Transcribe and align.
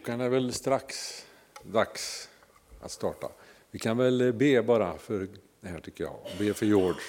Klockan 0.00 0.20
är 0.20 0.28
väl 0.28 0.52
strax 0.52 1.24
dags 1.62 2.28
att 2.80 2.90
starta. 2.90 3.28
Vi 3.70 3.78
kan 3.78 3.96
väl 3.96 4.32
be 4.32 4.62
bara 4.62 4.98
för 4.98 5.28
det 5.60 5.68
här 5.68 5.80
tycker 5.80 6.04
jag, 6.04 6.16
be 6.38 6.54
för 6.54 6.66
George. 6.66 7.00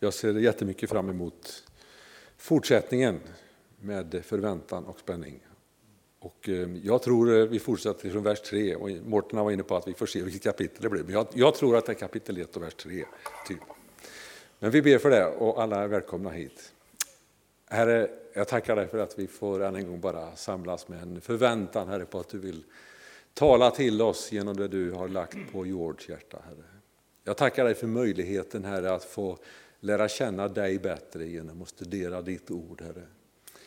Jag 0.00 0.14
ser 0.14 0.34
jättemycket 0.34 0.90
fram 0.90 1.10
emot 1.10 1.64
fortsättningen 2.36 3.20
med 3.80 4.22
förväntan 4.24 4.84
och 4.84 4.98
spänning. 4.98 5.40
Och 6.18 6.48
eh, 6.48 6.68
jag 6.82 7.02
tror 7.02 7.38
eh, 7.38 7.46
vi 7.46 7.58
fortsätter 7.58 8.10
från 8.10 8.22
vers 8.22 8.40
3 8.40 8.74
och 8.74 8.90
Mårten 8.90 9.38
var 9.38 9.50
inne 9.50 9.62
på 9.62 9.76
att 9.76 9.88
vi 9.88 9.94
får 9.94 10.06
se 10.06 10.22
vilket 10.22 10.42
kapitel 10.42 10.82
det 10.82 10.88
blir. 10.88 11.10
Jag, 11.10 11.26
jag 11.34 11.54
tror 11.54 11.76
att 11.76 11.86
det 11.86 11.92
är 11.92 11.94
kapitel 11.94 12.38
1 12.38 12.56
och 12.56 12.62
vers 12.62 12.74
3. 12.74 13.04
Typ. 13.48 13.58
Men 14.58 14.70
vi 14.70 14.82
ber 14.82 14.98
för 14.98 15.10
det 15.10 15.26
och 15.26 15.62
alla 15.62 15.82
är 15.82 15.88
välkomna 15.88 16.30
hit. 16.30 16.71
Herre, 17.72 18.08
jag 18.32 18.48
tackar 18.48 18.76
dig 18.76 18.88
för 18.88 18.98
att 18.98 19.18
vi 19.18 19.26
får 19.26 19.62
än 19.62 19.76
en 19.76 19.86
gång 19.86 20.00
bara 20.00 20.36
samlas 20.36 20.88
med 20.88 21.02
en 21.02 21.20
förväntan 21.20 21.88
Herre 21.88 22.04
på 22.04 22.20
att 22.20 22.28
du 22.28 22.38
vill 22.38 22.64
tala 23.34 23.70
till 23.70 24.02
oss 24.02 24.32
genom 24.32 24.56
det 24.56 24.68
du 24.68 24.90
har 24.90 25.08
lagt 25.08 25.36
på 25.52 25.66
Georges 25.66 26.08
hjärta. 26.08 26.38
Herre. 26.44 26.64
Jag 27.24 27.36
tackar 27.36 27.64
dig 27.64 27.74
för 27.74 27.86
möjligheten 27.86 28.64
Herre 28.64 28.94
att 28.94 29.04
få 29.04 29.38
lära 29.80 30.08
känna 30.08 30.48
dig 30.48 30.78
bättre 30.78 31.26
genom 31.26 31.62
att 31.62 31.68
studera 31.68 32.22
ditt 32.22 32.50
ord 32.50 32.82
Herre. 32.82 33.02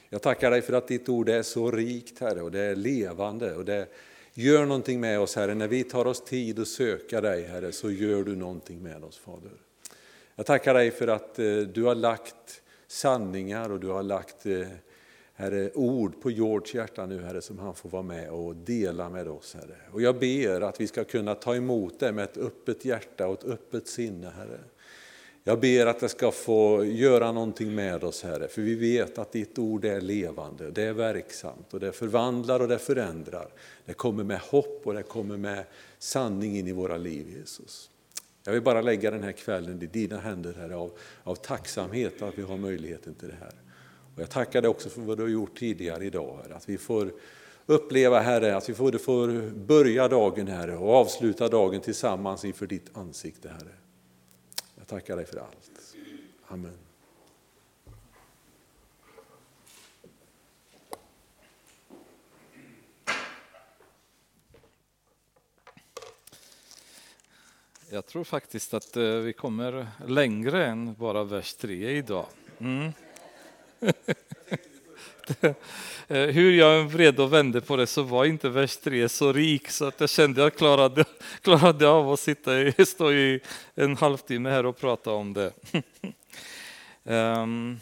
Jag 0.09 0.21
tackar 0.21 0.51
dig 0.51 0.61
för 0.61 0.73
att 0.73 0.87
ditt 0.87 1.09
ord 1.09 1.29
är 1.29 1.41
så 1.41 1.71
rikt 1.71 2.19
Herre 2.19 2.41
och 2.41 2.51
det 2.51 2.61
är 2.61 2.75
levande 2.75 3.55
och 3.55 3.65
det 3.65 3.87
gör 4.33 4.65
någonting 4.65 4.99
med 4.99 5.19
oss 5.19 5.35
Herre. 5.35 5.55
När 5.55 5.67
vi 5.67 5.83
tar 5.83 6.05
oss 6.07 6.25
tid 6.25 6.59
att 6.59 6.67
söka 6.67 7.21
dig 7.21 7.43
Herre 7.43 7.71
så 7.71 7.91
gör 7.91 8.23
du 8.23 8.35
någonting 8.35 8.83
med 8.83 9.03
oss 9.03 9.17
Fader. 9.17 9.51
Jag 10.35 10.45
tackar 10.45 10.73
dig 10.73 10.91
för 10.91 11.07
att 11.07 11.39
eh, 11.39 11.57
du 11.57 11.83
har 11.83 11.95
lagt 11.95 12.61
sanningar 12.87 13.71
och 13.71 13.79
du 13.79 13.87
har 13.87 14.03
lagt 14.03 14.45
eh, 14.45 14.67
Herre, 15.33 15.71
ord 15.73 16.21
på 16.21 16.31
Georges 16.31 16.73
hjärta 16.73 17.05
nu 17.05 17.21
Herre 17.21 17.41
som 17.41 17.59
han 17.59 17.75
får 17.75 17.89
vara 17.89 18.03
med 18.03 18.29
och 18.29 18.55
dela 18.55 19.09
med 19.09 19.27
oss 19.27 19.53
Herre. 19.53 19.77
Och 19.91 20.01
jag 20.01 20.19
ber 20.19 20.61
att 20.61 20.81
vi 20.81 20.87
ska 20.87 21.03
kunna 21.03 21.35
ta 21.35 21.55
emot 21.55 21.99
det 21.99 22.11
med 22.11 22.23
ett 22.23 22.37
öppet 22.37 22.85
hjärta 22.85 23.27
och 23.27 23.33
ett 23.33 23.43
öppet 23.43 23.87
sinne 23.87 24.29
Herre. 24.29 24.59
Jag 25.47 25.59
ber 25.59 25.85
att 25.85 25.99
det 25.99 26.09
ska 26.09 26.31
få 26.31 26.85
göra 26.85 27.31
någonting 27.31 27.75
med 27.75 28.03
oss 28.03 28.23
Herre, 28.23 28.47
för 28.47 28.61
vi 28.61 28.75
vet 28.75 29.17
att 29.17 29.31
ditt 29.31 29.59
ord 29.59 29.85
är 29.85 30.01
levande, 30.01 30.71
det 30.71 30.83
är 30.83 30.93
verksamt 30.93 31.73
och 31.73 31.79
det 31.79 31.91
förvandlar 31.91 32.59
och 32.59 32.67
det 32.67 32.79
förändrar. 32.79 33.47
Det 33.85 33.93
kommer 33.93 34.23
med 34.23 34.39
hopp 34.39 34.81
och 34.83 34.93
det 34.93 35.03
kommer 35.03 35.37
med 35.37 35.63
sanning 35.99 36.57
in 36.57 36.67
i 36.67 36.71
våra 36.71 36.97
liv 36.97 37.29
Jesus. 37.39 37.89
Jag 38.45 38.53
vill 38.53 38.61
bara 38.61 38.81
lägga 38.81 39.11
den 39.11 39.23
här 39.23 39.31
kvällen 39.31 39.81
i 39.81 39.87
dina 39.87 40.19
händer 40.19 40.53
Herre 40.53 40.75
av, 40.75 40.91
av 41.23 41.35
tacksamhet 41.35 42.21
att 42.21 42.37
vi 42.37 42.41
har 42.41 42.57
möjligheten 42.57 43.15
till 43.15 43.27
det 43.27 43.35
här. 43.39 43.53
Och 44.15 44.21
jag 44.21 44.29
tackar 44.29 44.61
dig 44.61 44.69
också 44.69 44.89
för 44.89 45.01
vad 45.01 45.17
du 45.17 45.23
har 45.23 45.29
gjort 45.29 45.59
tidigare 45.59 46.05
idag, 46.05 46.39
Herre. 46.43 46.55
att 46.55 46.69
vi 46.69 46.77
får 46.77 47.11
uppleva 47.65 48.19
Herre, 48.19 48.55
att 48.55 48.69
vi 48.69 48.73
får, 48.73 48.91
får 48.91 49.49
börja 49.51 50.07
dagen 50.07 50.47
Herre 50.47 50.77
och 50.77 50.93
avsluta 50.93 51.47
dagen 51.47 51.81
tillsammans 51.81 52.45
inför 52.45 52.67
ditt 52.67 52.97
ansikte 52.97 53.49
Herre. 53.49 53.73
Jag 54.75 54.87
tackar 54.87 55.15
dig 55.15 55.25
för 55.25 55.37
allt. 55.37 55.95
Amen. 56.47 56.84
Jag 67.89 68.05
tror 68.05 68.23
faktiskt 68.23 68.73
att 68.73 68.97
eh, 68.97 69.03
vi 69.03 69.33
kommer 69.33 69.87
längre 70.07 70.65
än 70.65 70.93
bara 70.93 71.23
vers 71.23 71.53
3 71.53 71.89
idag. 71.89 72.25
Mm. 72.59 72.91
Eh, 76.07 76.27
hur 76.27 76.51
jag 76.51 76.83
vred 76.83 77.19
och 77.19 77.33
vände 77.33 77.61
på 77.61 77.75
det 77.75 77.87
så 77.87 78.03
var 78.03 78.25
inte 78.25 78.49
vers 78.49 78.77
3 78.77 79.09
så 79.09 79.33
rik 79.33 79.69
så 79.69 79.85
att 79.85 79.99
jag 79.99 80.09
kände 80.09 80.41
att 80.41 80.45
jag 80.45 80.57
klarade, 80.57 81.05
klarade 81.41 81.87
av 81.87 82.11
att 82.11 82.19
sitta 82.19 82.61
i, 82.61 82.73
stå 82.85 83.11
i 83.11 83.39
en 83.75 83.97
halvtimme 83.97 84.49
här 84.49 84.65
och 84.65 84.77
prata 84.77 85.11
om 85.11 85.33
det. 85.33 85.51
Ehm. 87.03 87.79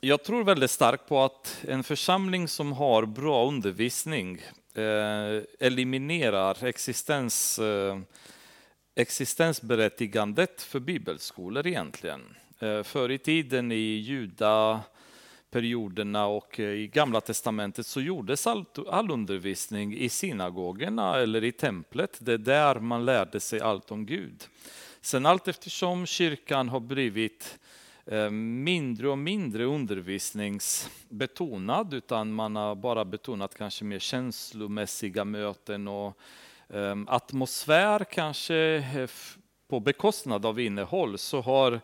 Jag 0.00 0.24
tror 0.24 0.44
väldigt 0.44 0.70
starkt 0.70 1.08
på 1.08 1.22
att 1.24 1.58
en 1.68 1.84
församling 1.84 2.48
som 2.48 2.72
har 2.72 3.06
bra 3.06 3.48
undervisning 3.48 4.40
Eh, 4.76 5.42
eliminerar 5.58 6.64
existens, 6.64 7.58
eh, 7.58 7.98
existensberättigandet 8.94 10.62
för 10.62 10.80
bibelskolor 10.80 11.66
egentligen. 11.66 12.36
Eh, 12.58 12.82
förr 12.82 13.10
i 13.10 13.18
tiden 13.18 13.72
i 13.72 13.94
judaperioderna 13.94 16.26
och 16.26 16.58
i 16.58 16.86
Gamla 16.86 17.20
Testamentet 17.20 17.86
så 17.86 18.00
gjordes 18.00 18.46
all, 18.46 18.64
all 18.90 19.10
undervisning 19.10 19.96
i 19.96 20.08
synagogorna 20.08 21.16
eller 21.16 21.44
i 21.44 21.52
templet. 21.52 22.18
Det 22.20 22.32
är 22.32 22.38
där 22.38 22.80
man 22.80 23.04
lärde 23.04 23.40
sig 23.40 23.60
allt 23.60 23.90
om 23.90 24.06
Gud. 24.06 24.44
Sen 25.00 25.26
allt 25.26 25.48
eftersom 25.48 26.06
kyrkan 26.06 26.68
har 26.68 26.80
blivit 26.80 27.44
eh, 27.44 27.63
Eh, 28.06 28.30
mindre 28.30 29.08
och 29.08 29.18
mindre 29.18 29.64
undervisningsbetonad 29.64 31.94
utan 31.94 32.32
man 32.32 32.56
har 32.56 32.74
bara 32.74 33.04
betonat 33.04 33.54
kanske 33.54 33.84
mer 33.84 33.98
känslomässiga 33.98 35.24
möten 35.24 35.88
och 35.88 36.18
ehm, 36.68 37.08
atmosfär 37.08 38.04
kanske 38.04 38.56
eh, 38.56 39.10
på 39.68 39.80
bekostnad 39.80 40.46
av 40.46 40.60
innehåll 40.60 41.18
så 41.18 41.40
har 41.40 41.80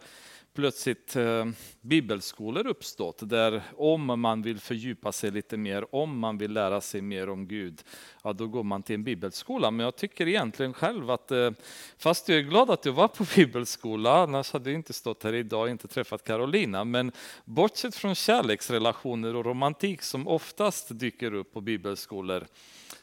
plötsligt 0.54 1.16
eh, 1.16 1.46
bibelskolor 1.80 2.66
uppstått 2.66 3.18
där 3.22 3.62
om 3.76 4.20
man 4.20 4.42
vill 4.42 4.60
fördjupa 4.60 5.12
sig 5.12 5.30
lite 5.30 5.56
mer, 5.56 5.94
om 5.94 6.18
man 6.18 6.38
vill 6.38 6.52
lära 6.52 6.80
sig 6.80 7.00
mer 7.00 7.28
om 7.28 7.48
Gud, 7.48 7.82
ja 8.24 8.32
då 8.32 8.46
går 8.46 8.62
man 8.62 8.82
till 8.82 8.94
en 8.94 9.04
bibelskola. 9.04 9.70
Men 9.70 9.84
jag 9.84 9.96
tycker 9.96 10.28
egentligen 10.28 10.74
själv 10.74 11.10
att, 11.10 11.30
eh, 11.30 11.50
fast 11.98 12.28
jag 12.28 12.38
är 12.38 12.42
glad 12.42 12.70
att 12.70 12.84
jag 12.84 12.92
var 12.92 13.08
på 13.08 13.24
bibelskola, 13.36 14.22
annars 14.22 14.52
hade 14.52 14.70
jag 14.70 14.78
inte 14.78 14.92
stått 14.92 15.22
här 15.22 15.32
idag 15.32 15.62
och 15.62 15.70
inte 15.70 15.88
träffat 15.88 16.24
Carolina, 16.24 16.84
men 16.84 17.12
bortsett 17.44 17.96
från 17.96 18.14
kärleksrelationer 18.14 19.36
och 19.36 19.44
romantik 19.44 20.02
som 20.02 20.28
oftast 20.28 20.98
dyker 20.98 21.34
upp 21.34 21.52
på 21.52 21.60
bibelskolor, 21.60 22.46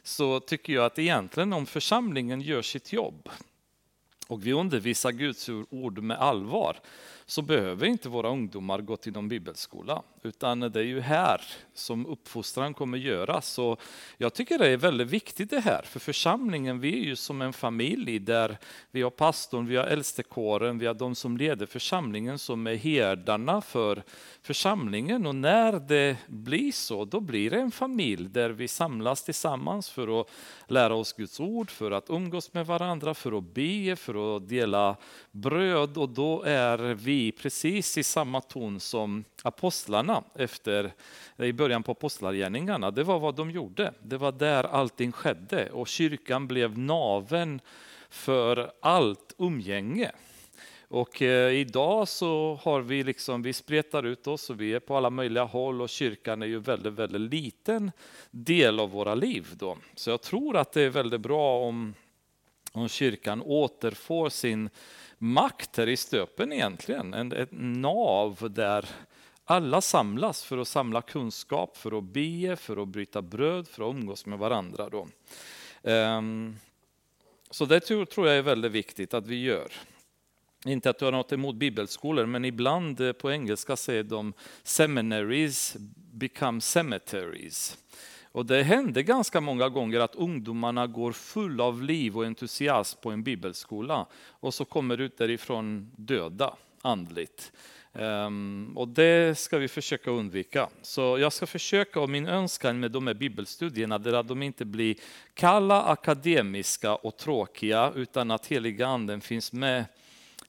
så 0.02 0.40
tycker 0.40 0.72
jag 0.72 0.84
att 0.84 0.98
egentligen 0.98 1.52
om 1.52 1.66
församlingen 1.66 2.40
gör 2.40 2.62
sitt 2.62 2.92
jobb 2.92 3.28
och 4.28 4.46
vi 4.46 4.52
undervisar 4.52 5.12
Guds 5.12 5.48
ord 5.70 5.98
med 5.98 6.18
allvar, 6.18 6.76
så 7.30 7.42
behöver 7.42 7.86
inte 7.86 8.08
våra 8.08 8.28
ungdomar 8.28 8.80
gå 8.80 8.96
till 8.96 9.12
någon 9.12 9.28
bibelskola, 9.28 10.02
utan 10.22 10.60
det 10.60 10.80
är 10.80 10.84
ju 10.84 11.00
här 11.00 11.42
som 11.74 12.06
uppfostran 12.06 12.74
kommer 12.74 12.98
göras. 12.98 13.58
Och 13.58 13.80
jag 14.16 14.34
tycker 14.34 14.58
det 14.58 14.68
är 14.68 14.76
väldigt 14.76 15.08
viktigt 15.08 15.50
det 15.50 15.60
här, 15.60 15.82
för 15.82 16.00
församlingen, 16.00 16.80
vi 16.80 17.00
är 17.00 17.04
ju 17.04 17.16
som 17.16 17.42
en 17.42 17.52
familj 17.52 18.18
där 18.18 18.58
vi 18.90 19.02
har 19.02 19.10
pastorn, 19.10 19.66
vi 19.66 19.76
har 19.76 19.84
äldstekåren, 19.84 20.78
vi 20.78 20.86
har 20.86 20.94
de 20.94 21.14
som 21.14 21.36
leder 21.36 21.66
församlingen 21.66 22.38
som 22.38 22.66
är 22.66 22.74
herdarna 22.74 23.60
för 23.60 24.02
församlingen. 24.42 25.26
Och 25.26 25.34
när 25.34 25.72
det 25.72 26.16
blir 26.26 26.72
så, 26.72 27.04
då 27.04 27.20
blir 27.20 27.50
det 27.50 27.60
en 27.60 27.70
familj 27.70 28.28
där 28.28 28.50
vi 28.50 28.68
samlas 28.68 29.24
tillsammans 29.24 29.90
för 29.90 30.20
att 30.20 30.30
lära 30.66 30.94
oss 30.94 31.12
Guds 31.12 31.40
ord, 31.40 31.70
för 31.70 31.90
att 31.90 32.10
umgås 32.10 32.54
med 32.54 32.66
varandra, 32.66 33.14
för 33.14 33.38
att 33.38 33.54
be, 33.54 33.96
för 33.96 34.36
att 34.36 34.48
dela 34.48 34.96
bröd. 35.30 35.98
Och 35.98 36.08
då 36.08 36.42
är 36.42 36.78
vi 36.78 37.17
precis 37.32 37.98
i 37.98 38.02
samma 38.02 38.40
ton 38.40 38.80
som 38.80 39.24
apostlarna 39.42 40.24
efter, 40.34 40.92
i 41.36 41.52
början 41.52 41.82
på 41.82 41.92
apostlagärningarna. 41.92 42.90
Det 42.90 43.04
var 43.04 43.18
vad 43.18 43.34
de 43.34 43.50
gjorde. 43.50 43.92
Det 44.02 44.16
var 44.16 44.32
där 44.32 44.64
allting 44.64 45.12
skedde 45.12 45.70
och 45.70 45.88
kyrkan 45.88 46.48
blev 46.48 46.78
naven 46.78 47.60
för 48.10 48.72
allt 48.80 49.34
umgänge. 49.38 50.10
Och 50.90 51.22
eh, 51.22 51.52
idag 51.52 52.08
så 52.08 52.60
har 52.62 52.80
vi 52.80 53.02
liksom, 53.02 53.42
vi 53.42 53.52
spretar 53.52 54.06
ut 54.06 54.26
oss 54.26 54.50
och 54.50 54.60
vi 54.60 54.74
är 54.74 54.80
på 54.80 54.96
alla 54.96 55.10
möjliga 55.10 55.44
håll 55.44 55.82
och 55.82 55.88
kyrkan 55.88 56.42
är 56.42 56.46
ju 56.46 56.58
väldigt, 56.58 56.92
väldigt 56.92 57.30
liten 57.30 57.92
del 58.30 58.80
av 58.80 58.90
våra 58.90 59.14
liv 59.14 59.46
då. 59.52 59.78
Så 59.94 60.10
jag 60.10 60.22
tror 60.22 60.56
att 60.56 60.72
det 60.72 60.82
är 60.82 60.90
väldigt 60.90 61.20
bra 61.20 61.68
om, 61.68 61.94
om 62.72 62.88
kyrkan 62.88 63.42
återfår 63.42 64.28
sin 64.28 64.70
makt 65.18 65.76
här 65.76 65.88
i 65.88 65.96
stöpen 65.96 66.52
egentligen. 66.52 67.14
En, 67.14 67.32
ett 67.32 67.52
nav 67.52 68.46
där 68.50 68.88
alla 69.44 69.80
samlas 69.80 70.44
för 70.44 70.58
att 70.58 70.68
samla 70.68 71.02
kunskap, 71.02 71.76
för 71.76 71.98
att 71.98 72.04
be, 72.04 72.56
för 72.56 72.82
att 72.82 72.88
bryta 72.88 73.22
bröd, 73.22 73.68
för 73.68 73.90
att 73.90 73.94
umgås 73.94 74.26
med 74.26 74.38
varandra. 74.38 74.88
Då. 74.88 75.08
Ehm, 75.82 76.56
så 77.50 77.64
det 77.64 77.80
tror, 77.80 78.26
jag 78.26 78.36
är 78.36 78.42
väldigt 78.42 78.72
viktigt 78.72 79.14
att 79.14 79.26
vi 79.26 79.42
gör. 79.42 79.72
Inte 80.64 80.90
att 80.90 80.98
du 80.98 81.04
har 81.04 81.12
något 81.12 81.32
emot 81.32 81.54
bibelskolor, 81.54 82.26
men 82.26 82.44
ibland 82.44 83.00
eh, 83.00 83.12
på 83.12 83.32
engelska 83.32 83.76
säger 83.76 84.02
de 84.02 84.32
seminaries 84.62 85.76
become 86.12 86.60
cemeteries. 86.60 87.78
Och 88.38 88.46
det 88.46 88.62
händer 88.62 89.02
ganska 89.02 89.40
många 89.40 89.68
gånger 89.68 90.00
att 90.00 90.14
ungdomarna 90.14 90.86
går 90.86 91.12
full 91.12 91.60
av 91.60 91.82
liv 91.82 92.16
och 92.16 92.24
entusiasm 92.24 92.98
på 93.02 93.10
en 93.10 93.22
bibelskola 93.22 94.06
och 94.28 94.54
så 94.54 94.64
kommer 94.64 95.00
ut 95.00 95.18
därifrån 95.18 95.90
döda 95.96 96.54
andligt. 96.82 97.52
Um, 97.92 98.72
och 98.76 98.88
det 98.88 99.38
ska 99.38 99.58
vi 99.58 99.68
försöka 99.68 100.10
undvika. 100.10 100.68
Så 100.82 101.18
jag 101.18 101.32
ska 101.32 101.46
försöka, 101.46 102.00
och 102.00 102.10
min 102.10 102.28
önskan 102.28 102.80
med 102.80 102.90
de 102.90 103.06
här 103.06 103.14
bibelstudierna 103.14 103.94
är 103.94 104.12
att 104.12 104.28
de 104.28 104.42
inte 104.42 104.64
blir 104.64 104.96
kalla, 105.34 105.82
akademiska 105.82 106.94
och 106.94 107.16
tråkiga, 107.16 107.92
utan 107.94 108.30
att 108.30 108.46
heliga 108.46 108.86
anden 108.86 109.20
finns 109.20 109.52
med 109.52 109.84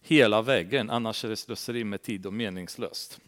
hela 0.02 0.42
vägen, 0.42 0.90
annars 0.90 1.26
är 1.26 1.30
det 1.30 1.36
slöseri 1.36 1.84
med 1.84 2.02
tid 2.02 2.26
och 2.26 2.34
meningslöst. 2.34 3.20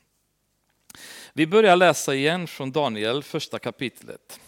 Vi 1.34 1.48
börjar 1.48 1.75
läsa 1.75 2.16
igen 2.16 2.48
från 2.48 2.72
Daniel, 2.72 3.24
första 3.24 3.60
kapitlet. 3.60 4.40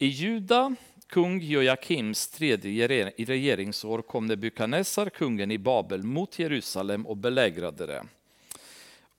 I 0.00 0.06
Juda, 0.06 0.74
kung 1.06 1.40
Joakims 1.40 2.28
tredje 2.28 2.88
regeringsår 3.16 4.02
kom 4.02 4.26
Nebukadnessar, 4.26 5.10
kungen 5.10 5.50
i 5.50 5.58
Babel, 5.58 6.02
mot 6.02 6.38
Jerusalem 6.38 7.06
och 7.06 7.16
belägrade 7.16 7.86
det. 7.86 8.04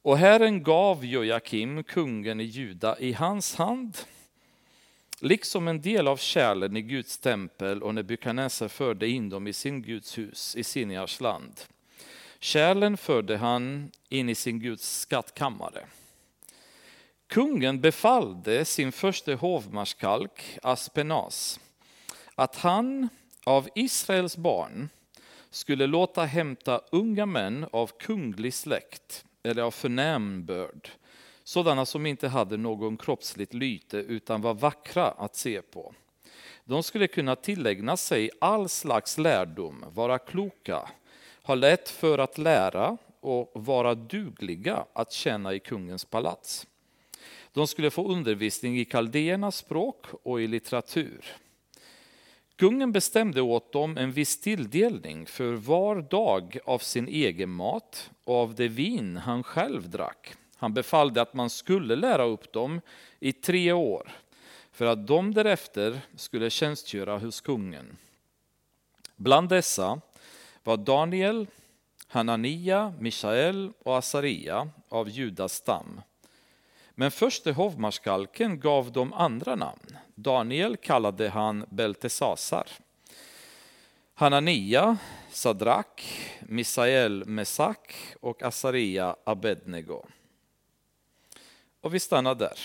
Och 0.01 0.17
Herren 0.17 0.63
gav 0.63 1.05
Joakim, 1.05 1.83
kungen 1.83 2.39
i 2.39 2.43
Juda, 2.43 2.99
i 2.99 3.13
hans 3.13 3.55
hand, 3.55 3.97
liksom 5.19 5.67
en 5.67 5.81
del 5.81 6.07
av 6.07 6.17
kärlen 6.17 6.77
i 6.77 6.81
Guds 6.81 7.17
tempel 7.17 7.83
och 7.83 7.95
Nebukadnessar 7.95 8.67
förde 8.67 9.07
in 9.07 9.29
dem 9.29 9.47
i 9.47 9.53
sin 9.53 9.81
Guds 9.81 10.17
hus 10.17 10.55
i 10.55 10.63
Sinjars 10.63 11.19
land. 11.21 11.61
Kärlen 12.39 12.97
förde 12.97 13.37
han 13.37 13.91
in 14.09 14.29
i 14.29 14.35
sin 14.35 14.59
Guds 14.59 14.99
skattkammare. 14.99 15.85
Kungen 17.29 17.81
befallde 17.81 18.65
sin 18.65 18.91
första 18.91 19.35
hovmarskalk 19.35 20.57
Aspenas 20.63 21.59
att 22.35 22.55
han 22.55 23.09
av 23.45 23.69
Israels 23.75 24.37
barn 24.37 24.89
skulle 25.49 25.87
låta 25.87 26.25
hämta 26.25 26.81
unga 26.91 27.25
män 27.25 27.65
av 27.71 27.91
kunglig 27.99 28.53
släkt 28.53 29.25
eller 29.43 29.61
av 29.61 29.71
förnäm 29.71 30.45
börd, 30.45 30.89
sådana 31.43 31.85
som 31.85 32.05
inte 32.05 32.27
hade 32.27 32.57
någon 32.57 32.97
kroppsligt 32.97 33.53
lyte 33.53 33.97
utan 33.97 34.41
var 34.41 34.53
vackra 34.53 35.05
att 35.05 35.35
se 35.35 35.61
på. 35.61 35.93
De 36.65 36.83
skulle 36.83 37.07
kunna 37.07 37.35
tillägna 37.35 37.97
sig 37.97 38.29
all 38.41 38.69
slags 38.69 39.17
lärdom, 39.17 39.85
vara 39.93 40.19
kloka, 40.19 40.89
ha 41.43 41.55
lätt 41.55 41.89
för 41.89 42.17
att 42.17 42.37
lära 42.37 42.97
och 43.19 43.51
vara 43.53 43.95
dugliga 43.95 44.85
att 44.93 45.11
tjäna 45.11 45.53
i 45.53 45.59
kungens 45.59 46.05
palats. 46.05 46.67
De 47.53 47.67
skulle 47.67 47.91
få 47.91 48.11
undervisning 48.11 48.79
i 48.79 48.85
kaldéernas 48.85 49.57
språk 49.57 50.05
och 50.23 50.41
i 50.41 50.47
litteratur. 50.47 51.25
Kungen 52.55 52.91
bestämde 52.91 53.41
åt 53.41 53.73
dem 53.73 53.97
en 53.97 54.11
viss 54.11 54.41
tilldelning 54.41 55.25
för 55.25 55.53
var 55.53 56.01
dag 56.01 56.57
av 56.65 56.79
sin 56.79 57.07
egen 57.07 57.49
mat 57.49 58.11
och 58.23 58.35
av 58.35 58.55
det 58.55 58.67
vin 58.67 59.17
han 59.17 59.43
själv 59.43 59.89
drack. 59.89 60.33
Han 60.55 60.73
befallde 60.73 61.21
att 61.21 61.33
man 61.33 61.49
skulle 61.49 61.95
lära 61.95 62.23
upp 62.23 62.53
dem 62.53 62.81
i 63.19 63.33
tre 63.33 63.71
år 63.71 64.11
för 64.71 64.85
att 64.85 65.07
de 65.07 65.33
därefter 65.33 66.01
skulle 66.15 66.49
tjänstgöra 66.49 67.17
hos 67.17 67.41
kungen. 67.41 67.97
Bland 69.15 69.49
dessa 69.49 70.01
var 70.63 70.77
Daniel, 70.77 71.47
Hanania, 72.07 72.93
Mishael 72.99 73.71
och 73.79 73.97
Asaria 73.97 74.69
av 74.89 75.09
Judas 75.09 75.53
stam. 75.53 76.01
Men 76.99 77.11
förste 77.11 77.51
hovmarskalken 77.51 78.59
gav 78.59 78.91
dem 78.91 79.13
andra 79.13 79.55
namn. 79.55 79.97
Daniel 80.15 80.77
kallade 80.77 81.29
han 81.29 81.65
Beltesasar. 81.69 82.67
Hanania, 84.13 84.97
Sadrak, 85.31 86.19
Misael 86.41 87.25
Mesak 87.25 87.95
och 88.19 88.43
Asaria 88.43 89.15
Abednego. 89.23 90.05
Och 91.81 91.93
vi 91.93 91.99
stannar 91.99 92.35
där. 92.35 92.59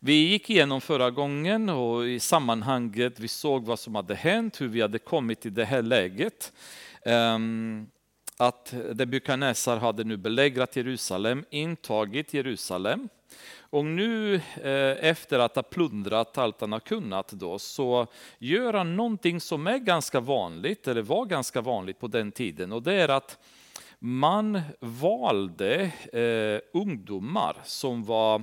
Vi 0.00 0.12
gick 0.12 0.50
igenom 0.50 0.80
förra 0.80 1.10
gången 1.10 1.68
och 1.68 2.08
i 2.08 2.20
sammanhanget 2.20 3.20
vi 3.20 3.28
såg 3.28 3.64
vad 3.64 3.78
som 3.78 3.94
hade 3.94 4.14
hänt, 4.14 4.60
hur 4.60 4.68
vi 4.68 4.80
hade 4.80 4.98
kommit 4.98 5.40
till 5.40 5.54
det 5.54 5.64
här 5.64 5.82
läget. 5.82 6.52
Um, 7.04 7.90
att 8.40 8.74
Nebukadnessar 8.94 9.76
hade 9.76 10.04
nu 10.04 10.16
belägrat 10.16 10.76
Jerusalem, 10.76 11.44
intagit 11.50 12.34
Jerusalem. 12.34 13.08
Och 13.60 13.84
nu 13.84 14.34
eh, 14.34 15.04
efter 15.10 15.38
att 15.38 15.56
ha 15.56 15.62
plundrat 15.62 16.38
allt 16.38 16.60
han 16.60 16.72
har 16.72 16.80
kunnat 16.80 17.28
då, 17.28 17.58
så 17.58 18.06
gör 18.38 18.72
han 18.72 18.96
någonting 18.96 19.40
som 19.40 19.66
är 19.66 19.78
ganska 19.78 20.20
vanligt, 20.20 20.88
eller 20.88 21.02
var 21.02 21.24
ganska 21.24 21.60
vanligt 21.60 21.98
på 21.98 22.06
den 22.06 22.32
tiden. 22.32 22.72
Och 22.72 22.82
det 22.82 22.94
är 22.94 23.08
att 23.08 23.38
man 23.98 24.60
valde 24.80 25.90
eh, 26.12 26.80
ungdomar 26.80 27.56
som 27.64 28.04
var 28.04 28.42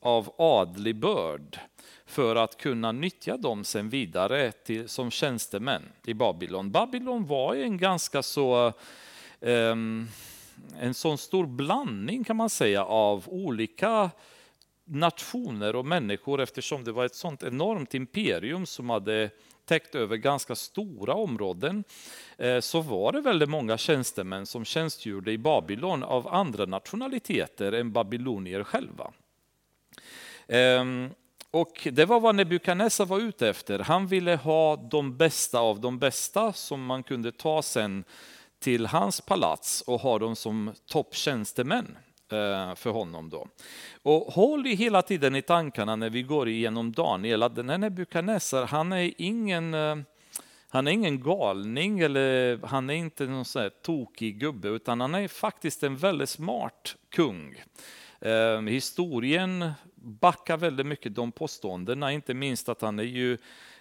av 0.00 0.34
adlig 0.38 0.96
börd 0.96 1.58
för 2.06 2.36
att 2.36 2.56
kunna 2.56 2.92
nyttja 2.92 3.36
dem 3.36 3.64
sen 3.64 3.88
vidare 3.88 4.52
till, 4.52 4.88
som 4.88 5.10
tjänstemän 5.10 5.82
i 6.06 6.14
Babylon. 6.14 6.70
Babylon 6.70 7.26
var 7.26 7.54
en 7.54 7.78
ganska 7.78 8.22
så 8.22 8.72
Ehm, 9.44 10.08
en 10.80 10.94
sån 10.94 11.18
stor 11.18 11.46
blandning 11.46 12.24
kan 12.24 12.36
man 12.36 12.50
säga 12.50 12.84
av 12.84 13.24
olika 13.28 14.10
nationer 14.84 15.76
och 15.76 15.86
människor 15.86 16.40
eftersom 16.40 16.84
det 16.84 16.92
var 16.92 17.04
ett 17.04 17.14
sånt 17.14 17.42
enormt 17.42 17.94
imperium 17.94 18.66
som 18.66 18.90
hade 18.90 19.30
täckt 19.64 19.94
över 19.94 20.16
ganska 20.16 20.54
stora 20.54 21.14
områden 21.14 21.84
eh, 22.38 22.60
så 22.60 22.80
var 22.80 23.12
det 23.12 23.20
väldigt 23.20 23.48
många 23.48 23.78
tjänstemän 23.78 24.46
som 24.46 24.64
tjänstgjorde 24.64 25.32
i 25.32 25.38
Babylon 25.38 26.02
av 26.02 26.28
andra 26.28 26.66
nationaliteter 26.66 27.72
än 27.72 27.92
babylonier 27.92 28.64
själva. 28.64 29.12
Ehm, 30.48 31.10
och 31.50 31.88
det 31.92 32.04
var 32.04 32.20
vad 32.20 32.34
Nebukadnessar 32.34 33.06
var 33.06 33.18
ute 33.18 33.48
efter. 33.48 33.78
Han 33.78 34.06
ville 34.06 34.36
ha 34.36 34.76
de 34.76 35.16
bästa 35.16 35.58
av 35.58 35.80
de 35.80 35.98
bästa 35.98 36.52
som 36.52 36.84
man 36.84 37.02
kunde 37.02 37.32
ta 37.32 37.62
sen 37.62 38.04
till 38.64 38.86
hans 38.86 39.20
palats 39.20 39.82
och 39.82 40.00
ha 40.00 40.18
dem 40.18 40.36
som 40.36 40.72
topptjänstemän 40.86 41.96
eh, 42.32 42.74
för 42.74 42.90
honom. 42.90 43.30
Då. 43.30 43.48
Och 44.02 44.20
håll 44.20 44.64
hela 44.64 45.02
tiden 45.02 45.36
i 45.36 45.42
tankarna 45.42 45.96
när 45.96 46.10
vi 46.10 46.22
går 46.22 46.48
igenom 46.48 46.92
Daniel 46.92 47.42
att 47.42 47.56
den 47.56 47.68
här 47.68 47.78
Nebukadnessar, 47.78 48.66
han 48.66 48.92
är 48.92 49.12
ingen 49.18 49.74
eh, 49.74 49.96
han 50.68 50.86
är 50.86 50.92
ingen 50.92 51.20
galning 51.20 52.00
eller 52.00 52.58
han 52.66 52.90
är 52.90 52.94
inte 52.94 53.26
någon 53.26 53.44
sån 53.44 53.62
här 53.62 53.70
tokig 53.70 54.38
gubbe 54.38 54.68
utan 54.68 55.00
han 55.00 55.14
är 55.14 55.28
faktiskt 55.28 55.82
en 55.82 55.96
väldigt 55.96 56.28
smart 56.28 56.96
kung. 57.14 57.62
Eh, 58.20 58.60
historien 58.60 59.72
backar 59.94 60.56
väldigt 60.56 60.86
mycket 60.86 61.14
de 61.14 61.32
påståendena, 61.32 62.12
inte 62.12 62.34
minst 62.34 62.68
att 62.68 62.82
han 62.82 62.98
är 62.98 63.02
ju 63.02 63.38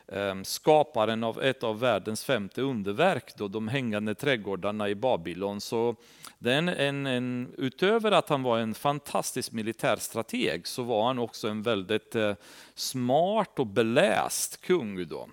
Ehm, 0.08 0.46
skaparen 0.46 1.24
av 1.24 1.44
ett 1.44 1.64
av 1.64 1.80
världens 1.80 2.24
femte 2.24 2.62
underverk, 2.62 3.36
då, 3.38 3.48
de 3.48 3.68
hängande 3.68 4.16
trädgårdarna 4.16 4.90
i 4.90 4.96
Babylon. 4.96 5.62
Så 5.62 5.96
den, 6.40 6.70
en, 6.70 7.08
en, 7.08 7.54
utöver 7.58 8.12
att 8.12 8.30
han 8.30 8.44
var 8.44 8.60
en 8.60 8.74
fantastisk 8.74 9.52
militärstrateg 9.52 10.68
så 10.68 10.84
var 10.84 11.08
han 11.08 11.20
också 11.20 11.48
en 11.48 11.62
väldigt 11.62 12.16
eh, 12.16 12.34
smart 12.76 13.60
och 13.60 13.68
beläst 13.68 14.62
kung. 14.62 15.08
Då. 15.08 15.30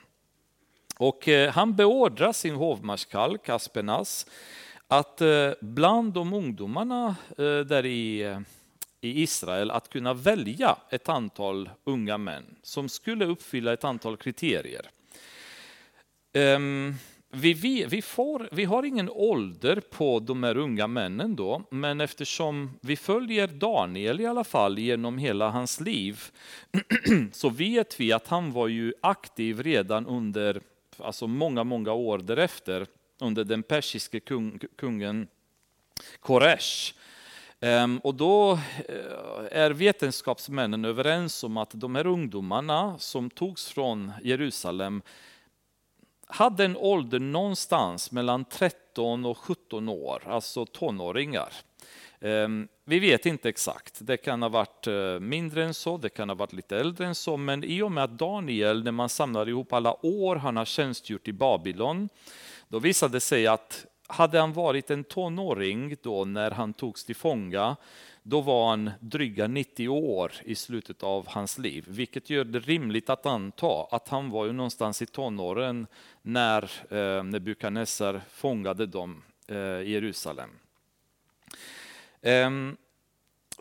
Och 0.98 1.28
eh, 1.28 1.50
han 1.52 1.76
beordrar 1.76 2.32
sin 2.32 2.54
hovmarskalk 2.54 3.48
Aspenas 3.48 4.26
att 4.88 5.20
eh, 5.20 5.50
bland 5.60 6.12
de 6.12 6.32
ungdomarna 6.32 7.16
där 7.66 7.86
i 7.86 8.36
i 9.00 9.22
Israel 9.22 9.70
att 9.70 9.88
kunna 9.88 10.14
välja 10.14 10.76
ett 10.90 11.08
antal 11.08 11.70
unga 11.84 12.18
män 12.18 12.56
som 12.62 12.88
skulle 12.88 13.26
uppfylla 13.26 13.72
ett 13.72 13.84
antal 13.84 14.16
kriterier. 14.16 14.90
Ehm, 16.32 16.94
vi, 17.32 17.54
vi, 17.54 17.84
vi, 17.84 18.02
får, 18.02 18.48
vi 18.52 18.64
har 18.64 18.82
ingen 18.82 19.10
ålder 19.10 19.80
på 19.90 20.20
de 20.20 20.42
här 20.42 20.56
unga 20.56 20.86
männen 20.86 21.36
då, 21.36 21.62
men 21.70 22.00
eftersom 22.00 22.70
vi 22.80 22.96
följer 22.96 23.46
Daniel 23.46 24.20
i 24.20 24.26
alla 24.26 24.44
fall 24.44 24.78
genom 24.78 25.18
hela 25.18 25.50
hans 25.50 25.80
liv, 25.80 26.20
så 27.32 27.48
vet 27.48 28.00
vi 28.00 28.12
att 28.12 28.26
han 28.26 28.52
var 28.52 28.68
ju 28.68 28.94
aktiv 29.00 29.62
redan 29.62 30.06
under 30.06 30.60
alltså 30.98 31.26
många, 31.26 31.64
många 31.64 31.92
år 31.92 32.18
därefter, 32.18 32.86
under 33.20 33.44
den 33.44 33.62
persiske 33.62 34.20
kung, 34.20 34.60
kungen 34.76 35.28
Koresh. 36.20 36.94
Ehm, 37.60 37.98
och 37.98 38.14
då 38.14 38.52
eh, 38.88 39.58
är 39.60 39.70
vetenskapsmännen 39.70 40.84
överens 40.84 41.44
om 41.44 41.56
att 41.56 41.70
de 41.74 41.94
här 41.94 42.06
ungdomarna 42.06 42.98
som 42.98 43.30
togs 43.30 43.68
från 43.68 44.12
Jerusalem 44.22 45.02
hade 46.26 46.64
en 46.64 46.76
ålder 46.76 47.18
någonstans 47.18 48.12
mellan 48.12 48.44
13 48.44 49.24
och 49.24 49.38
17 49.38 49.88
år, 49.88 50.22
alltså 50.26 50.66
tonåringar. 50.66 51.52
Ehm, 52.20 52.68
vi 52.84 52.98
vet 52.98 53.26
inte 53.26 53.48
exakt, 53.48 53.98
det 54.00 54.16
kan 54.16 54.42
ha 54.42 54.48
varit 54.48 54.86
eh, 54.86 55.20
mindre 55.20 55.64
än 55.64 55.74
så, 55.74 55.96
det 55.96 56.08
kan 56.08 56.28
ha 56.28 56.36
varit 56.36 56.52
lite 56.52 56.78
äldre 56.78 57.06
än 57.06 57.14
så, 57.14 57.36
men 57.36 57.64
i 57.64 57.82
och 57.82 57.92
med 57.92 58.04
att 58.04 58.18
Daniel, 58.18 58.84
när 58.84 58.92
man 58.92 59.08
samlar 59.08 59.48
ihop 59.48 59.72
alla 59.72 60.06
år 60.06 60.36
han 60.36 60.56
har 60.56 60.64
tjänstgjort 60.64 61.28
i 61.28 61.32
Babylon, 61.32 62.08
då 62.68 62.78
visade 62.78 63.12
det 63.12 63.20
sig 63.20 63.46
att 63.46 63.86
hade 64.10 64.40
han 64.40 64.52
varit 64.52 64.90
en 64.90 65.04
tonåring 65.04 65.96
då 66.02 66.24
när 66.24 66.50
han 66.50 66.72
togs 66.72 67.04
till 67.04 67.16
fånga, 67.16 67.76
då 68.22 68.40
var 68.40 68.70
han 68.70 68.90
dryga 69.00 69.46
90 69.46 69.88
år 69.88 70.32
i 70.44 70.54
slutet 70.54 71.02
av 71.02 71.28
hans 71.28 71.58
liv, 71.58 71.84
vilket 71.88 72.30
gör 72.30 72.44
det 72.44 72.58
rimligt 72.58 73.10
att 73.10 73.26
anta 73.26 73.86
att 73.90 74.08
han 74.08 74.30
var 74.30 74.46
ju 74.46 74.52
någonstans 74.52 75.02
i 75.02 75.06
tonåren 75.06 75.86
när 76.22 76.70
eh, 76.90 77.24
Nebukadnessar 77.24 78.20
fångade 78.30 78.86
dem 78.86 79.22
eh, 79.48 79.56
i 79.56 79.90
Jerusalem. 79.92 80.50
Eh, 82.20 82.50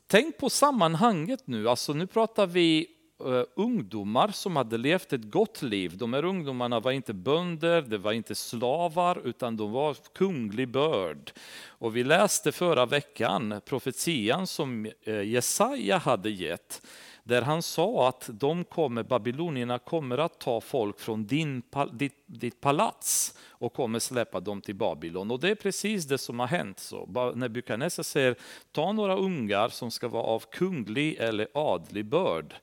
tänk 0.07 0.37
på 0.37 0.49
sammanhanget 0.49 1.47
nu, 1.47 1.69
alltså 1.69 1.93
nu 1.93 2.07
pratar 2.07 2.47
vi 2.47 2.98
Eh, 3.25 3.43
ungdomar 3.55 4.27
som 4.27 4.55
hade 4.55 4.77
levt 4.77 5.13
ett 5.13 5.31
gott 5.31 5.61
liv. 5.61 5.97
De 5.97 6.13
här 6.13 6.25
ungdomarna 6.25 6.79
var 6.79 6.91
inte 6.91 7.13
bönder, 7.13 7.81
det 7.81 7.97
var 7.97 8.11
inte 8.11 8.35
slavar, 8.35 9.21
utan 9.23 9.57
de 9.57 9.71
var 9.71 9.97
kunglig 10.13 10.69
börd. 10.69 11.31
Och 11.67 11.95
vi 11.95 12.03
läste 12.03 12.51
förra 12.51 12.85
veckan 12.85 13.61
profetian 13.65 14.47
som 14.47 14.91
eh, 15.03 15.21
Jesaja 15.21 15.97
hade 15.97 16.29
gett 16.29 16.81
där 17.23 17.41
han 17.41 17.61
sa 17.61 18.09
att 18.09 18.29
de 18.33 18.63
kommer, 18.63 19.03
babylonierna 19.03 19.79
kommer 19.79 20.17
att 20.17 20.39
ta 20.39 20.61
folk 20.61 20.99
från 20.99 21.25
din, 21.25 21.63
ditt, 21.91 22.23
ditt 22.25 22.61
palats 22.61 23.37
och 23.49 23.73
kommer 23.73 23.99
släppa 23.99 24.39
dem 24.39 24.61
till 24.61 24.75
Babylon. 24.75 25.31
Och 25.31 25.39
det 25.39 25.49
är 25.49 25.55
precis 25.55 26.05
det 26.05 26.17
som 26.17 26.39
har 26.39 26.47
hänt. 26.47 26.79
Så 26.79 27.31
Nebukadnessar 27.35 28.03
säger, 28.03 28.35
ta 28.71 28.91
några 28.91 29.15
ungar 29.15 29.69
som 29.69 29.91
ska 29.91 30.07
vara 30.07 30.23
av 30.23 30.43
kunglig 30.51 31.15
eller 31.19 31.47
adlig 31.53 32.05
börd 32.05 32.55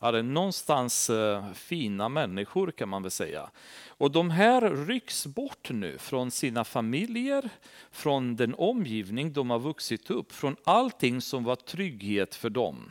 är 0.00 0.22
någonstans 0.22 1.10
eh, 1.10 1.52
fina 1.52 2.08
människor 2.08 2.70
kan 2.70 2.88
man 2.88 3.02
väl 3.02 3.10
säga. 3.10 3.50
Och 3.88 4.10
de 4.10 4.30
här 4.30 4.86
rycks 4.86 5.26
bort 5.26 5.70
nu 5.70 5.98
från 5.98 6.30
sina 6.30 6.64
familjer, 6.64 7.50
från 7.90 8.36
den 8.36 8.54
omgivning 8.54 9.32
de 9.32 9.50
har 9.50 9.58
vuxit 9.58 10.10
upp, 10.10 10.32
från 10.32 10.56
allting 10.64 11.20
som 11.20 11.44
var 11.44 11.56
trygghet 11.56 12.34
för 12.34 12.50
dem. 12.50 12.90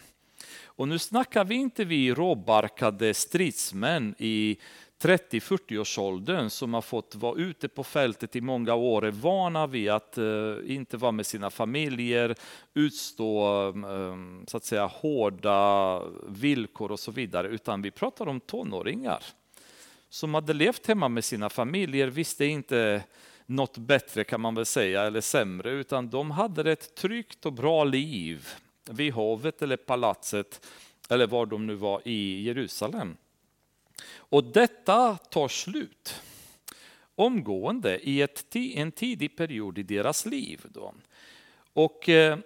Och 0.63 0.87
nu 0.87 0.99
snackar 0.99 1.45
vi 1.45 1.55
inte 1.55 1.85
vi 1.85 2.13
råbarkade 2.13 3.13
stridsmän 3.13 4.15
i 4.17 4.57
30-40-årsåldern 5.01 6.49
som 6.49 6.73
har 6.73 6.81
fått 6.81 7.15
vara 7.15 7.39
ute 7.39 7.67
på 7.67 7.83
fältet 7.83 8.35
i 8.35 8.41
många 8.41 8.73
år 8.75 9.05
är 9.05 9.11
vana 9.11 9.67
vid 9.67 9.89
att 9.89 10.17
eh, 10.17 10.55
inte 10.65 10.97
vara 10.97 11.11
med 11.11 11.25
sina 11.25 11.49
familjer, 11.49 12.35
utstå 12.73 13.67
eh, 13.67 14.15
så 14.47 14.57
att 14.57 14.63
säga, 14.63 14.85
hårda 14.85 16.01
villkor 16.27 16.91
och 16.91 16.99
så 16.99 17.11
vidare, 17.11 17.47
utan 17.47 17.81
vi 17.81 17.91
pratar 17.91 18.27
om 18.27 18.39
tonåringar 18.39 19.23
som 20.09 20.33
hade 20.33 20.53
levt 20.53 20.87
hemma 20.87 21.09
med 21.09 21.23
sina 21.23 21.49
familjer, 21.49 22.07
visste 22.07 22.45
inte 22.45 23.03
något 23.45 23.77
bättre 23.77 24.23
kan 24.23 24.41
man 24.41 24.55
väl 24.55 24.65
säga, 24.65 25.03
eller 25.03 25.21
sämre, 25.21 25.71
utan 25.71 26.09
de 26.09 26.31
hade 26.31 26.71
ett 26.71 26.95
tryggt 26.95 27.45
och 27.45 27.53
bra 27.53 27.83
liv 27.83 28.47
vid 28.89 29.13
hovet 29.13 29.61
eller 29.61 29.77
palatset, 29.77 30.67
eller 31.09 31.27
var 31.27 31.45
de 31.45 31.67
nu 31.67 31.75
var 31.75 32.01
i 32.05 32.43
Jerusalem. 32.43 33.17
Och 34.05 34.43
detta 34.43 35.17
tar 35.17 35.47
slut 35.47 36.21
omgående 37.15 37.99
i 37.99 38.21
ett, 38.21 38.55
en 38.55 38.91
tidig 38.91 39.37
period 39.37 39.77
i 39.77 39.83
deras 39.83 40.25
liv. 40.25 40.65
Då. 40.69 40.93
Och 41.73 42.09
eh, 42.09 42.37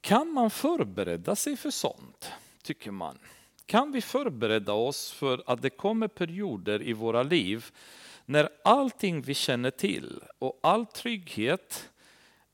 kan 0.00 0.32
man 0.32 0.50
förbereda 0.50 1.36
sig 1.36 1.56
för 1.56 1.70
sånt, 1.70 2.32
tycker 2.62 2.90
man? 2.90 3.18
Kan 3.66 3.92
vi 3.92 4.00
förbereda 4.00 4.72
oss 4.72 5.12
för 5.12 5.42
att 5.46 5.62
det 5.62 5.70
kommer 5.70 6.08
perioder 6.08 6.82
i 6.82 6.92
våra 6.92 7.22
liv 7.22 7.66
när 8.24 8.48
allting 8.64 9.22
vi 9.22 9.34
känner 9.34 9.70
till 9.70 10.20
och 10.38 10.58
all 10.62 10.86
trygghet, 10.86 11.90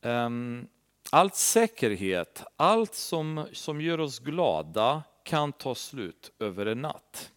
ehm, 0.01 0.67
all 1.11 1.31
säkerhet, 1.31 2.43
allt 2.57 2.95
som, 2.95 3.47
som 3.53 3.81
gör 3.81 4.01
oss 4.01 4.19
glada 4.19 5.03
kan 5.25 5.53
ta 5.53 5.75
slut 5.75 6.33
över 6.39 6.67
en 6.67 6.83
natt. 6.83 7.33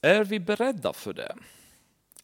Är 0.00 0.24
vi 0.24 0.40
beredda 0.40 0.92
för 0.92 1.12
det? 1.12 1.36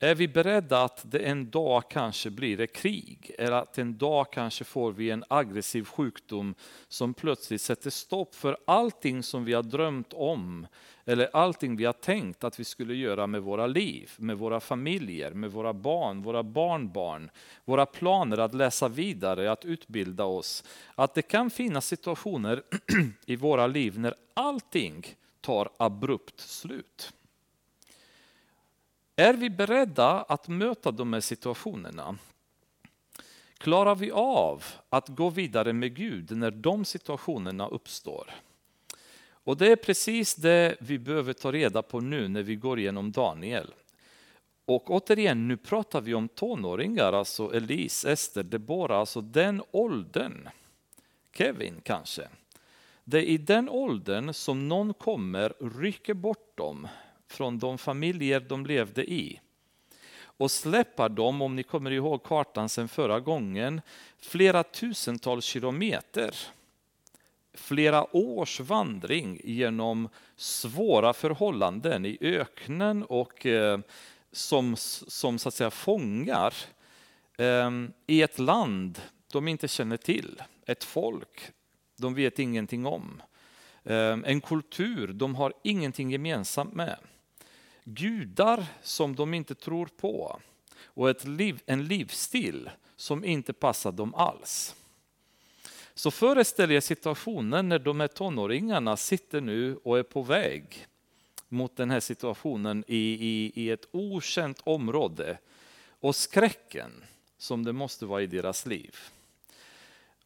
Är 0.00 0.14
vi 0.14 0.28
beredda 0.28 0.82
att 0.82 1.02
det 1.10 1.18
en 1.18 1.50
dag 1.50 1.90
kanske 1.90 2.30
blir 2.30 2.60
ett 2.60 2.72
krig? 2.72 3.30
Eller 3.38 3.56
att 3.56 3.78
en 3.78 3.98
dag 3.98 4.32
kanske 4.32 4.64
får 4.64 4.92
vi 4.92 5.10
en 5.10 5.24
aggressiv 5.28 5.84
sjukdom 5.84 6.54
som 6.88 7.14
plötsligt 7.14 7.62
sätter 7.62 7.90
stopp 7.90 8.34
för 8.34 8.56
allting 8.66 9.22
som 9.22 9.44
vi 9.44 9.52
har 9.52 9.62
drömt 9.62 10.12
om 10.12 10.66
eller 11.04 11.30
allting 11.32 11.76
vi 11.76 11.84
har 11.84 11.92
tänkt 11.92 12.44
att 12.44 12.60
vi 12.60 12.64
skulle 12.64 12.94
göra 12.94 13.26
med 13.26 13.42
våra 13.42 13.66
liv, 13.66 14.10
med 14.16 14.38
våra 14.38 14.60
familjer, 14.60 15.30
med 15.30 15.50
våra 15.50 15.72
barn, 15.72 16.22
våra 16.22 16.42
barnbarn, 16.42 17.30
våra 17.64 17.86
planer 17.86 18.38
att 18.38 18.54
läsa 18.54 18.88
vidare, 18.88 19.52
att 19.52 19.64
utbilda 19.64 20.24
oss. 20.24 20.64
Att 20.94 21.14
det 21.14 21.22
kan 21.22 21.50
finnas 21.50 21.86
situationer 21.86 22.62
i 23.26 23.36
våra 23.36 23.66
liv 23.66 23.98
när 23.98 24.14
allting 24.34 25.06
tar 25.40 25.68
abrupt 25.76 26.40
slut. 26.40 27.12
Är 29.16 29.34
vi 29.34 29.50
beredda 29.50 30.22
att 30.22 30.48
möta 30.48 30.90
de 30.90 31.12
här 31.12 31.20
situationerna? 31.20 32.18
Klarar 33.58 33.94
vi 33.94 34.10
av 34.10 34.64
att 34.88 35.08
gå 35.08 35.30
vidare 35.30 35.72
med 35.72 35.94
Gud 35.94 36.36
när 36.36 36.50
de 36.50 36.84
situationerna 36.84 37.68
uppstår? 37.68 38.30
Och 39.44 39.56
det 39.56 39.72
är 39.72 39.76
precis 39.76 40.34
det 40.34 40.76
vi 40.80 40.98
behöver 40.98 41.32
ta 41.32 41.52
reda 41.52 41.82
på 41.82 42.00
nu 42.00 42.28
när 42.28 42.42
vi 42.42 42.56
går 42.56 42.78
igenom 42.78 43.12
Daniel. 43.12 43.74
Och 44.64 44.90
återigen, 44.90 45.48
nu 45.48 45.56
pratar 45.56 46.00
vi 46.00 46.14
om 46.14 46.28
tonåringar, 46.28 47.12
alltså 47.12 47.54
Elise, 47.54 48.12
Ester, 48.12 48.42
Deborah, 48.42 48.98
alltså 48.98 49.20
den 49.20 49.62
åldern. 49.70 50.48
Kevin 51.36 51.80
kanske. 51.82 52.28
Det 53.04 53.18
är 53.18 53.22
i 53.22 53.38
den 53.38 53.68
åldern 53.68 54.34
som 54.34 54.68
någon 54.68 54.94
kommer, 54.94 55.52
rycker 55.80 56.14
bort 56.14 56.56
dem 56.56 56.88
från 57.28 57.58
de 57.58 57.78
familjer 57.78 58.40
de 58.40 58.66
levde 58.66 59.10
i 59.12 59.40
och 60.36 60.50
släpper 60.50 61.08
dem, 61.08 61.42
om 61.42 61.56
ni 61.56 61.62
kommer 61.62 61.90
ihåg 61.90 62.22
kartan 62.22 62.68
sen 62.68 62.88
förra 62.88 63.20
gången, 63.20 63.80
flera 64.18 64.62
tusentals 64.62 65.44
kilometer. 65.44 66.34
Flera 67.54 68.16
års 68.16 68.60
vandring 68.60 69.40
genom 69.44 70.08
svåra 70.36 71.12
förhållanden 71.12 72.06
i 72.06 72.18
öknen 72.20 73.02
och 73.02 73.46
eh, 73.46 73.78
som, 74.32 74.76
som 74.76 75.38
så 75.38 75.48
att 75.48 75.54
säga 75.54 75.70
fångar 75.70 76.54
eh, 77.38 77.70
i 78.06 78.22
ett 78.22 78.38
land 78.38 79.00
de 79.32 79.48
inte 79.48 79.68
känner 79.68 79.96
till, 79.96 80.42
ett 80.66 80.84
folk 80.84 81.50
de 81.96 82.14
vet 82.14 82.38
ingenting 82.38 82.86
om, 82.86 83.22
eh, 83.84 84.18
en 84.24 84.40
kultur 84.40 85.12
de 85.12 85.34
har 85.34 85.52
ingenting 85.62 86.10
gemensamt 86.10 86.74
med 86.74 86.98
gudar 87.84 88.66
som 88.82 89.16
de 89.16 89.34
inte 89.34 89.54
tror 89.54 89.86
på 89.86 90.40
och 90.84 91.10
ett 91.10 91.24
liv, 91.24 91.62
en 91.66 91.84
livsstil 91.84 92.70
som 92.96 93.24
inte 93.24 93.52
passar 93.52 93.92
dem 93.92 94.14
alls. 94.14 94.74
Så 95.94 96.10
föreställ 96.10 96.70
er 96.70 96.80
situationen 96.80 97.68
när 97.68 97.78
de 97.78 98.00
här 98.00 98.08
tonåringarna 98.08 98.96
sitter 98.96 99.40
nu 99.40 99.76
och 99.84 99.98
är 99.98 100.02
på 100.02 100.22
väg 100.22 100.86
mot 101.48 101.76
den 101.76 101.90
här 101.90 102.00
situationen 102.00 102.84
i, 102.86 102.96
i, 102.96 103.52
i 103.54 103.70
ett 103.70 103.88
okänt 103.90 104.60
område 104.64 105.38
och 106.00 106.16
skräcken 106.16 107.04
som 107.38 107.64
det 107.64 107.72
måste 107.72 108.06
vara 108.06 108.22
i 108.22 108.26
deras 108.26 108.66
liv. 108.66 108.96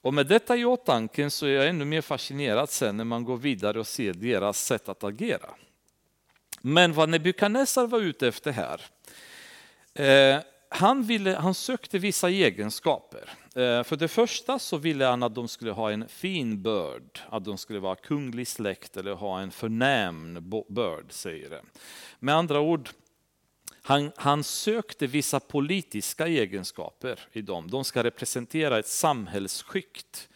Och 0.00 0.14
med 0.14 0.26
detta 0.26 0.56
i 0.56 0.64
åtanke 0.64 1.30
så 1.30 1.46
är 1.46 1.50
jag 1.50 1.68
ännu 1.68 1.84
mer 1.84 2.00
fascinerad 2.00 2.70
sen 2.70 2.96
när 2.96 3.04
man 3.04 3.24
går 3.24 3.36
vidare 3.36 3.80
och 3.80 3.86
ser 3.86 4.12
deras 4.12 4.64
sätt 4.64 4.88
att 4.88 5.04
agera. 5.04 5.50
Men 6.60 6.92
vad 6.92 7.08
Nebukadnessar 7.08 7.86
var 7.86 8.00
ute 8.00 8.28
efter 8.28 8.52
här, 8.52 8.80
eh, 9.94 10.42
han, 10.68 11.02
ville, 11.02 11.34
han 11.34 11.54
sökte 11.54 11.98
vissa 11.98 12.30
egenskaper. 12.30 13.30
Eh, 13.58 13.82
för 13.82 13.96
det 13.96 14.08
första 14.08 14.58
så 14.58 14.76
ville 14.76 15.04
han 15.04 15.22
att 15.22 15.34
de 15.34 15.48
skulle 15.48 15.70
ha 15.70 15.92
en 15.92 16.08
fin 16.08 16.62
börd, 16.62 17.20
att 17.28 17.44
de 17.44 17.58
skulle 17.58 17.78
vara 17.78 17.96
kunglig 17.96 18.48
släkt 18.48 18.96
eller 18.96 19.12
ha 19.12 19.40
en 19.40 19.50
förnäm 19.50 20.50
börd, 20.68 21.12
säger 21.12 21.50
det. 21.50 21.62
Med 22.18 22.34
andra 22.34 22.60
ord, 22.60 22.88
han, 23.82 24.12
han, 24.16 24.44
sökte 24.44 25.06
vissa 25.06 25.40
politiska 25.40 26.26
egenskaper 26.26 27.20
i 27.32 27.42
dem. 27.42 27.70
De 27.70 27.84
ska 27.84 28.04
representera 28.04 28.78
ett 28.78 28.88
samhällsskikt. 28.88 30.28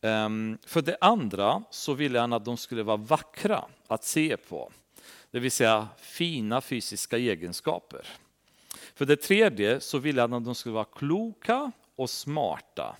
Ehm, 0.00 0.58
för 0.66 0.82
det 0.82 0.96
andra 1.00 1.62
så 1.70 1.94
ville 1.94 2.18
han 2.18 2.32
att 2.32 2.44
de 2.44 2.56
skulle 2.56 2.82
vara 2.82 2.96
vackra 2.96 3.64
att 3.86 4.04
se 4.04 4.36
på 4.36 4.72
det 5.30 5.40
vill 5.40 5.52
säga 5.52 5.88
fina 5.96 6.60
fysiska 6.60 7.18
egenskaper. 7.18 8.06
För 8.94 9.04
det 9.04 9.16
tredje 9.16 9.80
så 9.80 9.98
ville 9.98 10.20
han 10.20 10.32
att 10.32 10.44
de 10.44 10.54
skulle 10.54 10.72
vara 10.72 10.84
kloka 10.84 11.72
och 12.00 12.10
smarta, 12.10 12.96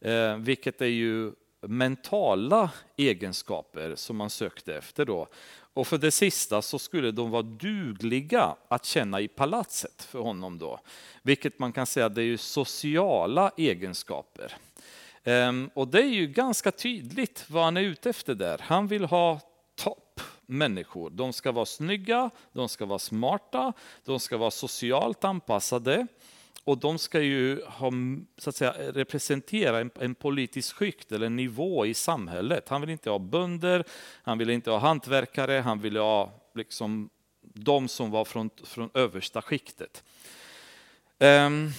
eh, 0.00 0.36
vilket 0.36 0.80
är 0.80 0.86
ju 0.86 1.32
mentala 1.60 2.70
egenskaper 2.96 3.94
som 3.94 4.16
man 4.16 4.30
sökte 4.30 4.74
efter 4.74 5.04
då. 5.04 5.26
Och 5.74 5.86
för 5.86 5.98
det 5.98 6.10
sista 6.10 6.62
så 6.62 6.78
skulle 6.78 7.10
de 7.10 7.30
vara 7.30 7.42
dugliga 7.42 8.56
att 8.68 8.84
känna 8.84 9.20
i 9.20 9.28
palatset 9.28 10.02
för 10.02 10.18
honom 10.18 10.58
då. 10.58 10.80
Vilket 11.22 11.58
man 11.58 11.72
kan 11.72 11.86
säga 11.86 12.08
det 12.08 12.22
är 12.22 12.26
ju 12.26 12.38
sociala 12.38 13.52
egenskaper. 13.56 14.56
Ehm, 15.24 15.70
och 15.74 15.88
det 15.88 16.02
är 16.02 16.14
ju 16.14 16.26
ganska 16.26 16.70
tydligt 16.70 17.44
vad 17.48 17.64
han 17.64 17.76
är 17.76 17.82
ute 17.82 18.10
efter 18.10 18.34
där. 18.34 18.58
Han 18.62 18.88
vill 18.88 19.04
ha 19.04 19.40
topp 19.74 20.20
människor. 20.46 21.10
De 21.10 21.32
ska 21.32 21.52
vara 21.52 21.66
snygga, 21.66 22.30
de 22.52 22.68
ska 22.68 22.86
vara 22.86 22.98
smarta, 22.98 23.72
de 24.04 24.20
ska 24.20 24.36
vara 24.36 24.50
socialt 24.50 25.24
anpassade 25.24 26.06
och 26.64 26.78
de 26.78 26.98
ska 26.98 27.20
ju 27.20 27.62
ha, 27.64 27.92
så 28.38 28.50
att 28.50 28.56
säga, 28.56 28.74
representera 28.92 29.80
en, 29.80 29.90
en 30.00 30.14
politisk 30.14 30.76
skikt 30.76 31.12
eller 31.12 31.26
en 31.26 31.36
nivå 31.36 31.86
i 31.86 31.94
samhället. 31.94 32.68
Han 32.68 32.80
vill 32.80 32.90
inte 32.90 33.10
ha 33.10 33.18
bönder, 33.18 33.84
han 34.22 34.38
vill 34.38 34.50
inte 34.50 34.70
ha 34.70 34.78
hantverkare, 34.78 35.52
han 35.52 35.80
vill 35.80 35.96
ha 35.96 36.32
liksom 36.54 37.10
de 37.42 37.88
som 37.88 38.10
var 38.10 38.24
från, 38.24 38.50
från 38.64 38.90
översta 38.94 39.42
skiktet. 39.42 40.04
Um, 41.18 41.72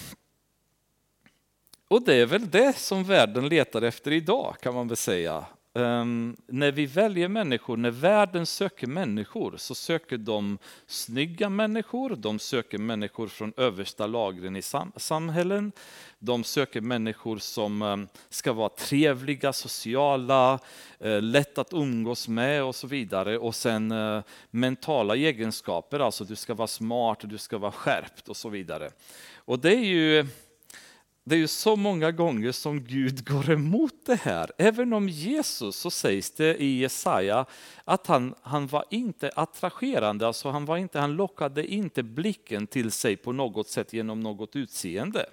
och 1.88 2.02
det 2.02 2.14
är 2.14 2.26
väl 2.26 2.50
det 2.50 2.76
som 2.76 3.04
världen 3.04 3.48
letar 3.48 3.82
efter 3.82 4.10
idag 4.10 4.56
kan 4.60 4.74
man 4.74 4.88
väl 4.88 4.96
säga. 4.96 5.44
Um, 5.76 6.36
när 6.46 6.72
vi 6.72 6.86
väljer 6.86 7.28
människor, 7.28 7.76
när 7.76 7.90
världen 7.90 8.46
söker 8.46 8.86
människor 8.86 9.56
så 9.56 9.74
söker 9.74 10.18
de 10.18 10.58
snygga 10.86 11.48
människor, 11.48 12.16
de 12.16 12.38
söker 12.38 12.78
människor 12.78 13.28
från 13.28 13.52
översta 13.56 14.06
lagren 14.06 14.56
i 14.56 14.62
sam 14.62 14.92
samhällen. 14.96 15.72
De 16.18 16.44
söker 16.44 16.80
människor 16.80 17.38
som 17.38 17.82
um, 17.82 18.08
ska 18.28 18.52
vara 18.52 18.68
trevliga, 18.68 19.52
sociala, 19.52 20.58
uh, 21.04 21.22
lätt 21.22 21.58
att 21.58 21.72
umgås 21.72 22.28
med 22.28 22.64
och 22.64 22.74
så 22.74 22.86
vidare. 22.86 23.38
Och 23.38 23.54
sen 23.54 23.92
uh, 23.92 24.22
mentala 24.50 25.16
egenskaper, 25.16 26.00
alltså 26.00 26.24
du 26.24 26.36
ska 26.36 26.54
vara 26.54 26.68
smart, 26.68 27.18
du 27.22 27.38
ska 27.38 27.58
vara 27.58 27.72
skärpt 27.72 28.28
och 28.28 28.36
så 28.36 28.48
vidare. 28.48 28.90
Och 29.34 29.58
det 29.58 29.74
är 29.74 29.84
ju 29.84 30.26
det 31.28 31.34
är 31.34 31.38
ju 31.38 31.48
så 31.48 31.76
många 31.76 32.10
gånger 32.10 32.52
som 32.52 32.84
Gud 32.84 33.28
går 33.28 33.50
emot 33.50 34.06
det 34.06 34.14
här. 34.14 34.50
Även 34.58 34.92
om 34.92 35.08
Jesus 35.08 35.76
så 35.76 35.90
sägs 35.90 36.30
det 36.30 36.62
i 36.62 36.78
Jesaja 36.78 37.46
att 37.84 38.06
han, 38.06 38.34
han 38.42 38.66
var 38.66 38.84
inte 38.90 39.30
attraherande, 39.36 40.26
alltså 40.26 40.50
han, 40.50 40.64
var 40.64 40.76
inte, 40.76 40.98
han 40.98 41.12
lockade 41.12 41.66
inte 41.66 42.02
blicken 42.02 42.66
till 42.66 42.90
sig 42.90 43.16
på 43.16 43.32
något 43.32 43.68
sätt 43.68 43.92
genom 43.92 44.20
något 44.20 44.56
utseende. 44.56 45.26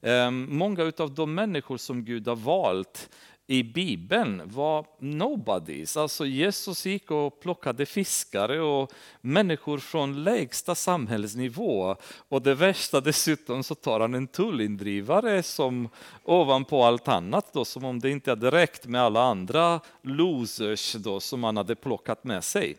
Ehm, 0.00 0.46
många 0.50 0.92
av 0.98 1.14
de 1.14 1.34
människor 1.34 1.76
som 1.76 2.04
Gud 2.04 2.28
har 2.28 2.36
valt 2.36 3.10
i 3.50 3.62
Bibeln 3.62 4.42
var 4.44 4.86
nobodies. 4.98 5.96
Alltså 5.96 6.26
Jesus 6.26 6.86
gick 6.86 7.10
och 7.10 7.40
plockade 7.40 7.86
fiskare 7.86 8.60
och 8.60 8.92
människor 9.20 9.78
från 9.78 10.24
lägsta 10.24 10.74
samhällsnivå. 10.74 11.96
Och 12.28 12.42
det 12.42 12.54
värsta 12.54 13.00
dessutom 13.00 13.62
så 13.62 13.74
tar 13.74 14.00
han 14.00 14.14
en 14.14 14.26
tullindrivare 14.26 15.42
som 15.42 15.88
ovanpå 16.24 16.84
allt 16.84 17.08
annat 17.08 17.52
då, 17.52 17.64
som 17.64 17.84
om 17.84 17.98
det 18.00 18.10
inte 18.10 18.30
hade 18.30 18.50
räckt 18.50 18.86
med 18.86 19.02
alla 19.02 19.22
andra 19.22 19.80
losers 20.02 20.92
då 20.92 21.20
som 21.20 21.44
han 21.44 21.56
hade 21.56 21.74
plockat 21.74 22.24
med 22.24 22.44
sig. 22.44 22.76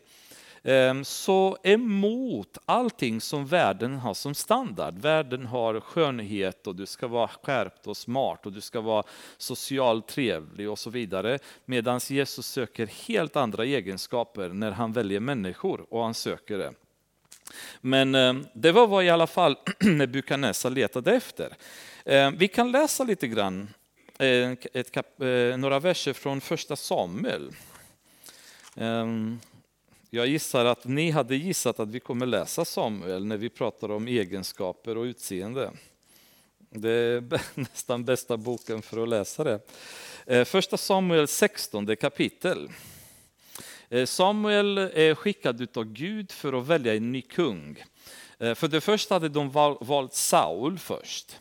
Ehm, 0.64 1.04
så 1.04 1.56
emot 1.62 2.58
allting 2.64 3.20
som 3.20 3.46
världen 3.46 3.96
har 3.96 4.14
som 4.14 4.34
standard. 4.34 4.94
Världen 4.98 5.46
har 5.46 5.80
skönhet 5.80 6.66
och 6.66 6.76
du 6.76 6.86
ska 6.86 7.08
vara 7.08 7.28
skärpt 7.28 7.86
och 7.86 7.96
smart 7.96 8.46
och 8.46 8.52
du 8.52 8.60
ska 8.60 8.80
vara 8.80 9.04
socialt 9.38 10.08
trevlig 10.08 10.70
och 10.70 10.78
så 10.78 10.90
vidare. 10.90 11.38
Medan 11.64 12.00
Jesus 12.08 12.46
söker 12.46 12.86
helt 12.86 13.36
andra 13.36 13.64
egenskaper 13.64 14.48
när 14.48 14.70
han 14.70 14.92
väljer 14.92 15.20
människor 15.20 15.86
och 15.90 16.02
han 16.02 16.14
söker 16.14 16.58
det. 16.58 16.72
Men 17.80 18.14
ehm, 18.14 18.46
det 18.54 18.72
var 18.72 18.86
vad 18.86 19.04
i 19.04 19.10
alla 19.10 19.26
fall 19.26 19.56
Nebukadnessar 19.80 20.70
letade 20.70 21.14
efter. 21.14 21.56
Ehm, 22.04 22.36
vi 22.36 22.48
kan 22.48 22.72
läsa 22.72 23.04
lite 23.04 23.26
grann, 23.28 23.68
eh, 24.18 24.28
eh, 24.28 25.56
några 25.56 25.80
verser 25.80 26.12
från 26.12 26.40
första 26.40 26.76
Samuel. 26.76 27.52
Jag 30.14 30.26
gissar 30.26 30.64
att 30.64 30.84
ni 30.84 31.10
hade 31.10 31.36
gissat 31.36 31.80
att 31.80 31.88
vi 31.88 32.00
kommer 32.00 32.26
läsa 32.26 32.64
Samuel 32.64 33.24
när 33.24 33.36
vi 33.36 33.48
pratar 33.48 33.90
om 33.90 34.08
egenskaper 34.08 34.96
och 34.98 35.02
utseende. 35.02 35.70
Det 36.70 36.90
är 36.90 37.40
nästan 37.60 38.04
bästa 38.04 38.36
boken 38.36 38.82
för 38.82 39.02
att 39.02 39.08
läsa 39.08 39.44
det. 39.44 39.60
Eh, 40.26 40.44
första 40.44 40.76
Samuel 40.76 41.28
16 41.28 41.96
kapitel. 41.96 42.68
Eh, 43.88 44.06
Samuel 44.06 44.78
är 44.78 45.14
skickad 45.14 45.76
av 45.76 45.84
Gud 45.84 46.30
för 46.30 46.52
att 46.52 46.66
välja 46.66 46.94
en 46.94 47.12
ny 47.12 47.22
kung. 47.22 47.84
Eh, 48.38 48.54
för 48.54 48.68
det 48.68 48.80
första 48.80 49.14
hade 49.14 49.28
de 49.28 49.50
valt 49.80 50.14
Saul 50.14 50.78
först. 50.78 51.38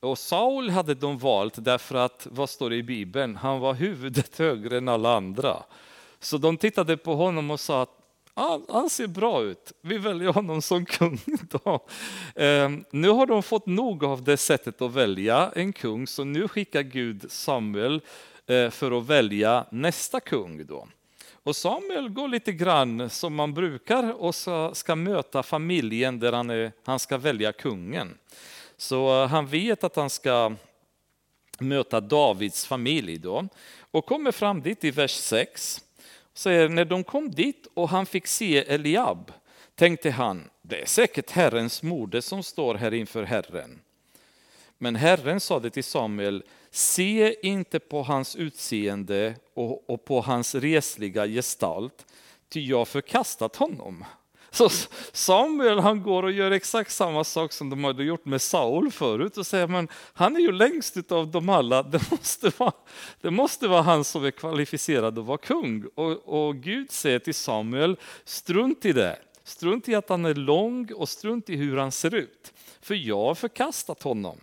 Och 0.00 0.18
Saul 0.18 0.70
hade 0.70 0.94
de 0.94 1.18
valt 1.18 1.64
därför 1.64 1.94
att, 1.94 2.26
vad 2.30 2.50
står 2.50 2.70
det 2.70 2.76
i 2.76 2.82
Bibeln, 2.82 3.36
han 3.36 3.60
var 3.60 3.74
huvudet 3.74 4.38
högre 4.38 4.76
än 4.78 4.88
alla 4.88 5.16
andra. 5.16 5.62
Så 6.20 6.38
de 6.38 6.56
tittade 6.56 6.96
på 6.96 7.14
honom 7.14 7.50
och 7.50 7.60
sa 7.60 7.82
att 7.82 7.97
han, 8.38 8.64
han, 8.68 8.90
ser 8.90 9.06
bra 9.06 9.42
ut, 9.42 9.72
vi 9.80 9.98
väljer 9.98 10.32
honom 10.32 10.62
som 10.62 10.84
kung. 10.84 11.20
Då. 11.50 11.86
Eh, 12.42 12.70
nu 12.90 13.08
har 13.08 13.26
de 13.26 13.42
fått 13.42 13.66
nog 13.66 14.04
av 14.04 14.24
det 14.24 14.36
sättet 14.36 14.82
att 14.82 14.92
välja 14.92 15.52
en 15.54 15.72
kung, 15.72 16.06
så 16.06 16.24
nu 16.24 16.48
skickar 16.48 16.82
Gud 16.82 17.24
Samuel 17.28 18.00
eh, 18.46 18.70
för 18.70 18.98
att 18.98 19.06
välja 19.06 19.66
nästa 19.70 20.20
kung. 20.20 20.66
Då. 20.66 20.88
Och 21.42 21.56
Samuel 21.56 22.08
går 22.08 22.28
lite 22.28 22.52
grann 22.52 23.10
som 23.10 23.34
man 23.34 23.54
brukar 23.54 24.22
och 24.22 24.34
ska, 24.34 24.70
ska 24.74 24.96
möta 24.96 25.42
familjen 25.42 26.18
där 26.18 26.32
han, 26.32 26.50
är, 26.50 26.72
han 26.84 26.98
ska 26.98 27.18
välja 27.18 27.52
kungen. 27.52 28.18
Så 28.76 29.22
eh, 29.22 29.28
han 29.28 29.46
vet 29.46 29.84
att 29.84 29.96
han 29.96 30.10
ska 30.10 30.52
möta 31.58 32.00
Davids 32.00 32.66
familj 32.66 33.18
då 33.18 33.48
och 33.90 34.06
kommer 34.06 34.32
fram 34.32 34.62
dit 34.62 34.84
i 34.84 34.90
vers 34.90 35.14
6 35.14 35.80
säger 36.38 36.68
när 36.68 36.84
de 36.84 37.04
kom 37.04 37.30
dit 37.30 37.66
och 37.74 37.88
han 37.88 38.06
fick 38.06 38.26
se 38.26 38.58
Eliab 38.58 39.32
tänkte 39.74 40.10
han, 40.10 40.50
det 40.62 40.82
är 40.82 40.86
säkert 40.86 41.30
Herrens 41.30 41.82
moder 41.82 42.20
som 42.20 42.42
står 42.42 42.74
här 42.74 42.94
inför 42.94 43.22
Herren. 43.22 43.80
Men 44.78 44.96
Herren 44.96 45.40
sade 45.40 45.70
till 45.70 45.84
Samuel, 45.84 46.42
se 46.70 47.46
inte 47.46 47.78
på 47.78 48.02
hans 48.02 48.36
utseende 48.36 49.34
och, 49.54 49.90
och 49.90 50.04
på 50.04 50.20
hans 50.20 50.54
resliga 50.54 51.26
gestalt, 51.26 52.06
ty 52.48 52.60
jag 52.60 52.88
förkastat 52.88 53.56
honom. 53.56 54.04
Så 54.50 54.68
Samuel 55.12 55.78
han 55.78 56.02
går 56.02 56.22
och 56.22 56.32
gör 56.32 56.50
exakt 56.50 56.92
samma 56.92 57.24
sak 57.24 57.52
som 57.52 57.70
de 57.70 57.84
hade 57.84 58.04
gjort 58.04 58.24
med 58.24 58.42
Saul 58.42 58.90
förut 58.90 59.36
och 59.36 59.46
säger 59.46 59.66
men 59.66 59.88
han 60.12 60.36
är 60.36 60.40
ju 60.40 60.52
längst 60.52 61.12
av 61.12 61.30
dem 61.30 61.48
alla, 61.48 61.82
det 61.92 62.10
måste 62.10 62.52
vara, 62.56 62.72
det 63.20 63.30
måste 63.30 63.68
vara 63.68 63.82
han 63.82 64.04
som 64.04 64.24
är 64.24 64.30
kvalificerad 64.30 65.18
att 65.18 65.24
vara 65.24 65.38
kung. 65.38 65.84
Och, 65.94 66.46
och 66.46 66.56
Gud 66.56 66.90
säger 66.90 67.18
till 67.18 67.34
Samuel, 67.34 67.96
strunt 68.24 68.84
i 68.84 68.92
det, 68.92 69.18
strunt 69.44 69.88
i 69.88 69.94
att 69.94 70.08
han 70.08 70.24
är 70.24 70.34
lång 70.34 70.92
och 70.92 71.08
strunt 71.08 71.50
i 71.50 71.56
hur 71.56 71.76
han 71.76 71.92
ser 71.92 72.14
ut, 72.14 72.52
för 72.80 72.94
jag 72.94 73.24
har 73.24 73.34
förkastat 73.34 74.02
honom. 74.02 74.38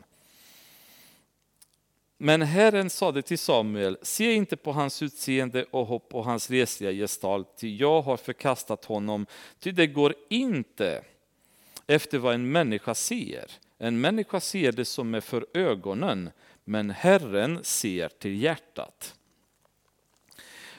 Men 2.18 2.42
Herren 2.42 2.90
sade 2.90 3.22
till 3.22 3.40
Samuel, 3.40 3.98
se 4.02 4.34
inte 4.34 4.58
på 4.58 4.72
hans 4.72 5.02
utseende 5.02 5.66
och 5.72 5.86
hopp 5.86 6.16
och 6.16 6.26
hans 6.26 6.50
resliga 6.50 6.92
gestalt, 6.92 7.58
ty 7.58 7.76
jag 7.76 8.02
har 8.02 8.18
förkastat 8.18 8.86
honom, 8.86 9.26
ty 9.60 9.72
det 9.72 9.88
går 9.88 10.14
inte 10.30 11.04
efter 11.88 12.18
vad 12.18 12.34
en 12.34 12.52
människa 12.52 12.96
ser. 12.96 13.52
En 13.78 14.02
människa 14.02 14.40
ser 14.40 14.72
det 14.72 14.86
som 14.86 15.16
är 15.16 15.22
för 15.22 15.46
ögonen, 15.54 16.30
men 16.64 16.90
Herren 16.90 17.60
ser 17.64 18.10
till 18.10 18.42
hjärtat. 18.42 19.16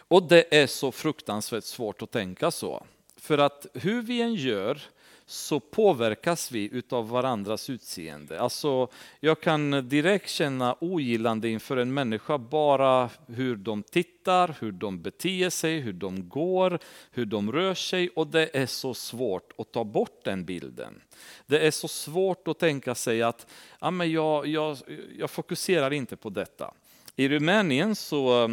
Och 0.09 0.23
det 0.23 0.63
är 0.63 0.67
så 0.67 0.93
fruktansvärt 0.93 1.65
svårt 1.65 2.03
att 2.03 2.11
tänka 2.11 2.51
så. 2.51 2.87
För 3.17 3.39
att 3.39 3.67
hur 3.75 4.03
vi 4.03 4.21
än 4.21 4.35
gör 4.35 4.83
så 5.27 5.61
påverkas 5.61 6.53
vi 6.53 6.83
av 6.91 7.09
varandras 7.09 7.71
utseende. 7.71 8.41
Alltså, 8.41 8.89
jag 9.21 9.41
kan 9.41 9.89
direkt 9.89 10.31
känna 10.31 10.77
ogillande 10.81 11.49
inför 11.49 11.77
en 11.77 11.95
människa 11.95 12.39
bara 12.39 13.11
hur 13.27 13.57
de 13.57 13.83
tittar, 13.83 14.55
hur 14.61 14.73
de 14.73 15.03
beter 15.03 15.51
sig, 15.51 15.79
hur 15.79 15.93
de 15.93 16.29
går, 16.29 16.79
hur 17.11 17.27
de 17.27 17.53
rör 17.53 17.75
sig 17.75 18.09
och 18.09 18.27
det 18.27 18.57
är 18.57 18.67
så 18.67 18.95
svårt 18.95 19.53
att 19.59 19.73
ta 19.73 19.85
bort 19.85 20.25
den 20.25 20.45
bilden. 20.45 21.03
Det 21.47 21.67
är 21.67 21.71
så 21.71 21.89
svårt 21.89 22.49
att 22.49 22.59
tänka 22.59 22.95
sig 22.95 23.23
att 23.23 23.47
ja, 23.81 23.91
men 23.91 24.13
jag, 24.13 24.47
jag, 24.47 24.79
jag 25.19 25.31
fokuserar 25.31 25.93
inte 25.93 26.17
på 26.17 26.31
detta. 26.31 26.75
I 27.17 27.29
Rumänien 27.29 27.97
så 27.97 28.45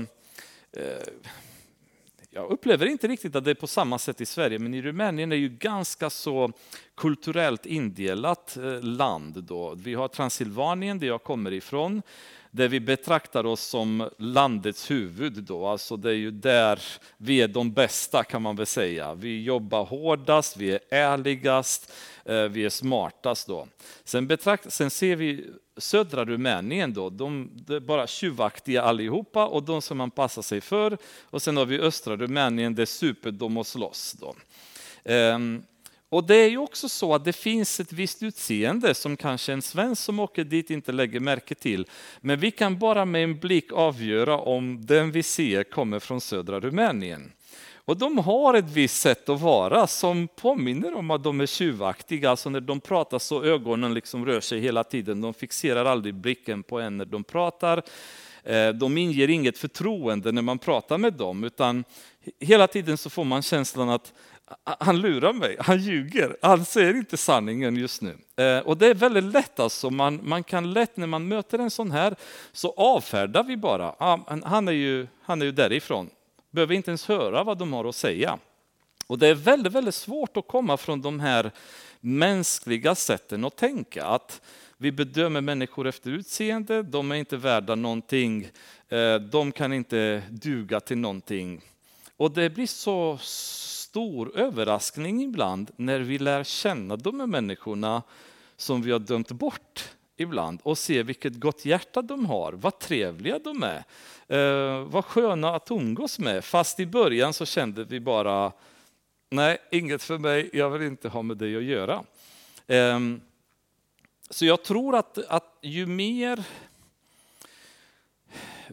eh, 0.71 1.07
jag 2.35 2.51
upplever 2.51 2.85
inte 2.85 3.07
riktigt 3.07 3.35
att 3.35 3.43
det 3.43 3.51
är 3.51 3.55
på 3.55 3.67
samma 3.67 3.99
sätt 3.99 4.21
i 4.21 4.25
Sverige, 4.25 4.59
men 4.59 4.73
i 4.73 4.81
Rumänien 4.81 5.31
är 5.31 5.35
ju 5.35 5.49
ganska 5.49 6.09
så 6.09 6.51
kulturellt 6.95 7.65
indelat 7.65 8.57
eh, 8.57 8.81
land. 8.81 9.43
Då. 9.43 9.75
Vi 9.75 9.93
har 9.93 10.07
Transsylvanien 10.07 10.99
där 10.99 11.07
jag 11.07 11.23
kommer 11.23 11.53
ifrån 11.53 12.01
där 12.53 12.67
vi 12.67 12.79
betraktar 12.79 13.45
oss 13.45 13.61
som 13.61 14.09
landets 14.17 14.91
huvud. 14.91 15.33
Då. 15.33 15.67
Alltså 15.67 15.97
det 15.97 16.09
är 16.09 16.15
ju 16.15 16.31
där 16.31 16.79
vi 17.17 17.41
är 17.41 17.47
de 17.47 17.73
bästa 17.73 18.23
kan 18.23 18.41
man 18.41 18.55
väl 18.55 18.65
säga. 18.65 19.13
Vi 19.13 19.43
jobbar 19.43 19.85
hårdast, 19.85 20.57
vi 20.57 20.71
är 20.71 20.79
ärligast, 20.89 21.91
eh, 22.25 22.43
vi 22.43 22.65
är 22.65 22.69
smartast. 22.69 23.47
Då. 23.47 23.67
Sen, 24.03 24.27
betrakt, 24.27 24.73
sen 24.73 24.89
ser 24.89 25.15
vi 25.15 25.45
södra 25.77 26.25
Rumänien, 26.25 26.93
då, 26.93 27.09
de, 27.09 27.49
de 27.53 27.75
är 27.75 27.79
bara 27.79 28.07
tjuvaktiga 28.07 28.81
allihopa 28.81 29.47
och 29.47 29.63
de 29.63 29.81
som 29.81 29.97
man 29.97 30.11
passar 30.11 30.41
sig 30.41 30.61
för. 30.61 30.97
Och 31.23 31.41
sen 31.41 31.57
har 31.57 31.65
vi 31.65 31.79
östra 31.79 32.15
Rumänien, 32.15 32.75
det 32.75 32.85
super 32.85 33.31
de 33.31 33.57
och 33.57 33.67
slåss. 33.67 34.15
Då. 34.19 34.35
Um, 35.13 35.63
och 36.13 36.23
det 36.23 36.35
är 36.35 36.49
ju 36.49 36.57
också 36.57 36.89
så 36.89 37.15
att 37.15 37.25
det 37.25 37.33
finns 37.33 37.79
ett 37.79 37.93
visst 37.93 38.23
utseende 38.23 38.93
som 38.93 39.17
kanske 39.17 39.53
en 39.53 39.61
svensk 39.61 40.03
som 40.03 40.19
åker 40.19 40.43
dit 40.43 40.69
inte 40.69 40.91
lägger 40.91 41.19
märke 41.19 41.55
till. 41.55 41.87
Men 42.21 42.39
vi 42.39 42.51
kan 42.51 42.79
bara 42.79 43.05
med 43.05 43.23
en 43.23 43.39
blick 43.39 43.71
avgöra 43.73 44.37
om 44.37 44.85
den 44.85 45.11
vi 45.11 45.23
ser 45.23 45.63
kommer 45.63 45.99
från 45.99 46.21
södra 46.21 46.59
Rumänien. 46.59 47.31
Och 47.85 47.97
de 47.97 48.17
har 48.17 48.53
ett 48.53 48.69
visst 48.69 49.01
sätt 49.01 49.29
att 49.29 49.41
vara 49.41 49.87
som 49.87 50.27
påminner 50.35 50.93
om 50.95 51.11
att 51.11 51.23
de 51.23 51.41
är 51.41 51.45
tjuvaktiga. 51.45 52.29
Alltså 52.29 52.49
när 52.49 52.61
de 52.61 52.79
pratar 52.79 53.19
så 53.19 53.43
ögonen 53.43 53.93
liksom 53.93 54.25
rör 54.25 54.41
sig 54.41 54.59
hela 54.59 54.83
tiden. 54.83 55.21
De 55.21 55.33
fixerar 55.33 55.85
aldrig 55.85 56.15
blicken 56.15 56.63
på 56.63 56.79
en 56.79 56.97
när 56.97 57.05
de 57.05 57.23
pratar. 57.23 57.83
Eh, 58.43 58.69
de 58.69 58.97
inger 58.97 59.29
inget 59.29 59.57
förtroende 59.57 60.31
när 60.31 60.41
man 60.41 60.59
pratar 60.59 60.97
med 60.97 61.13
dem, 61.13 61.43
utan 61.43 61.83
hela 62.39 62.67
tiden 62.67 62.97
så 62.97 63.09
får 63.09 63.23
man 63.23 63.41
känslan 63.41 63.89
att 63.89 64.13
han 64.63 65.01
lurar 65.01 65.33
mig, 65.33 65.57
han 65.59 65.77
ljuger, 65.77 66.23
alltså 66.23 66.47
han 66.47 66.65
säger 66.65 66.93
inte 66.93 67.17
sanningen 67.17 67.75
just 67.75 68.01
nu. 68.01 68.17
Eh, 68.35 68.59
och 68.59 68.77
det 68.77 68.87
är 68.87 68.93
väldigt 68.93 69.23
lätt 69.23 69.59
alltså, 69.59 69.89
man, 69.89 70.19
man 70.23 70.43
kan 70.43 70.73
lätt 70.73 70.97
när 70.97 71.07
man 71.07 71.27
möter 71.27 71.59
en 71.59 71.71
sån 71.71 71.91
här 71.91 72.15
så 72.51 72.73
avfärdar 72.77 73.43
vi 73.43 73.57
bara, 73.57 73.95
ah, 73.97 74.19
han, 74.43 74.67
är 74.67 74.71
ju, 74.71 75.07
han 75.21 75.41
är 75.41 75.45
ju 75.45 75.51
därifrån, 75.51 76.09
behöver 76.51 76.75
inte 76.75 76.91
ens 76.91 77.07
höra 77.07 77.43
vad 77.43 77.57
de 77.57 77.73
har 77.73 77.85
att 77.85 77.95
säga. 77.95 78.39
Och 79.07 79.19
det 79.19 79.27
är 79.27 79.35
väldigt, 79.35 79.73
väldigt 79.73 79.95
svårt 79.95 80.37
att 80.37 80.47
komma 80.47 80.77
från 80.77 81.01
de 81.01 81.19
här 81.19 81.51
mänskliga 81.99 82.95
sätten 82.95 83.45
att 83.45 83.55
tänka. 83.55 84.05
Att 84.05 84.41
vi 84.77 84.91
bedömer 84.91 85.41
människor 85.41 85.87
efter 85.87 86.11
utseende, 86.11 86.83
de 86.83 87.11
är 87.11 87.15
inte 87.15 87.37
värda 87.37 87.75
någonting, 87.75 88.47
eh, 88.89 89.15
de 89.15 89.51
kan 89.51 89.73
inte 89.73 90.23
duga 90.29 90.79
till 90.79 90.97
någonting. 90.97 91.61
Och 92.17 92.31
det 92.31 92.49
blir 92.49 92.67
så 92.67 93.19
stor 93.93 94.37
överraskning 94.37 95.23
ibland 95.23 95.71
när 95.75 95.99
vi 95.99 96.19
lär 96.19 96.43
känna 96.43 96.95
de 96.95 97.19
här 97.19 97.27
människorna 97.27 98.03
som 98.55 98.81
vi 98.81 98.91
har 98.91 98.99
dömt 98.99 99.31
bort 99.31 99.89
ibland 100.17 100.59
och 100.63 100.77
se 100.77 101.03
vilket 101.03 101.33
gott 101.39 101.65
hjärta 101.65 102.01
de 102.01 102.25
har, 102.25 102.53
vad 102.53 102.79
trevliga 102.79 103.39
de 103.39 103.63
är, 103.63 103.83
eh, 104.27 104.83
vad 104.85 105.05
sköna 105.05 105.55
att 105.55 105.71
umgås 105.71 106.19
med. 106.19 106.43
Fast 106.43 106.79
i 106.79 106.85
början 106.85 107.33
så 107.33 107.45
kände 107.45 107.83
vi 107.83 107.99
bara, 107.99 108.51
nej, 109.29 109.57
inget 109.71 110.03
för 110.03 110.17
mig, 110.17 110.49
jag 110.53 110.69
vill 110.69 110.87
inte 110.87 111.09
ha 111.09 111.21
med 111.21 111.37
dig 111.37 111.57
att 111.57 111.63
göra. 111.63 112.03
Eh, 112.67 112.99
så 114.29 114.45
jag 114.45 114.63
tror 114.63 114.95
att, 114.95 115.17
att 115.17 115.57
ju 115.61 115.85
mer 115.85 116.43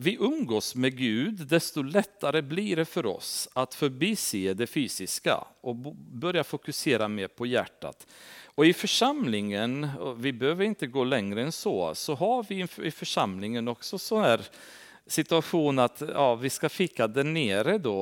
vi 0.03 0.17
umgås 0.21 0.75
med 0.75 0.99
Gud, 0.99 1.47
desto 1.47 1.83
lättare 1.83 2.43
blir 2.43 2.77
det 2.77 2.85
för 2.85 3.07
oss 3.07 3.49
att 3.53 3.75
förbise 3.75 4.55
det 4.55 4.67
fysiska 4.67 5.45
och 5.61 5.77
börja 5.97 6.45
fokusera 6.45 7.09
mer 7.09 7.29
på 7.29 7.47
hjärtat. 7.47 8.07
Och 8.45 8.67
i 8.67 8.73
församlingen, 8.73 9.89
vi 10.17 10.33
behöver 10.33 10.65
inte 10.65 10.87
gå 10.87 11.05
längre 11.05 11.43
än 11.43 11.53
så, 11.53 11.95
så 11.95 12.15
har 12.15 12.47
vi 12.49 12.67
i 12.87 12.91
församlingen 12.91 13.69
också 13.69 13.99
så 13.99 14.21
här 14.21 14.41
situation 15.07 15.79
att 15.79 16.03
ja, 16.15 16.35
vi 16.35 16.51
ska 16.51 16.69
fika 16.69 17.07
där 17.07 17.25
nere 17.25 17.79
då. 17.79 18.01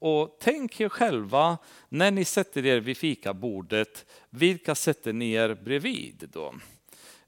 Och 0.00 0.36
tänk 0.40 0.80
er 0.80 0.88
själva 0.88 1.58
när 1.88 2.10
ni 2.10 2.24
sätter 2.24 2.66
er 2.66 2.80
vid 2.80 2.96
fikabordet, 2.96 4.06
vilka 4.30 4.74
sätter 4.74 5.12
ni 5.12 5.32
er 5.32 5.54
bredvid 5.54 6.28
då? 6.32 6.54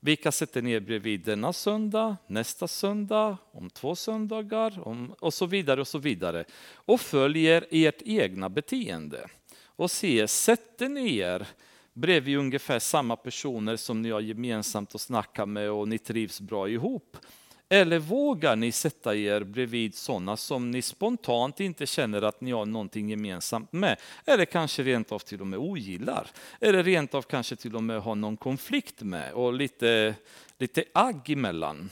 Vilka 0.05 0.33
sätter 0.33 0.63
ni 0.63 0.73
er 0.73 0.81
bredvid 0.81 1.21
denna 1.21 1.53
söndag, 1.53 2.17
nästa 2.27 2.69
söndag, 2.69 3.37
om 3.53 3.71
två 3.71 3.95
söndagar 3.97 4.89
om, 4.89 5.15
och 5.19 5.35
så 5.35 5.47
vidare. 5.47 5.81
Och 5.81 5.89
så 5.89 5.99
vidare. 5.99 6.45
Och 6.75 7.01
följer 7.01 7.67
ert 7.71 8.03
egna 8.05 8.49
beteende 8.49 9.29
och 9.65 9.91
se, 9.91 10.29
sätter 10.29 10.89
ni 10.89 11.17
er 11.17 11.47
bredvid 11.93 12.39
ungefär 12.39 12.79
samma 12.79 13.17
personer 13.17 13.77
som 13.77 14.03
ni 14.03 14.11
har 14.11 14.21
gemensamt 14.21 14.95
att 14.95 15.01
snacka 15.01 15.47
med 15.47 15.71
och 15.71 15.89
ni 15.89 15.99
trivs 15.99 16.41
bra 16.41 16.69
ihop? 16.69 17.17
Eller 17.73 17.99
vågar 17.99 18.57
ni 18.57 18.73
sätta 18.73 19.15
er 19.15 19.45
bredvid 19.45 19.95
sådana 19.95 20.37
som 20.37 20.71
ni 20.71 20.83
spontant 20.83 21.61
inte 21.61 21.87
känner 21.87 22.23
att 22.23 22.41
ni 22.41 22.53
har 22.53 22.67
någonting 22.67 23.11
gemensamt 23.11 23.73
med? 23.73 23.97
Eller 24.25 24.45
kanske 24.45 24.83
rent 24.83 25.13
av 25.13 25.19
till 25.19 25.41
och 25.41 25.47
med 25.47 25.59
ogillar? 25.59 26.27
Eller 26.61 26.83
rent 26.83 27.15
av 27.15 27.23
kanske 27.23 27.57
till 27.57 27.77
och 27.77 27.83
med 27.83 28.03
har 28.03 28.15
någon 28.15 28.37
konflikt 28.37 29.03
med 29.03 29.33
och 29.33 29.53
lite, 29.53 30.15
lite 30.59 30.85
agg 30.93 31.31
emellan? 31.31 31.91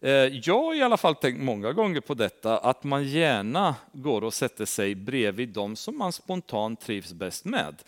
Eh, 0.00 0.10
jag 0.12 0.62
har 0.62 0.74
i 0.74 0.82
alla 0.82 0.96
fall 0.96 1.14
tänkt 1.14 1.40
många 1.40 1.72
gånger 1.72 2.00
på 2.00 2.14
detta, 2.14 2.58
att 2.58 2.84
man 2.84 3.04
gärna 3.04 3.74
går 3.92 4.24
och 4.24 4.34
sätter 4.34 4.64
sig 4.64 4.94
bredvid 4.94 5.48
dem 5.48 5.76
som 5.76 5.98
man 5.98 6.12
spontant 6.12 6.80
trivs 6.80 7.12
bäst 7.12 7.44
med. 7.44 7.82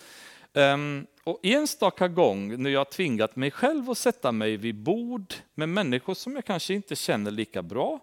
Ehm, 0.55 1.07
och 1.25 1.40
enstaka 1.43 2.09
gång 2.09 2.62
när 2.62 2.71
jag 2.71 2.90
tvingat 2.90 3.37
mig 3.37 3.51
själv 3.51 3.90
att 3.90 3.99
sätta 3.99 4.33
mig 4.33 4.57
vid 4.57 4.75
bord 4.75 5.35
med 5.55 5.69
människor 5.69 6.14
som 6.14 6.35
jag 6.35 6.45
kanske 6.45 6.75
inte 6.75 6.97
känner 6.97 7.31
lika 7.31 7.62
bra, 7.62 8.01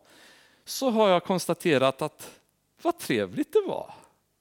så 0.65 0.89
har 0.89 1.09
jag 1.09 1.23
konstaterat 1.23 2.01
att 2.01 2.39
vad 2.81 2.99
trevligt 2.99 3.53
det 3.53 3.63
var. 3.67 3.93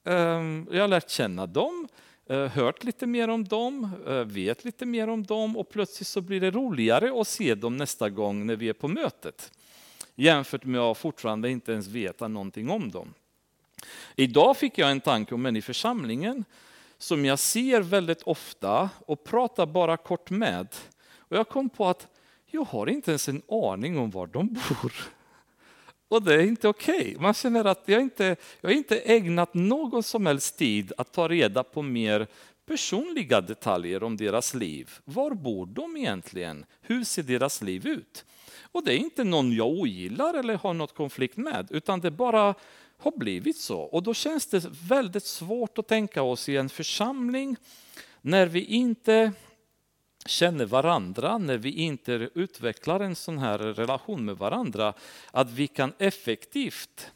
Ehm, 0.05 0.67
jag 0.71 0.81
har 0.81 0.87
lärt 0.87 1.09
känna 1.09 1.45
dem, 1.45 1.87
eh, 2.29 2.47
hört 2.47 2.83
lite 2.83 3.07
mer 3.07 3.27
om 3.27 3.43
dem, 3.43 3.89
eh, 4.07 4.13
vet 4.13 4.65
lite 4.65 4.85
mer 4.85 5.07
om 5.07 5.23
dem 5.23 5.57
och 5.57 5.69
plötsligt 5.69 6.07
så 6.07 6.21
blir 6.21 6.41
det 6.41 6.51
roligare 6.51 7.21
att 7.21 7.27
se 7.27 7.55
dem 7.55 7.77
nästa 7.77 8.09
gång 8.09 8.45
när 8.45 8.55
vi 8.55 8.69
är 8.69 8.73
på 8.73 8.87
mötet. 8.87 9.51
Jämfört 10.15 10.63
med 10.63 10.81
att 10.81 10.97
fortfarande 10.97 11.49
inte 11.49 11.71
ens 11.71 11.87
veta 11.87 12.27
någonting 12.27 12.69
om 12.69 12.91
dem. 12.91 13.13
Idag 14.15 14.57
fick 14.57 14.77
jag 14.77 14.91
en 14.91 15.01
tanke 15.01 15.35
om 15.35 15.45
en 15.45 15.55
i 15.55 15.61
församlingen 15.61 16.45
som 17.01 17.25
jag 17.25 17.39
ser 17.39 17.81
väldigt 17.81 18.21
ofta 18.23 18.89
och 19.05 19.23
pratar 19.23 19.65
bara 19.65 19.97
kort 19.97 20.29
med. 20.29 20.67
Och 21.17 21.37
jag 21.37 21.49
kom 21.49 21.69
på 21.69 21.87
att 21.87 22.07
jag 22.45 22.63
har 22.63 22.89
inte 22.89 23.11
ens 23.11 23.29
en 23.29 23.41
aning 23.49 23.97
om 23.97 24.09
var 24.09 24.27
de 24.27 24.47
bor. 24.47 24.93
Och 26.07 26.23
det 26.23 26.33
är 26.33 26.41
inte 26.41 26.67
okej. 26.67 26.99
Okay. 26.99 27.17
Man 27.19 27.33
känner 27.33 27.65
att 27.65 27.83
jag 27.85 28.01
inte 28.01 28.35
jag 28.61 28.69
har 28.69 28.75
inte 28.75 28.99
ägnat 28.99 29.53
någon 29.53 30.03
som 30.03 30.25
helst 30.25 30.57
tid 30.57 30.93
att 30.97 31.13
ta 31.13 31.27
reda 31.27 31.63
på 31.63 31.81
mer 31.81 32.27
personliga 32.65 33.41
detaljer 33.41 34.03
om 34.03 34.17
deras 34.17 34.53
liv. 34.53 34.89
Var 35.03 35.31
bor 35.31 35.65
de 35.65 35.97
egentligen? 35.97 36.65
Hur 36.81 37.03
ser 37.03 37.23
deras 37.23 37.61
liv 37.61 37.87
ut? 37.87 38.25
Och 38.71 38.85
det 38.85 38.93
är 38.93 38.97
inte 38.97 39.23
någon 39.23 39.51
jag 39.51 39.67
ogillar 39.67 40.33
eller 40.33 40.55
har 40.55 40.73
något 40.73 40.95
konflikt 40.95 41.37
med, 41.37 41.67
utan 41.69 41.99
det 41.99 42.07
är 42.07 42.11
bara 42.11 42.55
har 43.01 43.11
blivit 43.17 43.57
så. 43.57 43.79
Och 43.81 44.03
då 44.03 44.13
känns 44.13 44.45
det 44.45 44.65
väldigt 44.87 45.25
svårt 45.25 45.77
att 45.77 45.87
tänka 45.87 46.21
oss 46.21 46.49
i 46.49 46.57
en 46.57 46.69
församling 46.69 47.57
när 48.21 48.45
vi 48.45 48.65
inte 48.65 49.31
känner 50.25 50.65
varandra, 50.65 51.37
när 51.37 51.57
vi 51.57 51.71
inte 51.71 52.29
utvecklar 52.33 52.99
en 52.99 53.15
sån 53.15 53.37
här 53.37 53.57
relation 53.57 54.25
med 54.25 54.37
varandra, 54.37 54.93
att 55.31 55.51
vi 55.51 55.67
kan 55.67 55.93
effektivt 55.97 57.11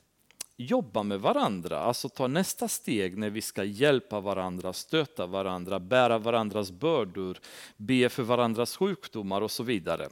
jobba 0.57 1.03
med 1.03 1.19
varandra, 1.19 1.79
alltså 1.79 2.09
ta 2.09 2.27
nästa 2.27 2.67
steg 2.67 3.17
när 3.17 3.29
vi 3.29 3.41
ska 3.41 3.63
hjälpa 3.63 4.19
varandra, 4.19 4.73
stöta 4.73 5.25
varandra, 5.25 5.79
bära 5.79 6.17
varandras 6.17 6.71
bördor, 6.71 7.37
be 7.77 8.09
för 8.09 8.23
varandras 8.23 8.77
sjukdomar 8.77 9.41
och 9.41 9.51
så 9.51 9.63
vidare. 9.63 10.09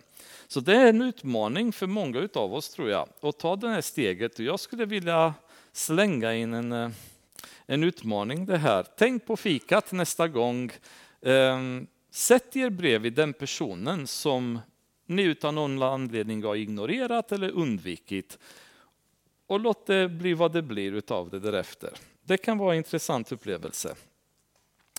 Så 0.48 0.60
det 0.60 0.76
är 0.76 0.88
en 0.88 1.02
utmaning 1.02 1.72
för 1.72 1.88
många 1.88 2.30
av 2.34 2.54
oss 2.54 2.70
tror 2.70 2.90
jag, 2.90 3.10
att 3.22 3.40
ta 3.40 3.56
det 3.56 3.70
här 3.70 3.82
steget. 3.82 4.40
Och 4.40 4.46
jag 4.46 4.60
skulle 4.60 4.86
vilja 4.86 5.34
slänga 5.74 6.34
in 6.34 6.54
en, 6.54 6.72
eh, 6.72 6.90
en 7.66 7.84
utmaning 7.84 8.46
det 8.46 8.58
här. 8.58 8.86
Tänk 8.98 9.26
på 9.26 9.38
fikat 9.38 9.92
nästa 9.92 10.28
gång. 10.28 10.72
Ehm, 11.22 11.88
sätt 12.12 12.56
er 12.56 12.70
bredvid 12.70 13.14
den 13.14 13.34
personen 13.34 14.08
som 14.08 14.60
ni 15.06 15.24
utan 15.24 15.56
någon 15.56 15.84
anledning 15.84 16.44
har 16.44 16.56
ignorerat 16.56 17.32
eller 17.32 17.50
undvikit. 17.50 18.40
Och 19.48 19.60
låt 19.60 19.86
det 19.86 20.10
bli 20.10 20.34
vad 20.34 20.52
det 20.52 20.62
blir 20.62 20.92
utav 20.92 21.30
det 21.30 21.40
därefter. 21.40 21.90
Det 22.24 22.38
kan 22.38 22.58
vara 22.58 22.74
en 22.74 22.78
intressant 22.78 23.32
upplevelse. 23.32 23.96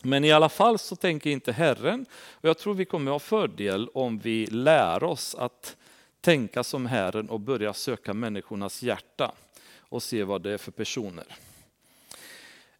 Men 0.02 0.24
i 0.24 0.32
alla 0.32 0.48
fall 0.48 0.78
så 0.78 0.96
tänker 0.96 1.30
inte 1.30 1.52
Herren, 1.52 2.06
och 2.32 2.48
jag 2.48 2.58
tror 2.58 2.74
vi 2.74 2.84
kommer 2.84 3.10
ha 3.10 3.18
fördel 3.18 3.88
om 3.94 4.18
vi 4.18 4.46
lär 4.46 5.04
oss 5.04 5.34
att 5.34 5.76
tänka 6.20 6.64
som 6.64 6.86
Herren 6.86 7.30
och 7.30 7.40
börja 7.40 7.72
söka 7.72 8.14
människornas 8.14 8.82
hjärta 8.82 9.32
och 9.88 10.02
se 10.02 10.24
vad 10.24 10.42
det 10.42 10.50
är 10.50 10.58
för 10.58 10.72
personer. 10.72 11.26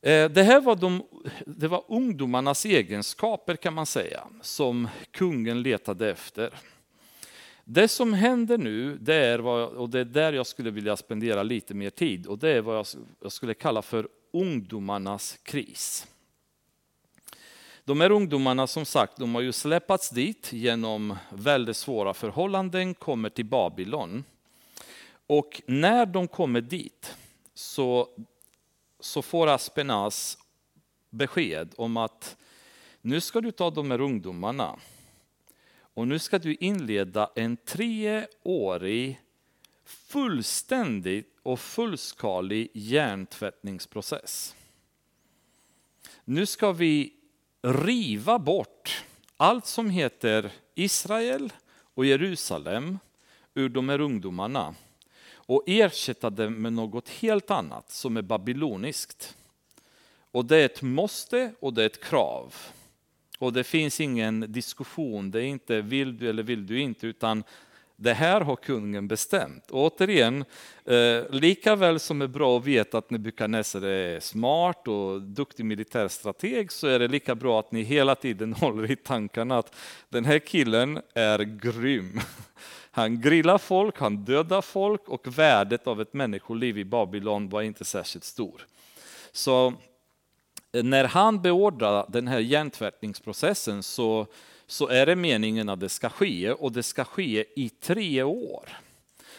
Eh, 0.01 0.31
det 0.31 0.43
här 0.43 0.61
var, 0.61 0.77
de, 0.77 1.03
det 1.47 1.69
var 1.69 1.85
ungdomarnas 1.89 2.65
egenskaper 2.65 3.57
kan 3.57 3.75
man 3.75 3.87
säga, 3.87 4.25
som 4.43 4.89
kungen 5.11 5.63
letade 5.63 6.11
efter. 6.11 6.55
Det 7.65 7.89
som 7.89 8.13
händer 8.13 8.59
nu, 8.59 8.99
det 9.01 9.15
är 9.15 9.39
vad, 9.39 9.69
och 9.69 9.91
det 9.91 10.01
är 10.01 10.05
där 10.05 10.33
jag 10.33 10.47
skulle 10.47 10.71
vilja 10.71 10.97
spendera 10.97 11.43
lite 11.43 11.75
mer 11.75 11.91
tid, 11.91 12.27
och 12.27 12.39
det 12.39 12.51
är 12.51 12.61
vad 12.61 12.87
jag 13.21 13.33
skulle 13.33 13.55
kalla 13.55 13.83
för 13.83 14.09
ungdomarnas 14.33 15.39
kris. 15.43 16.07
De 17.85 18.01
här 18.01 18.13
ungdomarna 18.13 18.67
som 18.67 18.85
sagt, 18.85 19.17
de 19.17 19.35
har 19.35 19.43
ju 19.43 19.53
släppats 19.53 20.11
dit 20.11 20.53
genom 20.53 21.17
väldigt 21.31 21.77
svåra 21.77 22.15
förhållanden, 22.15 22.95
kommer 22.95 23.29
till 23.29 23.45
Babylon. 23.45 24.25
Och 25.27 25.63
när 25.67 26.07
de 26.07 26.29
kommer 26.29 26.61
dit 26.61 27.17
så, 27.55 28.09
så 29.01 29.23
får 29.23 29.47
Aspenas 29.47 30.39
besked 31.11 31.75
om 31.77 31.97
att 31.97 32.37
nu 33.01 33.21
ska 33.21 33.41
du 33.41 33.51
ta 33.51 33.71
de 33.71 33.91
här 33.91 34.01
ungdomarna 34.01 34.79
och 35.77 36.09
nu 36.09 36.19
ska 36.19 36.39
du 36.39 36.55
inleda 36.55 37.31
en 37.35 37.57
treårig 37.57 39.21
fullständig 39.85 41.25
och 41.43 41.61
fullskalig 41.61 42.71
hjärntvättningsprocess. 42.73 44.57
Nu 46.25 46.47
ska 46.47 46.73
vi 46.73 47.13
riva 47.63 48.39
bort 48.39 49.05
allt 49.37 49.67
som 49.67 49.91
heter 49.91 50.53
Israel 50.75 51.53
och 51.95 52.07
Jerusalem 52.07 52.99
ur 53.55 53.69
de 53.69 53.89
här 53.89 54.01
ungdomarna 54.01 54.75
och 55.47 55.63
ersätta 55.67 56.31
det 56.31 56.51
med 56.51 56.73
något 56.73 57.09
helt 57.09 57.51
annat 57.51 57.91
som 57.91 58.17
är 58.17 58.23
babyloniskt. 58.23 59.37
Och 60.31 60.45
det 60.45 60.57
är 60.57 60.65
ett 60.65 60.83
måste 60.83 61.53
och 61.61 61.75
det 61.75 61.83
är 61.83 61.87
ett 61.87 62.05
krav. 62.05 62.55
Och 63.39 63.53
det 63.53 63.65
finns 63.65 64.01
ingen 64.01 64.53
diskussion, 64.53 65.31
det 65.31 65.41
är 65.41 65.47
inte 65.47 65.81
vill 65.81 66.19
du 66.19 66.31
eller 66.31 66.43
vill 66.43 66.67
du 66.67 66.81
inte, 66.81 67.07
utan 67.07 67.45
det 67.97 68.15
här 68.15 68.41
har 68.41 68.57
kungen 68.57 69.09
bestämt. 69.09 69.71
Och 69.71 69.81
återigen, 69.81 70.45
eh, 70.85 71.31
lika 71.31 71.77
väl 71.77 72.01
som 72.01 72.23
är 72.23 72.27
bra 72.27 72.59
att 72.59 72.65
veta 72.65 72.99
att 72.99 73.11
Nebukadnessar 73.11 73.83
är 73.83 74.21
smart 74.21 74.89
och 74.89 75.23
duktig 75.23 75.65
militärstrateg 75.65 76.73
så 76.73 76.87
är 76.87 76.99
det 76.99 77.09
lika 77.09 77.35
bra 77.35 77.61
att 77.61 77.73
ni 77.73 77.83
hela 77.83 78.15
tiden 78.15 78.53
håller 78.61 78.91
i 78.91 78.97
tankarna 78.97 79.59
att 79.59 79.75
den 80.09 80.25
här 80.25 80.39
killen 80.39 81.01
är 81.15 81.39
grym. 81.39 82.21
Han 82.97 83.21
grillar 83.21 83.59
folk, 83.59 83.99
han 83.99 84.17
dödar 84.17 84.63
folk 84.63 85.09
och 85.09 85.39
värdet 85.39 85.87
av 85.87 86.01
ett 86.01 86.15
människoliv 86.15 86.79
i 86.79 86.85
Babylon 86.85 87.49
var 87.49 87.63
inte 87.63 87.85
särskilt 87.85 88.25
stor. 88.25 88.67
Så 89.33 89.73
eh, 90.73 90.83
när 90.83 91.05
han 91.05 91.43
beordrar 91.43 92.07
den 92.09 92.29
här 92.29 92.39
hjärntvättningsprocessen 92.39 93.83
så 93.83 94.27
så 94.67 94.89
är 94.89 95.07
det 95.07 95.17
meningen 95.17 95.69
att 95.69 95.81
det 95.81 95.89
ska 95.89 96.09
ske 96.09 96.53
och 96.53 96.73
det 96.73 96.83
ska 96.83 97.05
ske 97.05 97.45
i 97.57 97.69
tre 97.69 98.23
år. 98.23 98.69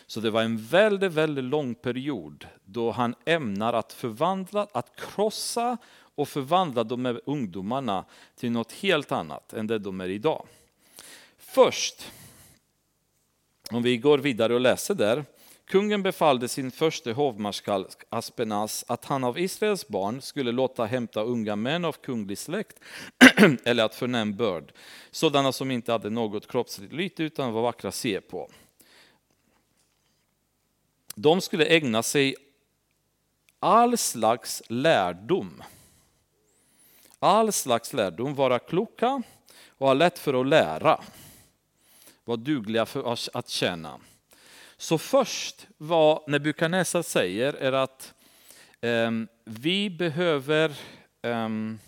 Så 0.08 0.20
det 0.20 0.32
var 0.32 0.42
en 0.42 0.58
väldigt, 0.58 1.12
väldigt 1.12 1.44
lång 1.44 1.76
period 1.76 2.48
då 2.66 2.92
han 2.92 3.16
ämnar 3.26 3.74
att 3.74 3.94
förvandla, 3.94 4.68
att 4.72 4.96
krossa 4.96 5.78
och 6.16 6.28
förvandla 6.28 6.84
de 6.84 7.06
här 7.06 7.22
ungdomarna 7.26 8.06
till 8.36 8.52
något 8.52 8.72
helt 8.72 9.12
annat 9.12 9.54
än 9.54 9.68
det 9.68 9.80
de 9.80 10.02
är 10.02 10.10
idag. 10.10 10.48
Först, 11.38 12.12
om 13.72 13.84
vi 13.84 13.98
går 13.98 14.18
vidare 14.18 14.54
och 14.54 14.60
läser 14.62 14.96
där, 14.96 15.26
Kungen 15.66 16.04
befallde 16.04 16.48
sin 16.48 16.72
första 16.72 17.12
hovmarskalk 17.12 17.98
Aspenas 18.10 18.86
att 18.88 19.06
han 19.06 19.24
av 19.24 19.40
Israels 19.40 19.88
barn 19.88 20.22
skulle 20.22 20.52
låta 20.52 20.86
hämta 20.86 21.22
unga 21.22 21.56
män 21.56 21.86
av 21.86 21.92
kunglig 21.92 22.38
släkt 22.38 22.80
eller 23.64 23.84
att 23.84 23.96
förnäm 23.96 24.36
börd, 24.36 24.74
sådana 25.12 25.52
som 25.52 25.72
inte 25.72 25.92
hade 25.92 26.10
något 26.10 26.48
kroppsligt 26.48 26.94
lyte 26.94 27.24
utan 27.24 27.54
var 27.54 27.62
vackra 27.62 27.88
att 27.88 27.96
se 27.96 28.22
på. 28.22 28.50
De 31.16 31.42
skulle 31.42 31.66
ägna 31.66 32.04
sig 32.04 32.36
all 33.60 33.98
slags 33.98 34.64
lärdom. 34.68 35.64
All 37.20 37.52
slags 37.52 37.94
lärdom, 37.94 38.36
vara 38.36 38.60
kloka 38.60 39.22
och 39.78 39.88
ha 39.88 39.94
lätt 39.94 40.20
för 40.20 40.42
att 40.42 40.48
lära 40.48 41.02
var 42.26 42.38
dugliga 42.38 42.86
för 42.86 43.18
att 43.34 43.50
tjäna. 43.50 44.00
Så 44.78 44.98
först 44.98 45.68
vad 45.78 46.30
Nebukadnessar 46.30 47.02
säger 47.02 47.54
är 47.54 47.72
att 47.72 48.14
um, 48.82 49.28
vi 49.44 49.90
behöver 49.90 50.76
um, 51.22 51.80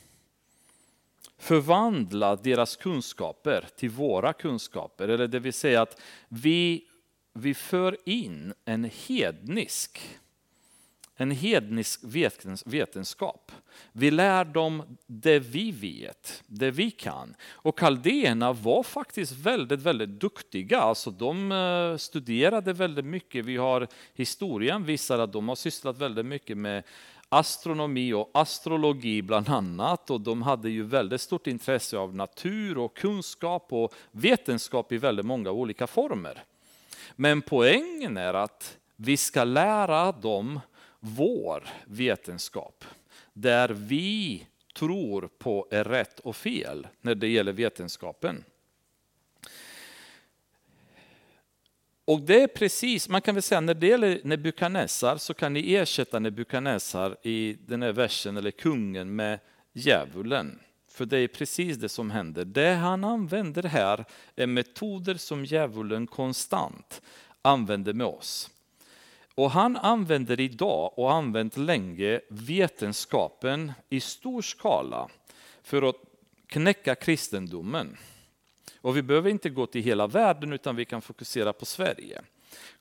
förvandla 1.38 2.36
deras 2.36 2.76
kunskaper 2.76 3.68
till 3.78 3.90
våra 3.90 4.34
kunskaper. 4.34 5.08
Eller 5.08 5.28
det 5.28 5.40
vill 5.40 5.54
säga 5.54 5.82
att 5.82 6.02
vi, 6.30 6.86
vi 7.34 7.54
för 7.54 7.98
in 8.10 8.54
en 8.66 8.92
hednisk 9.08 10.20
en 11.20 11.32
hednisk 11.32 12.00
vetenskap. 12.66 13.52
Vi 13.92 14.12
lär 14.12 14.46
dem 14.46 14.98
det 15.08 15.40
vi 15.40 15.72
vet, 15.72 16.44
det 16.48 16.72
vi 16.72 16.92
kan. 16.92 17.36
Och 17.50 17.80
kaldéerna 17.80 18.54
var 18.54 18.84
faktiskt 18.84 19.32
väldigt, 19.32 19.82
väldigt 19.82 20.10
duktiga. 20.10 20.80
Alltså 20.80 21.12
de 21.12 21.52
eh, 21.52 21.98
studerade 21.98 22.74
väldigt 22.74 23.06
mycket. 23.06 23.46
Vi 23.46 23.58
har 23.58 23.88
historien 24.14 24.86
visar 24.86 25.20
att 25.20 25.34
de 25.34 25.50
har 25.50 25.56
sysslat 25.56 25.98
väldigt 25.98 26.26
mycket 26.26 26.58
med 26.58 26.84
astronomi 27.30 28.14
och 28.14 28.30
astrologi 28.34 29.22
bland 29.22 29.50
annat. 29.50 30.10
Och 30.10 30.22
de 30.22 30.42
hade 30.42 30.70
ju 30.70 30.84
väldigt 30.84 31.22
stort 31.22 31.48
intresse 31.48 31.98
av 31.98 32.16
natur 32.16 32.78
och 32.78 32.98
kunskap 32.98 33.68
och 33.70 33.94
vetenskap 34.12 34.92
i 34.92 34.98
väldigt 34.98 35.26
många 35.26 35.52
olika 35.52 35.88
former. 35.88 36.44
Men 37.16 37.42
poängen 37.42 38.18
är 38.18 38.34
att 38.34 38.78
vi 38.96 39.18
ska 39.18 39.44
lära 39.44 40.12
dem 40.12 40.60
vår 41.00 41.68
vetenskap, 41.86 42.86
där 43.34 43.70
vi 43.70 44.48
tror 44.76 45.30
på 45.38 45.68
är 45.72 45.84
rätt 45.84 46.20
och 46.20 46.36
fel 46.36 46.88
när 47.02 47.16
det 47.16 47.28
gäller 47.28 47.54
vetenskapen. 47.54 48.44
Och 52.06 52.22
det 52.22 52.44
är 52.44 52.48
precis, 52.48 53.10
man 53.10 53.22
kan 53.22 53.36
väl 53.36 53.42
säga 53.42 53.62
när 53.62 53.74
det 53.74 53.88
gäller 53.88 54.22
Nebukadnessar 54.24 55.18
så 55.18 55.34
kan 55.34 55.54
ni 55.54 55.74
ersätta 55.74 56.20
Nebukadnessar 56.20 57.18
i 57.24 57.58
den 57.66 57.82
här 57.82 57.92
versen, 57.92 58.38
eller 58.38 58.52
kungen, 58.52 59.16
med 59.16 59.40
djävulen. 59.74 60.60
För 60.88 61.06
det 61.06 61.18
är 61.18 61.28
precis 61.28 61.78
det 61.78 61.90
som 61.90 62.12
händer. 62.12 62.46
Det 62.46 62.74
han 62.74 63.04
använder 63.04 63.64
här 63.64 64.06
är 64.36 64.48
metoder 64.48 65.16
som 65.16 65.46
djävulen 65.46 66.08
konstant 66.08 67.02
använder 67.42 67.94
med 67.94 68.08
oss. 68.08 68.50
Och 69.38 69.52
han 69.52 69.78
använder 69.78 70.40
idag 70.40 70.94
och 71.00 71.14
använt 71.14 71.58
länge 71.58 72.22
vetenskapen 72.28 73.72
i 73.90 74.00
stor 74.00 74.42
skala 74.42 75.10
för 75.64 75.90
att 75.90 75.96
knäcka 76.48 76.96
kristendomen. 76.96 77.98
Och 78.82 78.98
vi 78.98 79.02
behöver 79.02 79.30
inte 79.30 79.50
gå 79.50 79.66
till 79.66 79.84
hela 79.84 80.08
världen 80.08 80.54
utan 80.54 80.76
vi 80.76 80.86
kan 80.86 81.02
fokusera 81.02 81.54
på 81.54 81.66
Sverige. 81.66 82.22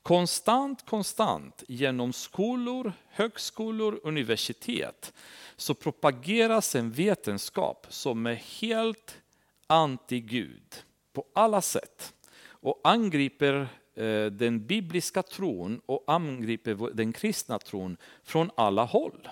Konstant, 0.02 0.86
konstant 0.86 1.62
genom 1.68 2.12
skolor, 2.12 2.92
högskolor, 3.08 4.00
universitet 4.02 5.12
så 5.56 5.74
propageras 5.74 6.74
en 6.74 6.90
vetenskap 6.90 7.86
som 7.88 8.26
är 8.26 8.34
helt 8.34 9.18
anti-Gud 9.66 10.74
på 11.12 11.24
alla 11.34 11.62
sätt 11.62 12.14
och 12.44 12.80
angriper 12.84 13.68
Eh, 13.96 14.26
den 14.26 14.66
bibliska 14.66 15.22
tron 15.22 15.80
och 15.86 16.04
angriper 16.06 16.94
den 16.94 17.12
kristna 17.12 17.58
tron 17.58 17.96
från 18.24 18.50
alla 18.56 18.84
håll. 18.84 19.28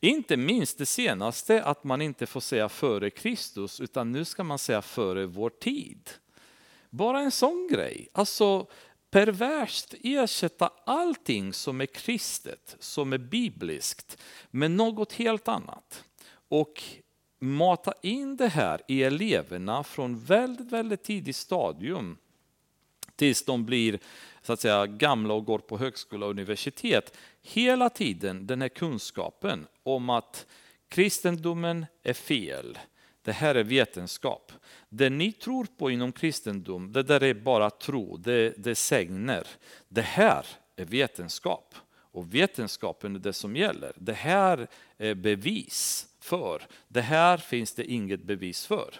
Inte 0.00 0.36
minst 0.36 0.78
det 0.78 0.86
senaste, 0.86 1.62
att 1.62 1.84
man 1.84 2.02
inte 2.02 2.26
får 2.26 2.40
säga 2.40 2.68
före 2.68 3.10
Kristus, 3.10 3.80
utan 3.80 4.12
nu 4.12 4.24
ska 4.24 4.44
man 4.44 4.58
säga 4.58 4.82
före 4.82 5.26
vår 5.26 5.50
tid. 5.50 6.10
Bara 6.90 7.20
en 7.20 7.30
sån 7.30 7.68
grej. 7.70 8.08
Alltså 8.12 8.66
perverst 9.10 9.94
ersätta 10.02 10.70
allting 10.86 11.52
som 11.52 11.80
är 11.80 11.86
kristet, 11.86 12.76
som 12.78 13.12
är 13.12 13.18
bibliskt, 13.18 14.22
med 14.50 14.70
något 14.70 15.12
helt 15.12 15.48
annat. 15.48 16.04
Och 16.48 16.82
mata 17.38 17.92
in 18.02 18.36
det 18.36 18.48
här 18.48 18.80
i 18.88 19.02
eleverna 19.02 19.84
från 19.84 20.18
väldigt, 20.18 20.72
väldigt 20.72 21.02
tidigt 21.02 21.36
stadium 21.36 22.16
tills 23.18 23.44
de 23.44 23.64
blir 23.64 23.98
så 24.42 24.52
att 24.52 24.60
säga, 24.60 24.86
gamla 24.86 25.34
och 25.34 25.44
går 25.44 25.58
på 25.58 25.78
högskola 25.78 26.26
och 26.26 26.30
universitet. 26.30 27.16
Hela 27.42 27.90
tiden 27.90 28.46
den 28.46 28.62
här 28.62 28.68
kunskapen 28.68 29.66
om 29.82 30.10
att 30.10 30.46
kristendomen 30.88 31.86
är 32.02 32.12
fel. 32.12 32.78
Det 33.22 33.32
här 33.32 33.54
är 33.54 33.64
vetenskap. 33.64 34.52
Det 34.88 35.10
ni 35.10 35.32
tror 35.32 35.66
på 35.78 35.90
inom 35.90 36.12
kristendom, 36.12 36.92
det 36.92 37.02
där 37.02 37.22
är 37.22 37.34
bara 37.34 37.70
tro, 37.70 38.16
det, 38.16 38.54
det 38.56 38.70
är 38.70 38.74
sägner. 38.74 39.46
Det 39.88 40.02
här 40.02 40.46
är 40.76 40.84
vetenskap. 40.84 41.74
Och 41.90 42.34
vetenskapen 42.34 43.16
är 43.16 43.20
det 43.20 43.32
som 43.32 43.56
gäller. 43.56 43.92
Det 43.96 44.12
här 44.12 44.66
är 44.98 45.14
bevis 45.14 46.08
för. 46.20 46.62
Det 46.88 47.00
här 47.00 47.36
finns 47.36 47.74
det 47.74 47.84
inget 47.84 48.22
bevis 48.22 48.66
för. 48.66 48.94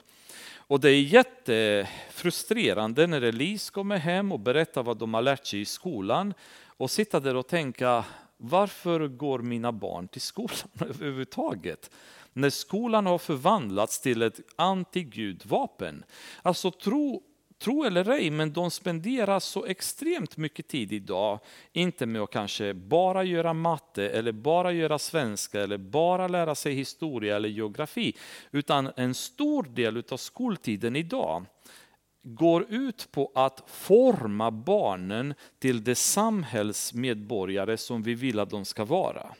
Och 0.68 0.80
det 0.80 0.90
är 0.90 1.00
jättefrustrerande 1.00 3.06
när 3.06 3.22
Elise 3.22 3.72
kommer 3.72 3.96
hem 3.96 4.32
och 4.32 4.40
berättar 4.40 4.82
vad 4.82 4.98
de 4.98 5.14
har 5.14 5.22
lärt 5.22 5.46
sig 5.46 5.60
i 5.60 5.64
skolan 5.64 6.34
och 6.66 6.90
sitta 6.90 7.20
där 7.20 7.36
och 7.36 7.46
tänka 7.46 8.04
varför 8.36 9.08
går 9.08 9.38
mina 9.38 9.72
barn 9.72 10.08
till 10.08 10.20
skolan 10.20 10.68
överhuvudtaget? 10.80 11.90
När 12.32 12.50
skolan 12.50 13.06
har 13.06 13.18
förvandlats 13.18 14.00
till 14.00 14.22
ett 14.22 14.40
antigudvapen. 14.56 16.04
Alltså 16.42 16.70
tro 16.70 17.22
tro 17.58 17.84
eller 17.84 18.10
ej, 18.10 18.30
men 18.30 18.52
de 18.52 18.70
spenderar 18.70 19.40
så 19.40 19.64
extremt 19.64 20.36
mycket 20.36 20.68
tid 20.68 20.92
idag, 20.92 21.40
inte 21.72 22.06
med 22.06 22.22
att 22.22 22.30
kanske 22.30 22.74
bara 22.74 23.24
göra 23.24 23.52
matte 23.52 24.08
eller 24.08 24.32
bara 24.32 24.72
göra 24.72 24.98
svenska 24.98 25.60
eller 25.60 25.78
bara 25.78 26.28
lära 26.28 26.54
sig 26.54 26.74
historia 26.74 27.36
eller 27.36 27.48
geografi, 27.48 28.16
utan 28.50 28.92
en 28.96 29.14
stor 29.14 29.62
del 29.62 30.02
av 30.10 30.16
skoltiden 30.16 30.96
idag 30.96 31.46
går 32.22 32.66
ut 32.68 33.08
på 33.10 33.32
att 33.34 33.62
forma 33.66 34.50
barnen 34.50 35.34
till 35.58 35.84
de 35.84 35.94
samhällsmedborgare 35.94 37.76
som 37.76 38.02
vi 38.02 38.14
vill 38.14 38.38
att 38.38 38.50
de 38.50 38.64
ska 38.64 38.84
vara 38.84 39.34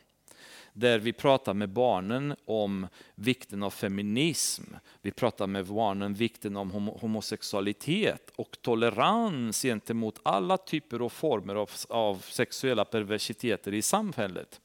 där 0.79 0.99
vi 0.99 1.13
pratar 1.13 1.55
med 1.55 1.69
barnen 1.69 2.37
om 2.45 2.87
vikten 3.15 3.63
av 3.63 3.71
feminism. 3.71 4.63
Vi 5.03 5.11
pratar 5.11 5.47
med 5.47 5.67
barnen 5.67 6.03
om 6.03 6.15
vikten 6.15 6.57
av 6.57 6.71
homosexualitet 7.01 8.33
och 8.37 8.59
tolerans 8.63 9.63
gentemot 9.63 10.21
alla 10.23 10.57
typer 10.57 11.03
och 11.03 11.13
former 11.13 11.55
av, 11.55 11.71
av 11.89 12.25
sexuella 12.29 12.85
perversiteter 12.85 13.75
i 13.75 13.83
samhället. 13.83 14.61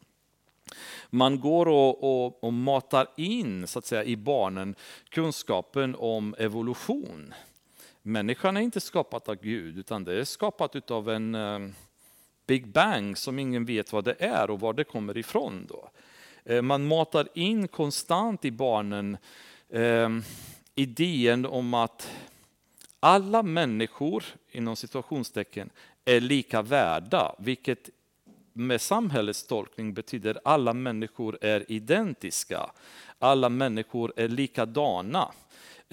Man 1.10 1.39
går 1.39 1.67
och, 1.67 2.04
och, 2.04 2.43
och, 2.43 2.54
matar 2.54 3.08
in 3.17 3.67
så 3.67 3.80
att 3.80 3.86
säga, 3.86 4.04
i 4.04 4.15
barnen 4.15 4.76
kunskapen 5.10 5.95
om 5.95 6.36
evolution. 6.38 7.34
Människan 8.02 8.58
är 8.58 8.62
inte 8.62 8.82
skapad 8.82 9.21
av 9.26 9.36
Gud, 9.36 9.78
utan 9.78 10.04
det 10.04 10.19
är 10.19 10.23
skapat 10.23 10.91
av 10.91 11.10
en 11.10 11.36
eh, 11.36 11.60
Big 12.48 12.68
Bang 12.68 13.18
som 13.18 13.40
ingen 13.40 13.66
vet 13.66 13.94
vad 13.94 14.04
det 14.04 14.16
är 14.20 14.50
och 14.50 14.60
var 14.60 14.74
det 14.74 14.84
kommer 14.84 15.18
ifrån. 15.18 15.66
Då. 15.70 15.90
Eh, 16.46 16.62
man 16.62 16.88
matar 16.88 17.28
in 17.34 17.68
konstant 17.68 18.46
i 18.46 18.52
barnen 18.52 19.18
eh, 19.70 20.10
idén 20.76 21.46
om 21.46 21.74
att 21.74 22.12
alla 23.00 23.44
människor, 23.44 24.24
inom 24.52 24.76
situationstecken, 24.76 25.70
är 26.06 26.20
lika 26.20 26.62
värda, 26.62 27.36
vilket 27.40 27.90
med 28.54 28.82
samhällets 28.82 29.48
tolkning 29.48 29.94
betyder 29.94 30.40
alla 30.44 30.74
människor 30.74 31.38
är 31.42 31.72
identiska. 31.72 32.72
Alla 33.20 33.50
människor 33.50 34.14
är 34.16 34.28
likadana. 34.28 35.32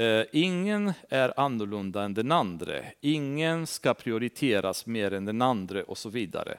Eh, 0.01 0.25
ingen 0.33 0.93
är 1.09 1.41
annorlunda 1.41 2.03
än 2.03 2.15
den 2.15 2.33
andra. 2.33 2.75
Ingen 3.01 3.67
ska 3.67 3.95
prioriteras 3.95 4.87
mer 4.87 5.13
än 5.13 5.25
den 5.25 5.43
andra 5.43 5.83
och 5.83 5.99
så 5.99 6.09
vidare. 6.09 6.59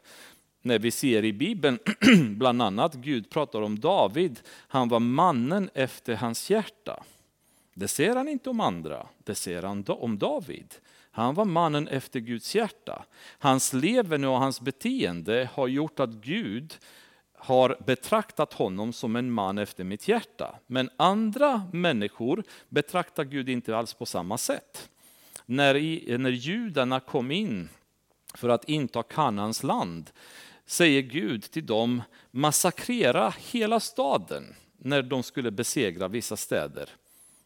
När 0.61 0.79
vi 0.79 0.91
ser 0.91 1.25
i 1.25 1.33
Bibeln, 1.33 1.79
bland 2.37 2.61
annat 2.61 2.95
Gud 2.95 3.29
pratar 3.29 3.61
om 3.61 3.79
David, 3.79 4.39
han 4.49 4.89
var 4.89 4.99
mannen 4.99 5.69
efter 5.73 6.15
hans 6.15 6.49
hjärta. 6.49 7.03
Det 7.73 7.87
ser 7.87 8.15
han 8.15 8.27
inte 8.27 8.49
om 8.49 8.59
andra, 8.59 9.07
det 9.23 9.35
ser 9.35 9.61
han 9.61 9.83
om 9.87 10.17
David. 10.17 10.73
Han 11.11 11.35
var 11.35 11.45
mannen 11.45 11.87
efter 11.87 12.19
Guds 12.19 12.55
hjärta. 12.55 13.05
Hans 13.39 13.73
leverne 13.73 14.27
och 14.27 14.37
hans 14.37 14.61
beteende 14.61 15.49
har 15.53 15.67
gjort 15.67 15.99
att 15.99 16.11
Gud 16.13 16.77
har 17.43 17.77
betraktat 17.85 18.53
honom 18.53 18.93
som 18.93 19.15
en 19.15 19.31
man 19.31 19.57
efter 19.57 19.83
mitt 19.83 20.07
hjärta. 20.07 20.55
Men 20.67 20.89
andra 20.97 21.63
människor 21.73 22.43
betraktar 22.69 23.23
Gud 23.23 23.49
inte 23.49 23.77
alls 23.77 23.93
på 23.93 24.05
samma 24.05 24.37
sätt. 24.37 24.89
När, 25.45 25.73
när 26.17 26.29
judarna 26.29 26.99
kom 26.99 27.31
in 27.31 27.69
för 28.33 28.49
att 28.49 28.63
inta 28.69 29.03
Kanans 29.03 29.63
land 29.63 30.11
säger 30.65 31.01
Gud 31.01 31.43
till 31.43 31.65
dem, 31.65 32.01
massakrera 32.31 33.33
hela 33.39 33.79
staden 33.79 34.55
när 34.77 35.01
de 35.01 35.23
skulle 35.23 35.51
besegra 35.51 36.07
vissa 36.07 36.37
städer. 36.37 36.89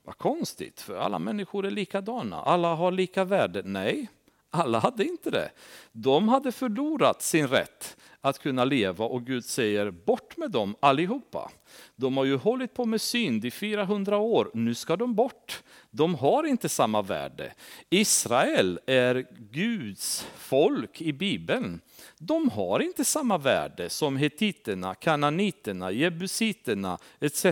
Vad 0.03 0.17
konstigt, 0.17 0.81
för 0.81 0.97
alla 0.97 1.19
människor 1.19 1.65
är 1.65 1.71
likadana, 1.71 2.41
alla 2.41 2.75
har 2.75 2.91
lika 2.91 3.23
värde. 3.23 3.61
Nej, 3.65 4.07
alla 4.49 4.79
hade 4.79 5.05
inte 5.05 5.29
det. 5.29 5.51
De 5.91 6.29
hade 6.29 6.51
förlorat 6.51 7.21
sin 7.21 7.47
rätt 7.47 7.97
att 8.25 8.39
kunna 8.39 8.65
leva 8.65 9.05
och 9.05 9.25
Gud 9.25 9.45
säger 9.45 9.91
bort 9.91 10.37
med 10.37 10.51
dem 10.51 10.75
allihopa. 10.79 11.51
De 11.95 12.17
har 12.17 12.25
ju 12.25 12.35
hållit 12.35 12.73
på 12.73 12.85
med 12.85 13.01
synd 13.01 13.45
i 13.45 13.51
400 13.51 14.17
år, 14.17 14.51
nu 14.53 14.75
ska 14.75 14.95
de 14.95 15.15
bort. 15.15 15.63
De 15.91 16.15
har 16.15 16.43
inte 16.43 16.69
samma 16.69 17.01
värde. 17.01 17.53
Israel 17.89 18.79
är 18.85 19.27
Guds 19.51 20.27
folk 20.37 21.01
i 21.01 21.13
Bibeln. 21.13 21.81
De 22.17 22.49
har 22.49 22.79
inte 22.79 23.05
samma 23.05 23.37
värde 23.37 23.89
som 23.89 24.17
hetiterna, 24.17 24.95
kananiterna, 24.95 25.91
jebusiterna 25.91 26.97
etc. 27.19 27.45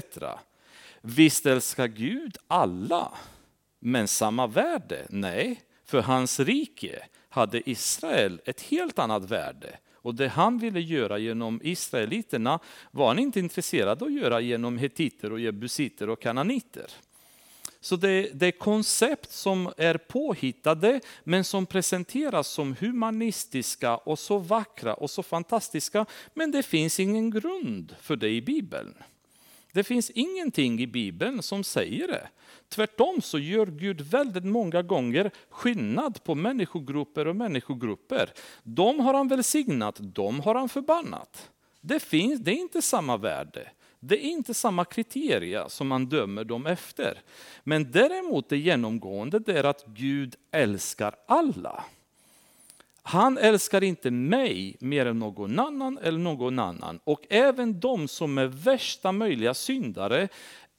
Visst 1.02 1.46
älskar 1.46 1.88
Gud 1.88 2.38
alla, 2.48 3.12
men 3.80 4.08
samma 4.08 4.48
värde? 4.48 5.06
Nej, 5.10 5.62
för 5.86 6.02
hans 6.02 6.40
rike 6.40 7.06
hade 7.30 7.70
Israel 7.70 8.42
ett 8.46 8.62
helt 8.62 9.00
annat 9.00 9.32
värde. 9.32 9.78
Och 10.04 10.16
det 10.16 10.28
han 10.28 10.58
ville 10.58 10.80
göra 10.80 11.18
genom 11.18 11.60
israeliterna 11.64 12.60
var 12.92 13.08
han 13.08 13.20
inte 13.20 13.40
intresserad 13.40 14.02
av 14.02 14.08
att 14.08 14.14
göra 14.14 14.42
genom 14.42 14.78
hetiter 14.78 15.32
och 15.32 15.40
jebusiter 15.40 16.10
och 16.10 16.22
kananiter. 16.22 16.92
Så 17.82 17.96
det, 17.96 18.30
det, 18.34 18.48
är 18.48 18.52
koncept 18.52 19.32
som 19.32 19.74
är 19.78 19.98
påhittade 19.98 21.00
men 21.24 21.44
som 21.44 21.66
presenteras 21.66 22.48
som 22.48 22.76
humanistiska 22.80 23.98
och 23.98 24.20
så 24.20 24.38
vackra 24.38 24.94
och 24.94 25.10
så 25.10 25.24
fantastiska. 25.24 26.06
Men 26.34 26.52
det 26.52 26.64
finns 26.64 27.00
ingen 27.00 27.32
grund 27.32 27.96
för 28.02 28.16
det 28.16 28.30
i 28.30 28.42
Bibeln. 28.42 28.94
Det 29.74 29.84
finns 29.84 30.10
ingenting 30.10 30.80
i 30.80 30.88
Bibeln 30.88 31.44
som 31.44 31.64
säger 31.64 32.08
det. 32.08 32.28
Tvärtom 32.70 33.22
så 33.22 33.40
gör 33.40 33.66
Gud 33.66 34.02
väldigt 34.02 34.46
många 34.46 34.82
gånger 34.82 35.32
skillnad 35.50 36.24
på 36.24 36.36
människogrupper 36.36 37.28
och 37.28 37.36
människogrupper. 37.36 38.34
De 38.64 39.00
har 39.00 39.14
han 39.14 39.28
välsignat, 39.28 39.96
de 40.00 40.40
har 40.40 40.56
han 40.56 40.70
förbannat. 40.70 41.50
Det, 41.82 42.00
finns, 42.00 42.40
det 42.40 42.52
är 42.52 42.56
inte 42.56 42.82
samma 42.82 43.18
värde. 43.18 43.70
Det 44.00 44.26
är 44.26 44.30
inte 44.30 44.54
samma 44.54 44.86
kriterier 44.86 45.66
som 45.68 45.88
man 45.88 46.06
dömer 46.06 46.44
dem 46.44 46.66
efter. 46.66 47.22
Men 47.64 47.92
däremot 47.92 48.50
det 48.50 48.58
genomgående 48.58 49.40
det 49.40 49.60
är 49.60 49.64
att 49.64 49.86
Gud 49.86 50.36
älskar 50.52 51.16
alla. 51.28 51.84
Han 53.06 53.38
älskar 53.38 53.84
inte 53.84 54.12
mig 54.12 54.78
mer 54.80 55.06
än 55.06 55.20
någon 55.20 55.60
annan 55.60 55.98
eller 55.98 56.20
någon 56.20 56.60
annan. 56.60 57.00
Och 57.04 57.26
även 57.30 57.80
de 57.80 58.08
som 58.08 58.38
är 58.38 58.46
värsta 58.46 59.12
möjliga 59.12 59.54
syndare 59.54 60.28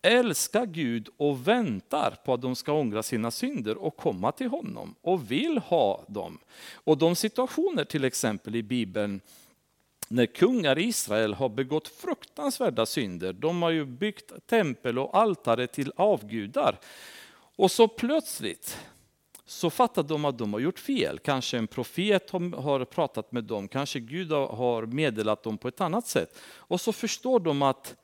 älskar 0.02 0.66
Gud 0.66 1.08
och 1.16 1.48
väntar 1.48 2.16
på 2.24 2.34
att 2.34 2.42
de 2.42 2.56
ska 2.56 2.72
ångra 2.72 3.02
sina 3.02 3.30
synder 3.30 3.76
och 3.76 3.96
komma 3.96 4.32
till 4.32 4.48
honom 4.48 4.94
och 5.00 5.30
vill 5.30 5.58
ha 5.58 6.04
dem. 6.08 6.38
Och 6.74 6.98
de 6.98 7.16
situationer 7.16 7.84
till 7.84 8.04
exempel 8.04 8.56
i 8.56 8.62
Bibeln 8.62 9.20
när 10.08 10.26
kungar 10.26 10.78
i 10.78 10.84
Israel 10.84 11.34
har 11.34 11.48
begått 11.48 11.88
fruktansvärda 11.88 12.86
synder, 12.86 13.32
de 13.32 13.62
har 13.62 13.70
ju 13.70 13.84
byggt 13.84 14.46
tempel 14.46 14.98
och 14.98 15.16
altare 15.16 15.66
till 15.66 15.92
avgudar. 15.96 16.78
Och 17.56 17.70
så 17.70 17.88
plötsligt 17.88 18.78
så 19.46 19.70
fattar 19.70 20.02
de 20.02 20.24
att 20.24 20.38
de 20.38 20.52
har 20.52 20.60
gjort 20.60 20.78
fel. 20.78 21.18
Kanske 21.18 21.58
en 21.58 21.66
profet 21.66 22.30
har 22.30 22.84
pratat 22.84 23.32
med 23.32 23.44
dem, 23.44 23.68
kanske 23.68 24.00
Gud 24.00 24.32
har 24.32 24.86
meddelat 24.86 25.42
dem 25.42 25.58
på 25.58 25.68
ett 25.68 25.80
annat 25.80 26.06
sätt. 26.06 26.38
Och 26.56 26.80
så 26.80 26.92
förstår 26.92 27.40
de 27.40 27.62
att 27.62 27.94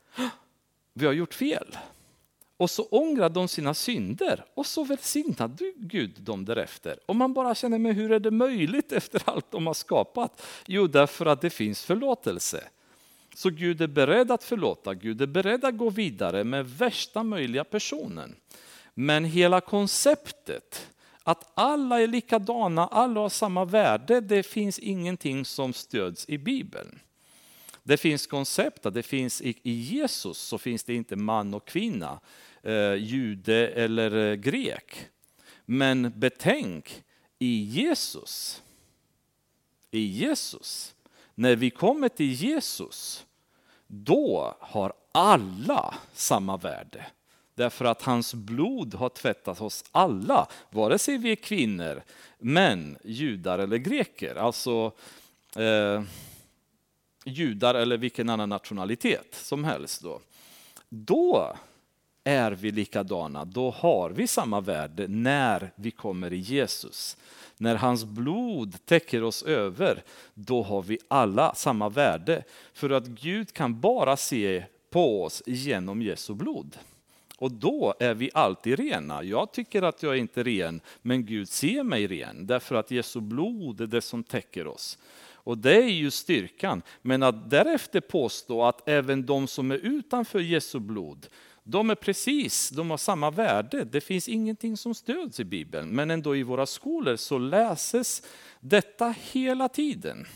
vi 0.92 1.07
har 1.07 1.12
gjort 1.12 1.35
fel. 1.35 1.76
Och 2.57 2.70
så 2.70 2.83
ångrar 2.83 3.29
de 3.29 3.48
sina 3.48 3.74
synder 3.74 4.44
och 4.55 4.66
så 4.66 4.85
välsignar 4.85 5.50
Gud 5.76 6.20
dem 6.20 6.44
därefter. 6.44 6.98
Och 7.07 7.16
man 7.16 7.33
bara 7.33 7.55
känner, 7.55 7.79
men 7.79 7.94
hur 7.94 8.12
är 8.12 8.20
det 8.20 8.31
möjligt 8.31 8.92
efter 8.92 9.22
allt 9.24 9.50
de 9.50 9.66
har 9.66 9.74
skapat? 9.74 10.42
Jo, 10.66 10.87
därför 10.87 11.26
att 11.26 11.40
det 11.40 11.50
finns 11.50 11.85
förlåtelse. 11.85 12.64
Så 13.35 13.50
Gud 13.50 13.81
är 13.83 13.87
beredd 13.87 14.31
att 14.31 14.44
förlåta, 14.44 14.94
Gud 14.94 15.22
är 15.22 15.26
beredd 15.26 15.64
att 15.64 15.76
gå 15.76 15.90
vidare 15.90 16.44
med 16.44 16.68
värsta 16.70 17.22
möjliga 17.22 17.64
personen. 17.64 18.37
Men 18.94 19.24
hela 19.24 19.61
konceptet 19.61 20.90
att 21.22 21.52
alla 21.54 22.00
är 22.00 22.06
likadana, 22.06 22.87
alla 22.87 23.21
har 23.21 23.29
samma 23.29 23.64
värde, 23.64 24.21
det 24.21 24.42
finns 24.42 24.79
ingenting 24.79 25.44
som 25.44 25.73
stöds 25.73 26.29
i 26.29 26.38
Bibeln. 26.38 27.00
Det 27.83 27.96
finns 27.96 28.27
koncept, 28.27 28.83
det 28.83 29.02
finns 29.02 29.42
i 29.42 29.71
Jesus 29.71 30.38
så 30.38 30.58
finns 30.58 30.85
det 30.85 30.94
inte 30.94 31.16
man 31.16 31.54
och 31.54 31.66
kvinna, 31.66 32.21
eh, 32.62 32.94
jude 32.94 33.68
eller 33.68 34.31
eh, 34.31 34.35
grek. 34.35 35.06
Men 35.64 36.12
betänk, 36.16 37.02
i 37.38 37.62
Jesus, 37.62 38.62
i 39.90 40.00
Jesus, 40.00 40.94
när 41.35 41.56
vi 41.56 41.71
kommer 41.71 42.08
till 42.08 42.33
Jesus, 42.33 43.27
då 43.87 44.56
har 44.60 44.92
alla 45.12 45.94
samma 46.12 46.56
värde. 46.56 47.06
Därför 47.61 47.85
att 47.85 48.02
hans 48.02 48.35
blod 48.35 48.94
har 48.94 49.08
tvättat 49.08 49.61
oss 49.61 49.85
alla, 49.92 50.46
vare 50.71 50.98
sig 50.98 51.19
vi 51.19 51.33
är 51.33 51.37
kvinnor, 51.37 52.02
män, 52.38 52.98
judar 53.04 53.58
eller 53.58 53.77
greker. 53.77 54.35
Alltså 54.35 54.92
eh, 55.56 56.02
judar 57.25 57.75
eller 57.75 57.96
vilken 57.96 58.29
annan 58.29 58.48
nationalitet 58.48 59.35
som 59.35 59.65
helst. 59.65 60.02
Då, 60.02 60.21
då 60.88 61.56
är 62.25 62.52
vi 62.52 62.71
likadana, 62.71 63.44
då 63.44 63.71
har 63.71 64.11
vi 64.11 64.27
samma 64.27 64.61
värde 64.61 65.08
när 65.08 65.73
vi 65.75 65.90
kommer 65.90 66.33
i 66.33 66.38
Jesus. 66.38 67.17
När 67.56 67.75
hans 67.75 68.04
blod 68.04 68.77
täcker 68.85 69.23
oss 69.23 69.42
över, 69.42 70.02
då 70.35 70.63
har 70.63 70.83
vi 70.83 70.98
alla 71.08 71.54
samma 71.54 71.88
värde. 71.88 72.44
För 72.73 72.90
att 72.90 73.06
Gud 73.06 73.52
kan 73.52 73.81
bara 73.81 74.17
se 74.17 74.65
på 74.90 75.25
oss 75.25 75.42
genom 75.46 76.02
Jesu 76.02 76.35
blod. 76.35 76.79
Och 77.40 77.52
då 77.52 77.94
är 77.98 78.14
vi 78.14 78.30
alltid 78.34 78.78
rena. 78.78 79.22
Jag 79.22 79.52
tycker 79.52 79.82
att 79.82 80.02
jag 80.02 80.12
är 80.12 80.18
inte 80.18 80.42
ren, 80.42 80.80
men 81.02 81.26
Gud 81.26 81.48
ser 81.48 81.82
mig 81.82 82.06
ren. 82.06 82.46
Därför 82.46 82.74
att 82.74 82.90
Jesu 82.90 83.20
blod 83.20 83.80
är 83.80 83.86
det 83.86 84.00
som 84.00 84.24
täcker 84.24 84.66
oss. 84.66 84.98
Och 85.32 85.58
det 85.58 85.76
är 85.76 85.88
ju 85.88 86.10
styrkan. 86.10 86.82
Men 87.02 87.22
att 87.22 87.50
därefter 87.50 88.00
påstå 88.00 88.64
att 88.64 88.88
även 88.88 89.26
de 89.26 89.46
som 89.46 89.70
är 89.70 89.76
utanför 89.76 90.38
Jesu 90.38 90.78
blod, 90.78 91.26
de 91.62 91.90
är 91.90 91.94
precis, 91.94 92.70
de 92.70 92.90
har 92.90 92.96
samma 92.96 93.30
värde. 93.30 93.84
Det 93.84 94.00
finns 94.00 94.28
ingenting 94.28 94.76
som 94.76 94.94
stöds 94.94 95.40
i 95.40 95.44
Bibeln, 95.44 95.88
men 95.88 96.10
ändå 96.10 96.36
i 96.36 96.42
våra 96.42 96.66
skolor 96.66 97.16
så 97.16 97.38
läses 97.38 98.22
detta 98.60 99.14
hela 99.32 99.68
tiden. 99.68 100.26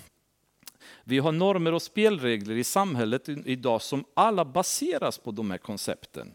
Vi 1.05 1.18
har 1.18 1.32
normer 1.32 1.74
och 1.74 1.82
spelregler 1.82 2.55
i 2.55 2.64
samhället 2.64 3.28
idag 3.28 3.82
som 3.82 4.05
alla 4.14 4.44
baseras 4.44 5.18
på 5.18 5.30
de 5.30 5.50
här 5.50 5.59
koncepten. 5.59 6.34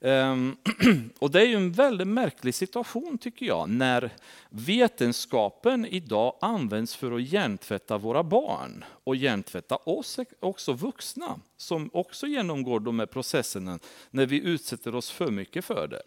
Ehm, 0.00 0.56
och 1.18 1.30
det 1.30 1.40
är 1.40 1.46
ju 1.46 1.54
en 1.54 1.72
väldigt 1.72 2.08
märklig 2.08 2.54
situation 2.54 3.18
tycker 3.18 3.46
jag, 3.46 3.68
när 3.70 4.10
vetenskapen 4.50 5.86
idag 5.86 6.34
används 6.40 6.96
för 6.96 7.12
att 7.12 7.22
hjärntvätta 7.22 7.98
våra 7.98 8.22
barn 8.22 8.84
och 9.04 9.16
hjärntvätta 9.16 9.76
oss 9.76 10.18
också 10.40 10.72
vuxna, 10.72 11.40
som 11.56 11.90
också 11.92 12.26
genomgår 12.26 12.80
de 12.80 12.98
här 12.98 13.06
processerna 13.06 13.78
när 14.10 14.26
vi 14.26 14.40
utsätter 14.40 14.94
oss 14.94 15.10
för 15.10 15.30
mycket 15.30 15.64
för 15.64 15.88
det. 15.88 16.02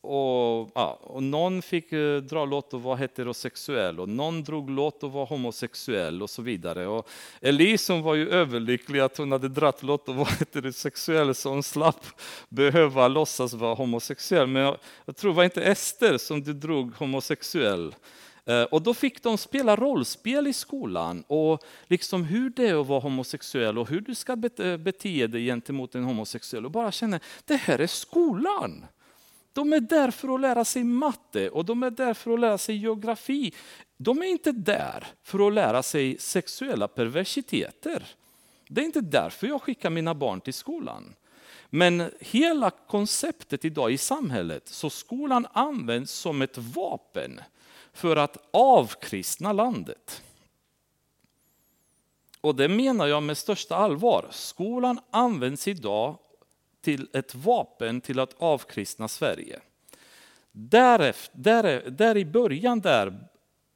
och, 0.00 0.70
ja, 0.74 0.98
och 1.02 1.22
någon 1.22 1.62
fick 1.62 1.92
eh, 1.92 2.16
dra 2.16 2.44
lott 2.44 2.74
och 2.74 2.82
vara 2.82 2.96
heterosexuell 2.96 4.00
och 4.00 4.08
någon 4.08 4.44
drog 4.44 4.70
lott 4.70 5.02
och 5.02 5.12
var 5.12 5.26
homosexuell 5.26 6.22
och 6.22 6.30
så 6.30 6.42
vidare. 6.42 6.86
Och 6.86 7.08
Elise 7.40 8.00
var 8.00 8.14
ju 8.14 8.30
överlycklig 8.30 9.00
att 9.00 9.18
hon 9.18 9.32
hade 9.32 9.48
dratt 9.48 9.82
lott 9.82 10.08
och 10.08 10.14
var 10.14 10.26
heterosexuell 10.38 11.34
så 11.34 11.50
hon 11.50 11.62
slapp 11.62 12.06
behöva 12.48 13.08
låtsas 13.08 13.54
vara 13.54 13.74
homosexuell. 13.74 14.46
Men 14.46 14.62
jag, 14.62 14.76
jag 15.04 15.16
tror 15.16 15.30
det 15.30 15.36
var 15.36 15.44
inte 15.44 15.62
Ester 15.62 16.18
som 16.18 16.42
du 16.42 16.52
drog 16.52 16.94
homosexuell. 16.94 17.94
Eh, 18.48 18.62
och 18.62 18.82
då 18.82 18.94
fick 18.94 19.22
de 19.22 19.38
spela 19.38 19.76
rollspel 19.76 20.46
i 20.46 20.52
skolan 20.52 21.24
och 21.26 21.64
liksom 21.86 22.24
hur 22.24 22.50
det 22.50 22.68
är 22.68 22.80
att 22.80 22.86
vara 22.86 23.00
homosexuell 23.00 23.78
och 23.78 23.88
hur 23.88 24.00
du 24.00 24.14
ska 24.14 24.36
bete 24.36 25.26
dig 25.26 25.46
gentemot 25.46 25.94
en 25.94 26.04
homosexuell 26.04 26.64
och 26.64 26.70
bara 26.70 26.92
känna 26.92 27.20
det 27.44 27.56
här 27.56 27.78
är 27.78 27.86
skolan. 27.86 28.84
De 29.52 29.72
är 29.72 29.80
där 29.80 30.10
för 30.10 30.34
att 30.34 30.40
lära 30.40 30.64
sig 30.64 30.84
matte 30.84 31.50
och 31.50 31.64
de 31.64 31.82
är 31.82 31.90
där 31.90 32.14
för 32.14 32.34
att 32.34 32.40
lära 32.40 32.58
sig 32.58 32.76
geografi. 32.76 33.52
De 33.96 34.18
är 34.22 34.26
inte 34.26 34.52
där 34.52 35.06
för 35.22 35.46
att 35.46 35.52
lära 35.54 35.82
sig 35.82 36.18
sexuella 36.18 36.88
perversiteter. 36.88 38.06
Det 38.68 38.80
är 38.80 38.84
inte 38.84 39.00
därför 39.00 39.46
jag 39.46 39.62
skickar 39.62 39.90
mina 39.90 40.14
barn 40.14 40.40
till 40.40 40.54
skolan. 40.54 41.14
Men 41.70 42.10
hela 42.20 42.70
konceptet 42.70 43.64
idag 43.64 43.92
i 43.92 43.98
samhället, 43.98 44.68
så 44.68 44.90
skolan 44.90 45.46
används 45.52 46.12
som 46.12 46.42
ett 46.42 46.58
vapen 46.58 47.40
för 47.92 48.16
att 48.16 48.36
avkristna 48.50 49.52
landet. 49.52 50.22
Och 52.40 52.54
det 52.54 52.68
menar 52.68 53.06
jag 53.06 53.22
med 53.22 53.38
största 53.38 53.76
allvar. 53.76 54.26
Skolan 54.30 55.00
används 55.10 55.68
idag 55.68 56.18
till 56.80 57.08
ett 57.12 57.34
vapen 57.34 58.00
till 58.00 58.18
att 58.18 58.34
avkristna 58.38 59.08
Sverige. 59.08 59.60
Därefter, 60.52 61.38
där, 61.38 61.90
där 61.90 62.16
i 62.16 62.24
början 62.24 62.80
där 62.80 63.28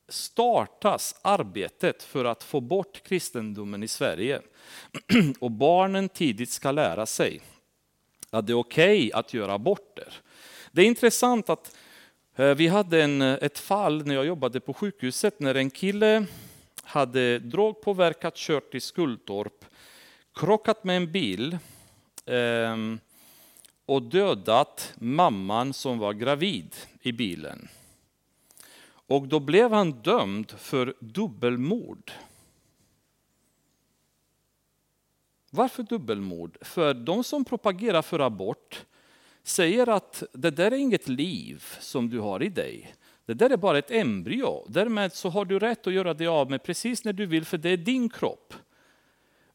startas 0.09 1.15
arbetet 1.23 2.03
för 2.03 2.25
att 2.25 2.43
få 2.43 2.61
bort 2.61 3.03
kristendomen 3.03 3.83
i 3.83 3.89
Sverige. 3.89 4.41
Och 5.41 5.51
barnen 5.51 6.09
tidigt 6.09 6.51
ska 6.51 6.71
lära 6.71 7.07
sig 7.07 7.41
att 8.31 8.47
det 8.47 8.53
är 8.53 8.59
okej 8.59 8.99
okay 8.99 9.13
att 9.13 9.35
göra 9.35 9.53
aborter. 9.53 10.15
Det 10.73 10.83
är 10.83 10.87
intressant 10.87 11.49
att 11.49 11.77
eh, 12.37 12.55
vi 12.55 12.69
hade 12.69 13.03
en, 13.03 13.23
eh, 13.23 13.39
ett 13.41 13.59
fall 13.59 14.07
när 14.07 14.15
jag 14.15 14.27
jobbade 14.27 14.61
på 14.61 14.75
sjukhuset 14.75 15.41
när 15.41 15.55
en 15.55 15.71
kille 15.71 16.27
hade 16.83 17.39
drogpåverkat, 17.39 18.37
kört 18.37 18.71
till 18.71 18.83
Skultorp, 18.83 19.65
krockat 20.35 20.85
med 20.85 20.97
en 20.97 21.13
bil 21.13 21.59
Ehm, 22.27 23.01
och 23.87 24.03
dödat 24.03 24.95
mamman 24.99 25.73
som 25.73 25.99
var 25.99 26.13
gravid 26.13 26.77
i 27.01 27.13
bilen. 27.13 27.69
Och 28.85 29.29
då 29.29 29.41
blev 29.41 29.73
han 29.73 29.93
dömd 29.93 30.51
för 30.51 30.95
dubbelmord. 31.01 32.13
Varför 35.51 35.83
dubbelmord? 35.83 36.59
För 36.61 36.95
de 36.95 37.25
som 37.25 37.45
propagerar 37.45 38.03
för 38.03 38.21
abort 38.21 38.85
säger 39.43 39.89
att 39.89 40.23
det 40.33 40.51
där 40.51 40.71
är 40.71 40.77
inget 40.77 41.09
liv 41.09 41.65
som 41.81 42.11
du 42.11 42.19
har 42.19 42.43
i 42.43 42.49
dig. 42.49 42.95
Det 43.27 43.35
där 43.35 43.51
är 43.51 43.57
bara 43.57 43.79
ett 43.79 43.91
embryo. 43.91 44.67
Därmed 44.69 45.13
så 45.13 45.29
har 45.29 45.45
du 45.45 45.59
rätt 45.59 45.87
att 45.87 45.93
göra 45.93 46.15
dig 46.15 46.27
av 46.27 46.51
med 46.51 46.63
precis 46.63 47.05
när 47.05 47.13
du 47.13 47.27
vill, 47.27 47.45
för 47.45 47.59
det 47.59 47.71
är 47.71 47.77
din 47.77 48.09
kropp. 48.09 48.55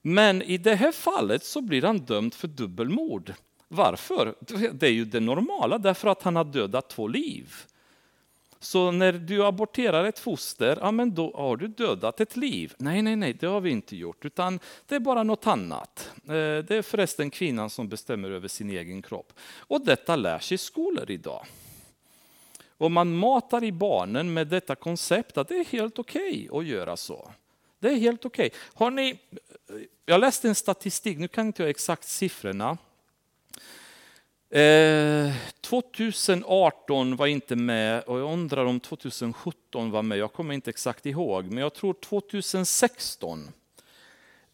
Men 0.07 0.41
i 0.41 0.57
det 0.57 0.75
här 0.75 0.91
fallet 0.91 1.43
så 1.43 1.61
blir 1.61 1.81
han 1.81 1.97
dömd 1.97 2.33
för 2.33 2.47
dubbelmord. 2.47 3.33
Varför? 3.67 4.35
Det 4.73 4.87
är 4.87 4.91
ju 4.91 5.05
det 5.05 5.19
normala, 5.19 5.77
därför 5.77 6.09
att 6.09 6.23
han 6.23 6.35
har 6.35 6.43
dödat 6.43 6.89
två 6.89 7.07
liv. 7.07 7.53
Så 8.59 8.91
när 8.91 9.13
du 9.13 9.45
aborterar 9.45 10.05
ett 10.05 10.19
foster, 10.19 10.77
ja 10.81 10.91
men 10.91 11.15
då 11.15 11.33
har 11.35 11.57
du 11.57 11.67
dödat 11.67 12.21
ett 12.21 12.37
liv. 12.37 12.73
Nej, 12.77 13.01
nej, 13.01 13.15
nej, 13.15 13.33
det 13.33 13.47
har 13.47 13.61
vi 13.61 13.69
inte 13.69 13.95
gjort, 13.95 14.25
utan 14.25 14.59
det 14.85 14.95
är 14.95 14.99
bara 14.99 15.23
något 15.23 15.47
annat. 15.47 16.11
Eh, 16.23 16.31
det 16.67 16.71
är 16.71 16.81
förresten 16.81 17.29
kvinnan 17.29 17.69
som 17.69 17.87
bestämmer 17.87 18.29
över 18.31 18.47
sin 18.47 18.69
egen 18.69 19.01
kropp. 19.01 19.33
Och 19.57 19.85
detta 19.85 20.15
lär 20.15 20.39
sig 20.39 20.55
i 20.55 20.57
skolor 20.57 21.11
idag. 21.11 21.45
Och 22.77 22.91
man 22.91 23.17
matar 23.17 23.63
i 23.63 23.71
barnen 23.71 24.33
med 24.33 24.47
detta 24.47 24.75
koncept 24.75 25.37
att 25.37 25.47
det 25.47 25.55
är 25.55 25.65
helt 25.65 25.99
okej 25.99 26.47
okay 26.49 26.59
att 26.59 26.65
göra 26.65 26.97
så. 26.97 27.31
Det 27.79 27.89
är 27.89 27.95
helt 27.95 28.25
okej. 28.25 28.49
Okay 28.75 29.13
jag 30.05 30.19
läste 30.19 30.47
en 30.47 30.55
statistik, 30.55 31.17
nu 31.17 31.27
kan 31.27 31.47
inte 31.47 31.63
jag 31.63 31.69
exakt 31.69 32.07
siffrorna. 32.07 32.77
Eh, 34.49 35.33
2018 35.61 37.15
var 37.15 37.27
inte 37.27 37.55
med 37.55 38.03
och 38.03 38.19
jag 38.19 38.33
undrar 38.33 38.65
om 38.65 38.79
2017 38.79 39.91
var 39.91 40.01
med. 40.01 40.17
Jag 40.17 40.33
kommer 40.33 40.53
inte 40.53 40.69
exakt 40.69 41.05
ihåg, 41.05 41.45
men 41.45 41.57
jag 41.57 41.73
tror 41.73 41.93
2016 41.93 43.51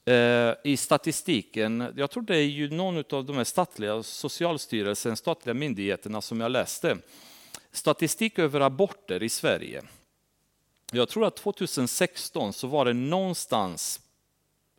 eh, 0.05 0.53
i 0.64 0.78
statistiken. 0.78 1.93
Jag 1.95 2.11
tror 2.11 2.24
det 2.24 2.38
är 2.38 2.41
ju 2.41 2.70
någon 2.70 2.97
av 2.97 3.26
de 3.26 3.38
här 3.38 3.43
statliga, 3.43 4.03
Socialstyrelsen, 4.03 5.18
statliga 5.18 5.53
myndigheterna 5.53 6.22
som 6.22 6.41
jag 6.41 6.51
läste. 6.51 6.97
Statistik 7.72 8.39
över 8.39 8.61
aborter 8.61 9.24
i 9.24 9.30
Sverige. 9.30 9.82
Jag 10.91 11.09
tror 11.09 11.26
att 11.26 11.36
2016 11.36 12.53
så 12.53 12.68
var 12.68 12.86
det 12.86 12.93
någonstans, 12.93 13.99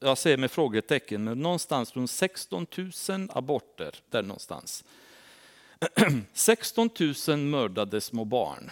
jag 0.01 0.19
säger 0.19 0.37
med 0.37 0.51
frågetecken, 0.51 1.25
men 1.25 1.39
någonstans 1.39 1.97
runt 1.97 2.11
16 2.11 2.67
000 3.09 3.29
aborter. 3.33 3.95
Där 4.11 4.23
någonstans. 4.23 4.85
16 6.33 6.91
000 7.29 7.39
mördade 7.39 8.01
små 8.01 8.25
barn. 8.25 8.71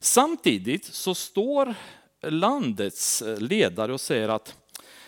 Samtidigt 0.00 0.84
så 0.84 1.14
står 1.14 1.74
landets 2.22 3.22
ledare 3.38 3.92
och 3.92 4.00
säger 4.00 4.28
att 4.28 4.56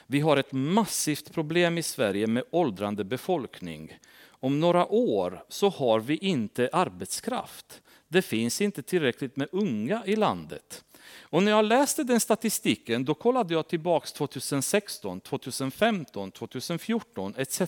Vi 0.06 0.20
har 0.20 0.36
ett 0.36 0.52
massivt 0.52 1.32
problem 1.32 1.78
i 1.78 1.82
Sverige 1.82 2.26
med 2.26 2.44
åldrande 2.50 3.04
befolkning. 3.04 3.98
Om 4.28 4.60
några 4.60 4.86
år 4.86 5.44
så 5.48 5.68
har 5.68 6.00
vi 6.00 6.16
inte 6.16 6.68
arbetskraft. 6.72 7.82
Det 8.08 8.22
finns 8.22 8.60
inte 8.60 8.82
tillräckligt 8.82 9.36
med 9.36 9.48
unga 9.52 10.02
i 10.06 10.16
landet. 10.16 10.84
Och 11.28 11.42
när 11.42 11.52
jag 11.52 11.64
läste 11.64 12.04
den 12.04 12.20
statistiken 12.20 13.04
då 13.04 13.14
kollade 13.14 13.54
jag 13.54 13.68
tillbaks 13.68 14.12
2016, 14.12 15.20
2015, 15.20 16.30
2014 16.30 17.34
etc. 17.36 17.60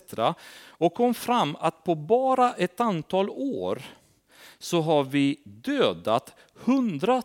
och 0.67 0.93
kom 0.93 1.13
fram 1.13 1.55
att 1.59 1.83
på 1.83 1.95
bara 1.95 2.53
ett 2.53 2.79
antal 2.79 3.29
år 3.29 3.81
så 4.59 4.81
har 4.81 5.03
vi 5.03 5.41
dödat 5.43 6.35
100 6.65 7.23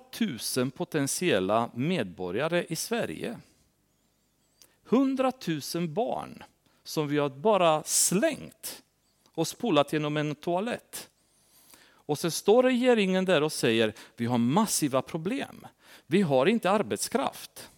000 0.57 0.71
potentiella 0.71 1.71
medborgare 1.75 2.67
i 2.69 2.77
Sverige. 2.77 3.39
100 4.89 5.33
000 5.75 5.89
barn 5.89 6.43
som 6.85 7.09
vi 7.09 7.19
har 7.19 7.29
bara 7.29 7.83
slängt 7.83 8.83
och 9.35 9.49
spolat 9.49 9.93
genom 9.93 10.17
en 10.17 10.35
toalett. 10.35 11.09
Och 12.07 12.19
så 12.19 12.31
står 12.31 12.63
regeringen 12.63 13.25
där 13.25 13.43
och 13.43 13.53
säger 13.53 13.95
vi 14.17 14.27
har 14.27 14.39
massiva 14.39 15.03
problem. 15.03 15.67
Vi 16.07 16.23
har 16.23 16.47
inte 16.47 16.71
arbetskraft. 16.71 17.71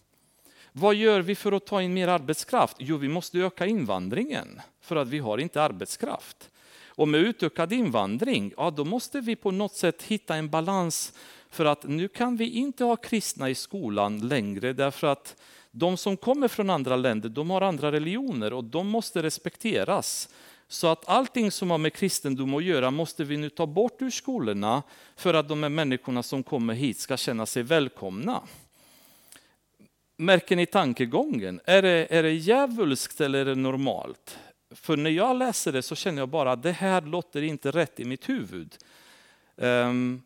Vad 0.72 0.94
gör 0.94 1.20
vi 1.20 1.34
för 1.34 1.52
att 1.52 1.66
ta 1.66 1.82
in 1.82 1.94
mer 1.94 2.08
arbetskraft? 2.08 2.76
Jo, 2.78 2.96
vi 2.96 3.08
måste 3.08 3.38
öka 3.38 3.66
invandringen 3.66 4.60
för 4.80 4.96
att 4.96 5.08
vi 5.08 5.18
har 5.18 5.38
inte 5.38 5.62
arbetskraft. 5.62 6.50
Och 6.86 7.08
med 7.08 7.20
utökad 7.20 7.72
invandring, 7.72 8.52
ja 8.56 8.70
då 8.70 8.84
måste 8.84 9.20
vi 9.20 9.36
på 9.36 9.50
något 9.50 9.74
sätt 9.74 10.02
hitta 10.02 10.36
en 10.36 10.48
balans 10.48 11.12
för 11.50 11.64
att 11.64 11.84
nu 11.84 12.08
kan 12.08 12.36
vi 12.36 12.50
inte 12.50 12.84
ha 12.84 12.96
kristna 12.96 13.50
i 13.50 13.54
skolan 13.54 14.28
längre 14.28 14.72
därför 14.72 15.06
att 15.06 15.36
de 15.70 15.96
som 15.96 16.16
kommer 16.16 16.48
från 16.48 16.70
andra 16.70 16.96
länder, 16.96 17.28
de 17.28 17.50
har 17.50 17.60
andra 17.60 17.92
religioner 17.92 18.52
och 18.52 18.64
de 18.64 18.88
måste 18.88 19.22
respekteras. 19.22 20.28
Så 20.68 20.86
att 20.86 21.08
allting 21.08 21.50
som 21.50 21.70
har 21.70 21.78
med 21.78 21.92
kristendom 21.92 22.54
att 22.54 22.64
göra 22.64 22.90
måste 22.90 23.24
vi 23.24 23.36
nu 23.36 23.50
ta 23.50 23.66
bort 23.66 24.02
ur 24.02 24.10
skolorna 24.10 24.82
för 25.16 25.34
att 25.34 25.48
de 25.48 25.62
här 25.62 25.70
människorna 25.70 26.22
som 26.22 26.42
kommer 26.42 26.74
hit 26.74 26.98
ska 26.98 27.16
känna 27.16 27.46
sig 27.46 27.62
välkomna. 27.62 28.42
Märker 30.16 30.56
ni 30.56 30.66
tankegången? 30.66 31.60
Är 31.64 31.82
det, 31.82 32.06
är 32.10 32.22
det 32.22 32.32
djävulskt 32.32 33.20
eller 33.20 33.38
är 33.38 33.44
det 33.44 33.54
normalt? 33.54 34.38
För 34.70 34.96
när 34.96 35.10
jag 35.10 35.36
läser 35.36 35.72
det 35.72 35.82
så 35.82 35.94
känner 35.94 36.22
jag 36.22 36.28
bara 36.28 36.52
att 36.52 36.62
det 36.62 36.72
här 36.72 37.02
låter 37.02 37.42
inte 37.42 37.70
rätt 37.70 38.00
i 38.00 38.04
mitt 38.04 38.28
huvud. 38.28 38.76
Um, 39.56 40.22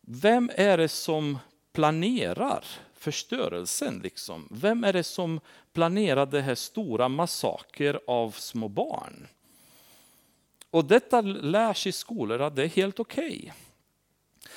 vem 0.00 0.50
är 0.54 0.78
det 0.78 0.88
som 0.88 1.38
planerar 1.72 2.64
förstörelsen? 2.94 4.00
Liksom? 4.02 4.48
Vem 4.50 4.84
är 4.84 4.92
det 4.92 5.04
som 5.04 5.40
planerar 5.72 6.26
det 6.26 6.40
här 6.40 6.54
stora 6.54 7.08
massaker 7.08 8.00
av 8.06 8.30
små 8.30 8.68
barn? 8.68 9.26
Och 10.74 10.84
detta 10.84 11.20
lärs 11.20 11.86
i 11.86 11.92
skolor 11.92 12.40
att 12.40 12.56
det 12.56 12.62
är 12.62 12.68
helt 12.68 13.00
okej. 13.00 13.38
Okay. 13.38 13.50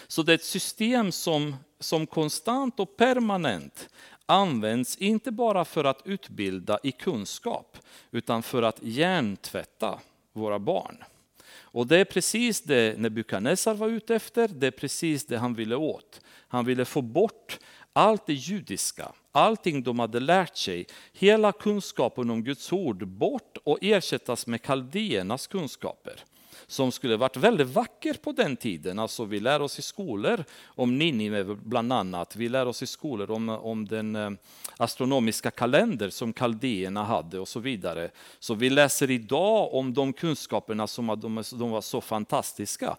Så 0.07 0.23
det 0.23 0.31
är 0.31 0.35
ett 0.35 0.43
system 0.43 1.11
som, 1.11 1.55
som 1.79 2.07
konstant 2.07 2.79
och 2.79 2.97
permanent 2.97 3.89
används 4.25 4.97
inte 4.97 5.31
bara 5.31 5.65
för 5.65 5.83
att 5.83 6.01
utbilda 6.05 6.79
i 6.83 6.91
kunskap 6.91 7.77
utan 8.11 8.43
för 8.43 8.63
att 8.63 8.79
hjärntvätta 8.81 9.99
våra 10.33 10.59
barn. 10.59 11.03
Och 11.49 11.87
det 11.87 11.97
är 11.97 12.05
precis 12.05 12.61
det 12.61 12.99
Nebukadnessar 12.99 13.73
var 13.73 13.87
ute 13.87 14.15
efter, 14.15 14.47
det 14.47 14.67
är 14.67 14.71
precis 14.71 15.25
det 15.25 15.37
han 15.37 15.53
ville 15.53 15.75
åt. 15.75 16.21
Han 16.47 16.65
ville 16.65 16.85
få 16.85 17.01
bort 17.01 17.59
allt 17.97 18.25
det 18.25 18.33
judiska, 18.33 19.11
allting 19.31 19.83
de 19.83 19.99
hade 19.99 20.19
lärt 20.19 20.57
sig, 20.57 20.85
hela 21.13 21.51
kunskapen 21.51 22.29
om 22.29 22.43
Guds 22.43 22.73
ord 22.73 23.07
bort 23.07 23.57
och 23.63 23.77
ersättas 23.81 24.47
med 24.47 24.61
kaldéernas 24.61 25.47
kunskaper 25.47 26.23
som 26.67 26.91
skulle 26.91 27.17
varit 27.17 27.37
väldigt 27.37 27.67
vacker 27.67 28.13
på 28.13 28.31
den 28.31 28.57
tiden. 28.57 28.99
Alltså 28.99 29.25
vi 29.25 29.39
lär 29.39 29.61
oss 29.61 29.79
i 29.79 29.81
skolor 29.81 30.43
om 30.65 30.97
Ninive 30.97 31.55
bland 31.55 31.93
annat. 31.93 32.35
Vi 32.35 32.49
lär 32.49 32.65
oss 32.65 32.83
i 32.83 32.87
skolor 32.87 33.31
om, 33.31 33.49
om 33.49 33.87
den 33.87 34.15
eh, 34.15 34.31
astronomiska 34.77 35.51
kalender 35.51 36.09
som 36.09 36.33
kaldéerna 36.33 37.03
hade 37.03 37.39
och 37.39 37.47
så 37.47 37.59
vidare. 37.59 38.09
Så 38.39 38.53
vi 38.53 38.69
läser 38.69 39.11
idag 39.11 39.73
om 39.73 39.93
de 39.93 40.13
kunskaperna 40.13 40.87
som 40.87 41.07
de, 41.07 41.43
de 41.51 41.71
var 41.71 41.81
så 41.81 42.01
fantastiska. 42.01 42.97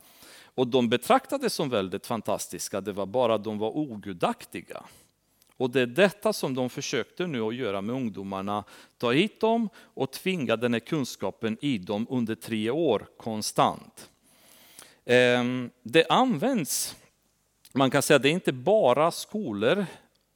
Och 0.59 0.67
de 0.67 0.89
betraktades 0.89 1.55
som 1.55 1.69
väldigt 1.69 2.07
fantastiska, 2.07 2.81
det 2.81 2.93
var 2.93 3.07
bara 3.07 3.35
att 3.35 3.45
de 3.45 3.59
var 3.59 3.77
ogudaktiga. 3.77 4.83
Och 5.57 5.71
det 5.71 5.81
är 5.81 5.87
detta 5.87 6.33
som 6.33 6.55
de 6.55 6.71
försökte 6.71 7.27
nu 7.27 7.43
att 7.43 7.55
göra 7.55 7.81
med 7.81 7.97
ungdomarna. 7.97 8.65
Ta 8.97 9.13
hit 9.13 9.41
dem 9.41 9.69
och 9.77 10.13
tvinga 10.13 10.57
den 10.57 10.73
här 10.73 10.81
kunskapen 10.81 11.59
i 11.61 11.79
dem 11.79 12.07
under 12.11 12.35
tre 12.35 12.71
år 12.71 13.07
konstant. 13.17 14.11
Ehm, 15.05 15.71
det 15.83 16.07
används, 16.09 16.97
man 17.73 17.91
kan 17.91 18.03
säga 18.03 18.17
att 18.17 18.23
det 18.23 18.29
är 18.29 18.33
inte 18.33 18.53
bara 18.53 19.11
skolor, 19.11 19.87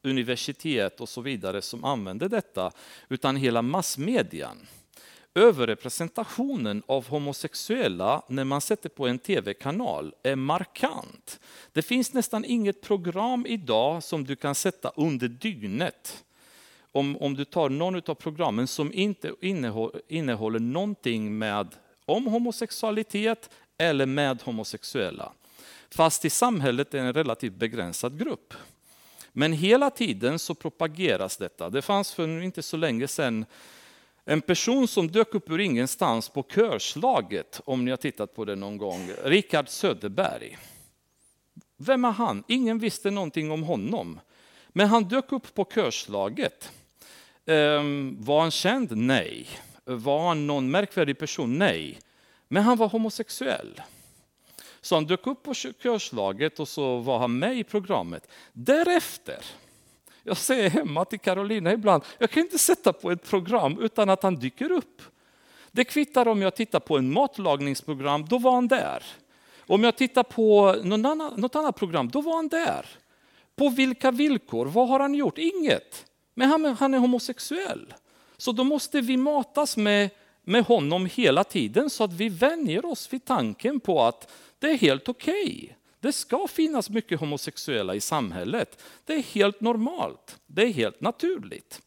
universitet 0.02 1.00
och 1.00 1.08
så 1.08 1.20
vidare 1.20 1.62
som 1.62 1.84
använder 1.84 2.28
detta, 2.28 2.72
utan 3.08 3.36
hela 3.36 3.62
massmedian 3.62 4.66
överrepresentationen 5.34 6.82
av 6.86 7.08
homosexuella 7.08 8.22
när 8.28 8.44
man 8.44 8.60
sätter 8.60 8.88
på 8.88 9.06
en 9.06 9.18
tv-kanal 9.18 10.14
är 10.22 10.36
markant. 10.36 11.40
Det 11.72 11.82
finns 11.82 12.12
nästan 12.12 12.44
inget 12.44 12.80
program 12.80 13.46
idag 13.46 14.02
som 14.02 14.24
du 14.24 14.36
kan 14.36 14.54
sätta 14.54 14.92
under 14.96 15.28
dygnet. 15.28 16.24
Om, 16.92 17.16
om 17.16 17.34
du 17.34 17.44
tar 17.44 17.68
någon 17.68 18.02
av 18.06 18.14
programmen 18.14 18.66
som 18.66 18.92
inte 18.92 19.34
innehåller, 19.40 20.02
innehåller 20.08 20.58
någonting 20.58 21.38
med, 21.38 21.68
om 22.04 22.26
homosexualitet 22.26 23.50
eller 23.78 24.06
med 24.06 24.42
homosexuella. 24.42 25.32
Fast 25.90 26.24
i 26.24 26.30
samhället 26.30 26.94
är 26.94 26.98
det 26.98 27.04
en 27.04 27.12
relativt 27.12 27.54
begränsad 27.54 28.18
grupp. 28.18 28.54
Men 29.32 29.52
hela 29.52 29.90
tiden 29.90 30.38
så 30.38 30.54
propageras 30.54 31.36
detta. 31.36 31.70
Det 31.70 31.82
fanns 31.82 32.12
för 32.12 32.42
inte 32.42 32.62
så 32.62 32.76
länge 32.76 33.08
sedan 33.08 33.44
en 34.24 34.40
person 34.40 34.88
som 34.88 35.08
dök 35.08 35.34
upp 35.34 35.50
ur 35.50 35.60
ingenstans 35.60 36.28
på 36.28 36.42
körslaget, 36.42 37.60
om 37.64 37.84
ni 37.84 37.90
har 37.90 37.96
tittat 37.96 38.34
på 38.34 38.44
det 38.44 38.56
någon 38.56 38.78
gång, 38.78 39.10
Richard 39.24 39.68
Söderberg. 39.68 40.58
Vem 41.76 42.04
är 42.04 42.10
han? 42.10 42.44
Ingen 42.48 42.78
visste 42.78 43.10
någonting 43.10 43.50
om 43.50 43.62
honom. 43.62 44.20
Men 44.68 44.88
han 44.88 45.04
dök 45.04 45.32
upp 45.32 45.54
på 45.54 45.64
körslaget. 45.64 46.72
Ehm, 47.46 48.16
var 48.20 48.40
han 48.40 48.50
känd? 48.50 48.96
Nej. 48.96 49.46
Var 49.84 50.28
han 50.28 50.46
någon 50.46 50.70
märkvärdig 50.70 51.18
person? 51.18 51.58
Nej. 51.58 51.98
Men 52.48 52.62
han 52.62 52.76
var 52.76 52.88
homosexuell. 52.88 53.82
Så 54.80 54.94
han 54.94 55.06
dök 55.06 55.26
upp 55.26 55.42
på 55.42 55.54
körslaget 55.54 56.60
och 56.60 56.68
så 56.68 56.98
var 56.98 57.18
han 57.18 57.38
med 57.38 57.58
i 57.58 57.64
programmet. 57.64 58.28
Därefter 58.52 59.44
jag 60.22 60.36
säger 60.36 60.70
hemma 60.70 61.04
till 61.04 61.20
Carolina 61.20 61.72
ibland, 61.72 62.02
jag 62.18 62.30
kan 62.30 62.42
inte 62.42 62.58
sätta 62.58 62.92
på 62.92 63.10
ett 63.10 63.30
program 63.30 63.78
utan 63.80 64.10
att 64.10 64.22
han 64.22 64.34
dyker 64.34 64.72
upp. 64.72 65.02
Det 65.70 65.84
kvittar 65.84 66.28
om 66.28 66.42
jag 66.42 66.54
tittar 66.54 66.80
på 66.80 66.98
en 66.98 67.12
matlagningsprogram, 67.12 68.24
då 68.24 68.38
var 68.38 68.52
han 68.52 68.68
där. 68.68 69.04
Om 69.66 69.84
jag 69.84 69.96
tittar 69.96 70.22
på 70.22 70.76
någon 70.82 71.06
annan, 71.06 71.40
något 71.40 71.56
annat 71.56 71.76
program, 71.76 72.08
då 72.08 72.20
var 72.20 72.36
han 72.36 72.48
där. 72.48 72.86
På 73.56 73.68
vilka 73.68 74.10
villkor? 74.10 74.66
Vad 74.66 74.88
har 74.88 75.00
han 75.00 75.14
gjort? 75.14 75.38
Inget. 75.38 76.06
Men 76.34 76.48
han, 76.48 76.64
han 76.64 76.94
är 76.94 76.98
homosexuell. 76.98 77.94
Så 78.36 78.52
då 78.52 78.64
måste 78.64 79.00
vi 79.00 79.16
matas 79.16 79.76
med, 79.76 80.10
med 80.44 80.64
honom 80.64 81.06
hela 81.06 81.44
tiden 81.44 81.90
så 81.90 82.04
att 82.04 82.12
vi 82.12 82.28
vänjer 82.28 82.84
oss 82.86 83.12
vid 83.12 83.24
tanken 83.24 83.80
på 83.80 84.02
att 84.02 84.32
det 84.58 84.70
är 84.70 84.76
helt 84.76 85.08
okej. 85.08 85.44
Okay. 85.44 85.76
Det 86.02 86.12
ska 86.12 86.46
finnas 86.48 86.90
mycket 86.90 87.20
homosexuella 87.20 87.94
i 87.94 88.00
samhället. 88.00 88.82
Det 89.04 89.14
är 89.14 89.22
helt 89.22 89.60
normalt, 89.60 90.38
det 90.46 90.62
är 90.62 90.72
helt 90.72 91.00
naturligt. 91.00 91.80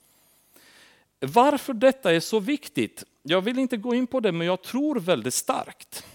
Varför 1.19 1.73
detta 1.73 2.13
är 2.13 2.19
så 2.19 2.39
viktigt? 2.39 3.03
Jag 3.23 3.41
vill 3.41 3.59
inte 3.59 3.77
gå 3.77 3.95
in 3.95 4.07
på 4.07 4.19
det, 4.19 4.31
men 4.31 4.47
jag 4.47 4.61
tror 4.61 4.99
väldigt 4.99 5.33
starkt 5.33 6.05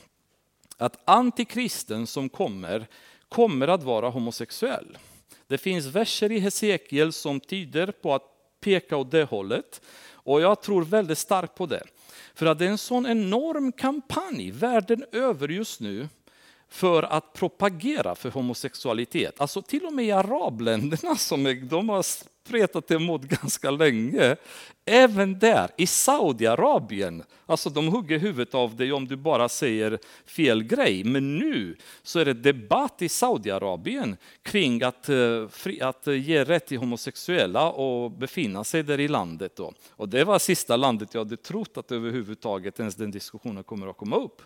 att 0.76 0.98
antikristen 1.04 2.06
som 2.06 2.28
kommer, 2.28 2.86
kommer 3.28 3.68
att 3.68 3.82
vara 3.82 4.10
homosexuell. 4.10 4.98
Det 5.46 5.58
finns 5.58 5.86
verser 5.86 6.32
i 6.32 6.38
Hesekiel 6.38 7.12
som 7.12 7.40
tyder 7.40 7.92
på 7.92 8.14
att 8.14 8.24
peka 8.60 8.96
åt 8.96 9.10
det 9.10 9.24
hållet. 9.24 9.80
Och 10.12 10.40
jag 10.40 10.62
tror 10.62 10.84
väldigt 10.84 11.18
starkt 11.18 11.54
på 11.54 11.66
det. 11.66 11.82
För 12.34 12.46
att 12.46 12.58
det 12.58 12.64
är 12.64 12.70
en 12.70 12.78
sån 12.78 13.06
enorm 13.06 13.72
kampanj 13.72 14.50
världen 14.50 15.04
över 15.12 15.48
just 15.48 15.80
nu 15.80 16.08
för 16.70 17.02
att 17.02 17.32
propagera 17.32 18.14
för 18.14 18.30
homosexualitet. 18.30 19.40
Alltså 19.40 19.62
till 19.62 19.86
och 19.86 19.92
med 19.92 20.04
i 20.04 20.10
arabländerna 20.10 21.16
som 21.16 21.46
är, 21.46 21.54
de 21.54 21.88
har 21.88 22.02
spretat 22.02 22.90
emot 22.90 23.22
ganska 23.22 23.70
länge. 23.70 24.36
Även 24.84 25.38
där, 25.38 25.70
i 25.76 25.86
Saudiarabien, 25.86 27.22
alltså 27.46 27.70
de 27.70 27.88
hugger 27.88 28.18
huvudet 28.18 28.54
av 28.54 28.76
dig 28.76 28.92
om 28.92 29.08
du 29.08 29.16
bara 29.16 29.48
säger 29.48 29.98
fel 30.26 30.62
grej. 30.62 31.04
Men 31.04 31.38
nu 31.38 31.76
så 32.02 32.18
är 32.18 32.24
det 32.24 32.32
debatt 32.32 33.02
i 33.02 33.08
Saudiarabien 33.08 34.16
kring 34.42 34.82
att, 34.82 35.08
eh, 35.08 35.46
att 35.80 36.06
eh, 36.06 36.14
ge 36.14 36.44
rätt 36.44 36.66
till 36.66 36.78
homosexuella 36.78 37.70
och 37.70 38.10
befinna 38.10 38.64
sig 38.64 38.82
där 38.82 39.00
i 39.00 39.08
landet. 39.08 39.56
Då. 39.56 39.72
Och 39.90 40.08
det 40.08 40.24
var 40.24 40.38
sista 40.38 40.76
landet 40.76 41.14
jag 41.14 41.20
hade 41.20 41.36
trott 41.36 41.76
att 41.76 41.92
överhuvudtaget 41.92 42.80
ens 42.80 42.94
den 42.94 43.10
diskussionen 43.10 43.64
kommer 43.64 43.86
att 43.86 43.96
komma 43.96 44.16
upp. 44.16 44.42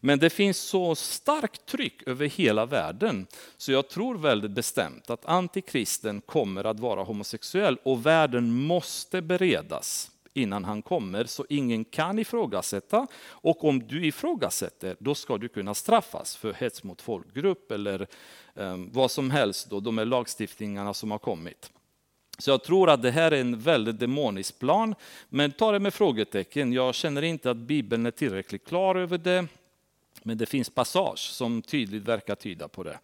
Men 0.00 0.18
det 0.18 0.30
finns 0.30 0.58
så 0.58 0.94
starkt 0.94 1.66
tryck 1.66 2.02
över 2.08 2.26
hela 2.26 2.66
världen 2.66 3.26
så 3.56 3.72
jag 3.72 3.88
tror 3.88 4.18
väldigt 4.18 4.50
bestämt 4.50 5.10
att 5.10 5.26
antikristen 5.26 6.20
kommer 6.20 6.64
att 6.64 6.80
vara 6.80 7.02
homosexuell 7.02 7.78
och 7.82 8.06
världen 8.06 8.52
måste 8.52 9.22
beredas 9.22 10.10
innan 10.36 10.64
han 10.64 10.82
kommer 10.82 11.24
så 11.24 11.46
ingen 11.48 11.84
kan 11.84 12.18
ifrågasätta. 12.18 13.06
Och 13.28 13.64
om 13.64 13.86
du 13.86 14.06
ifrågasätter, 14.06 14.96
då 14.98 15.14
ska 15.14 15.38
du 15.38 15.48
kunna 15.48 15.74
straffas 15.74 16.36
för 16.36 16.52
hets 16.52 16.82
mot 16.82 17.02
folkgrupp 17.02 17.70
eller 17.70 18.06
um, 18.54 18.90
vad 18.92 19.10
som 19.10 19.30
helst, 19.30 19.70
då, 19.70 19.80
de 19.80 19.98
här 19.98 20.04
lagstiftningarna 20.04 20.94
som 20.94 21.10
har 21.10 21.18
kommit. 21.18 21.70
Så 22.38 22.50
jag 22.50 22.64
tror 22.64 22.90
att 22.90 23.02
det 23.02 23.10
här 23.10 23.32
är 23.32 23.40
en 23.40 23.58
väldigt 23.58 24.00
demonisk 24.00 24.58
plan, 24.58 24.94
men 25.28 25.52
ta 25.52 25.72
det 25.72 25.78
med 25.78 25.94
frågetecken. 25.94 26.72
Jag 26.72 26.94
känner 26.94 27.22
inte 27.22 27.50
att 27.50 27.56
Bibeln 27.56 28.06
är 28.06 28.10
tillräckligt 28.10 28.68
klar 28.68 28.94
över 28.94 29.18
det. 29.18 29.46
Men 30.26 30.38
det 30.38 30.46
finns 30.46 30.70
passage 30.70 31.18
som 31.18 31.62
tydligt 31.62 32.08
verkar 32.08 32.34
tyda 32.34 32.68
på 32.68 32.82
det. 32.82 32.98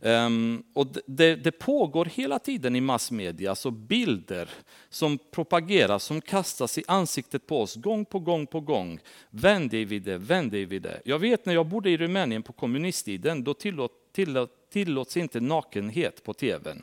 Um, 0.00 0.64
och 0.72 0.86
det, 1.06 1.36
det, 1.36 1.52
pågår 1.52 2.04
hela 2.04 2.38
tiden 2.38 2.76
i 2.76 2.80
massmedia, 2.80 3.54
så 3.54 3.70
bilder 3.70 4.48
som 4.88 5.18
propageras, 5.30 6.04
som 6.04 6.20
kastas 6.20 6.78
i 6.78 6.84
ansiktet 6.88 7.46
på 7.46 7.60
oss 7.60 7.74
gång 7.74 8.04
på 8.04 8.18
gång 8.18 8.46
på 8.46 8.60
gång. 8.60 8.98
Vänd 9.30 9.70
dig 9.70 9.84
vid 9.84 10.02
det, 10.02 10.18
vänd 10.18 10.50
dig 10.50 10.64
vid 10.64 10.82
det. 10.82 11.00
Jag 11.04 11.18
vet 11.18 11.46
när 11.46 11.54
jag 11.54 11.66
bodde 11.66 11.90
i 11.90 11.96
Rumänien 11.96 12.42
på 12.42 12.52
kommunisttiden, 12.52 13.44
då 13.44 13.54
tillåt, 13.54 13.92
tillåt, 14.12 14.70
tillåts 14.70 15.16
inte 15.16 15.40
nakenhet 15.40 16.24
på 16.24 16.34
tvn. 16.34 16.82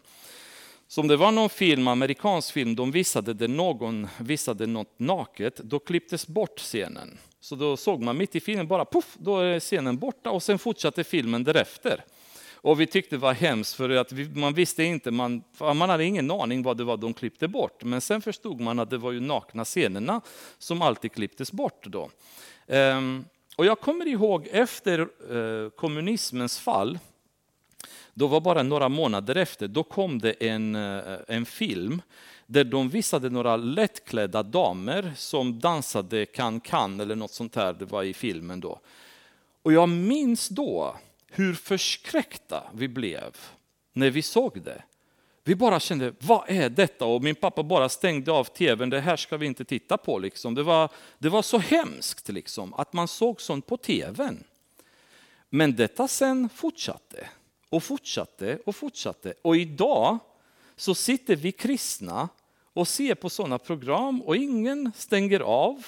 Så 0.88 1.02
om 1.02 1.08
det 1.08 1.18
var 1.18 1.32
någon 1.32 1.50
film, 1.50 1.88
amerikansk 1.88 2.54
film, 2.54 2.76
de 2.76 2.92
visade 2.92 3.34
där 3.34 3.48
någon 3.48 4.08
visade 4.20 4.68
något 4.68 5.00
naket, 5.00 5.58
då 5.58 5.80
klipptes 5.80 6.28
bort 6.28 6.60
scenen. 6.60 7.18
Så 7.42 7.56
då 7.56 7.78
såg 7.78 8.02
man 8.02 8.18
mitt 8.18 8.36
i 8.36 8.40
filmen 8.40 8.68
bara 8.68 8.86
poff, 8.86 9.16
då 9.18 9.40
är 9.40 9.60
scenen 9.60 9.98
borta 9.98 10.32
och 10.32 10.44
sen 10.44 10.60
fortsatte 10.60 11.04
filmen 11.04 11.44
därefter. 11.44 12.04
Och 12.64 12.82
vi 12.82 12.88
tyckte 12.88 13.16
det 13.16 13.20
var 13.20 13.34
hemskt 13.34 13.74
för 13.74 13.90
att 13.90 14.12
vi, 14.12 14.40
man 14.40 14.54
visste 14.54 14.84
inte, 14.84 15.12
man, 15.12 15.44
man 15.60 15.90
hade 15.90 16.06
ingen 16.06 16.32
aning 16.32 16.64
vad 16.64 16.78
det 16.78 16.84
var 16.84 16.98
de 16.98 17.14
klippte 17.14 17.48
bort. 17.48 17.84
Men 17.84 18.02
sen 18.02 18.22
förstod 18.22 18.60
man 18.60 18.80
att 18.80 18.90
det 18.90 18.98
var 18.98 19.12
ju 19.12 19.20
nakna 19.20 19.66
scenerna 19.66 20.22
som 20.58 20.82
alltid 20.82 21.12
klipptes 21.12 21.52
bort 21.52 21.86
då. 21.86 22.10
Ehm, 22.68 23.26
och 23.56 23.66
jag 23.66 23.80
kommer 23.80 24.08
ihåg 24.08 24.48
efter 24.52 25.00
eh, 25.00 25.70
kommunismens 25.70 26.60
fall, 26.60 27.00
då 28.14 28.28
var 28.28 28.42
bara 28.42 28.64
några 28.64 28.90
månader 28.90 29.36
efter, 29.36 29.68
då 29.68 29.84
kom 29.84 30.20
det 30.20 30.32
en, 30.32 30.76
eh, 30.76 31.18
en 31.28 31.46
film 31.46 32.02
där 32.52 32.64
de 32.64 32.90
visade 32.90 33.30
några 33.30 33.58
lättklädda 33.58 34.44
damer 34.44 35.14
som 35.18 35.60
dansade 35.60 36.26
kan-kan 36.26 37.00
eller 37.00 37.16
något 37.16 37.32
sånt 37.32 37.56
här, 37.56 37.74
det 37.74 37.86
var 37.86 38.04
i 38.04 38.14
filmen 38.14 38.60
då. 38.60 38.80
Och 39.62 39.74
jag 39.74 39.90
minns 39.90 40.50
då 40.50 40.96
hur 41.28 41.54
förskräckta 41.54 42.64
vi 42.74 42.88
blev 42.88 43.38
när 43.94 44.10
vi 44.10 44.22
såg 44.22 44.62
det. 44.62 44.84
Vi 45.44 45.56
bara 45.56 45.80
kände, 45.80 46.14
vad 46.20 46.50
är 46.50 46.70
detta? 46.70 47.06
Och 47.06 47.24
min 47.24 47.36
pappa 47.36 47.64
bara 47.64 47.90
stängde 47.90 48.32
av 48.32 48.44
tvn, 48.44 48.90
det 48.90 49.00
här 49.00 49.18
ska 49.18 49.38
vi 49.38 49.46
inte 49.46 49.66
titta 49.66 49.98
på. 49.98 50.20
Liksom. 50.20 50.56
Det, 50.56 50.64
var, 50.64 50.90
det 51.18 51.30
var 51.30 51.42
så 51.42 51.58
hemskt 51.58 52.30
liksom, 52.30 52.74
att 52.74 52.94
man 52.94 53.08
såg 53.08 53.42
sånt 53.42 53.68
på 53.68 53.78
tvn. 53.78 54.44
Men 55.50 55.76
detta 55.76 56.08
sen 56.08 56.50
fortsatte 56.50 57.28
och 57.70 57.84
fortsatte 57.84 58.60
och 58.66 58.76
fortsatte. 58.76 59.34
Och 59.42 59.56
idag 59.56 60.20
så 60.76 60.96
sitter 60.96 61.36
vi 61.36 61.52
kristna 61.52 62.30
och 62.74 62.88
ser 62.88 63.16
på 63.16 63.30
sådana 63.30 63.58
program 63.58 64.22
och 64.22 64.36
ingen 64.36 64.92
stänger 64.96 65.40
av 65.40 65.86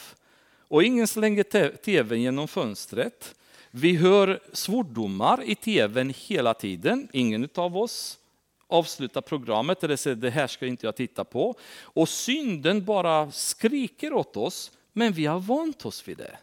och 0.68 0.84
ingen 0.84 1.08
slänger 1.08 1.44
tvn 1.78 2.22
genom 2.22 2.48
fönstret. 2.48 3.36
Vi 3.72 3.96
hör 3.96 4.40
svordomar 4.54 5.44
i 5.44 5.56
tvn 5.56 6.14
hela 6.18 6.54
tiden. 6.54 7.08
Ingen 7.14 7.50
av 7.56 7.78
oss 7.78 8.20
avslutar 8.68 9.22
programmet 9.22 9.84
eller 9.84 9.96
säger 9.96 10.16
det 10.16 10.30
här 10.30 10.48
ska 10.48 10.66
inte 10.66 10.86
jag 10.86 10.96
titta 10.96 11.24
på. 11.24 11.56
Och 11.82 12.10
synden 12.10 12.86
bara 12.86 13.32
skriker 13.32 14.14
åt 14.14 14.38
oss, 14.38 14.72
men 14.94 15.14
vi 15.14 15.26
har 15.26 15.40
vant 15.40 15.86
oss 15.86 16.08
vid 16.08 16.18
det. 16.18 16.38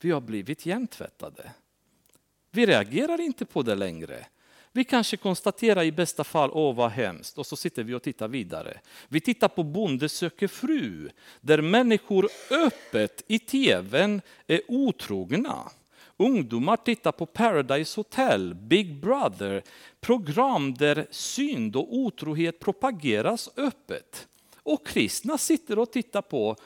Vi 0.00 0.10
har 0.10 0.20
blivit 0.20 0.66
hjärntvättade. 0.66 1.50
Vi 2.50 2.66
reagerar 2.66 3.20
inte 3.20 3.44
på 3.44 3.62
det 3.62 3.74
längre. 3.74 4.26
Vi 4.72 4.84
kanske 4.84 5.16
konstaterar 5.16 5.82
i 5.82 5.92
bästa 5.92 6.24
fall, 6.24 6.50
åh 6.52 6.74
vad 6.74 6.90
hemskt, 6.90 7.38
och 7.38 7.46
så 7.46 7.56
sitter 7.56 7.82
vi 7.82 7.94
och 7.94 8.02
tittar 8.02 8.28
vidare. 8.28 8.80
Vi 9.08 9.20
tittar 9.20 9.48
på 9.48 9.62
Bonde 9.62 10.08
söker 10.08 10.48
fru, 10.48 11.10
där 11.40 11.62
människor 11.62 12.28
öppet 12.50 13.22
i 13.26 13.38
tvn 13.38 14.20
är 14.46 14.60
otrogna. 14.68 15.70
Ungdomar 16.16 16.76
tittar 16.76 17.12
på 17.12 17.26
Paradise 17.26 18.00
Hotel, 18.00 18.54
Big 18.54 19.00
Brother, 19.00 19.62
program 20.00 20.74
där 20.74 21.06
synd 21.10 21.76
och 21.76 21.94
otrohet 21.96 22.60
propageras 22.60 23.50
öppet. 23.56 24.28
Och 24.62 24.86
kristna 24.86 25.38
sitter 25.38 25.78
och 25.78 25.92
tittar 25.92 26.22
på 26.22 26.56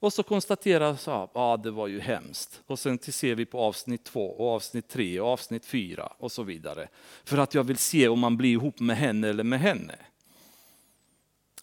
och 0.00 0.12
så 0.12 0.22
konstaterar 0.22 0.98
ja, 1.06 1.24
att 1.24 1.30
ah, 1.34 1.56
det 1.56 1.70
var 1.70 1.86
ju 1.86 2.00
hemskt. 2.00 2.62
Och 2.66 2.78
sen 2.78 2.98
ser 2.98 3.34
vi 3.34 3.46
på 3.46 3.60
avsnitt 3.60 4.04
två, 4.04 4.30
och 4.30 4.54
avsnitt 4.54 4.88
tre, 4.88 5.20
och 5.20 5.28
avsnitt 5.28 5.66
fyra 5.66 6.12
och 6.18 6.32
så 6.32 6.42
vidare. 6.42 6.88
För 7.24 7.38
att 7.38 7.54
jag 7.54 7.64
vill 7.64 7.78
se 7.78 8.08
om 8.08 8.20
man 8.20 8.36
blir 8.36 8.52
ihop 8.52 8.80
med 8.80 8.96
henne 8.96 9.28
eller 9.28 9.44
med 9.44 9.60
henne. 9.60 9.96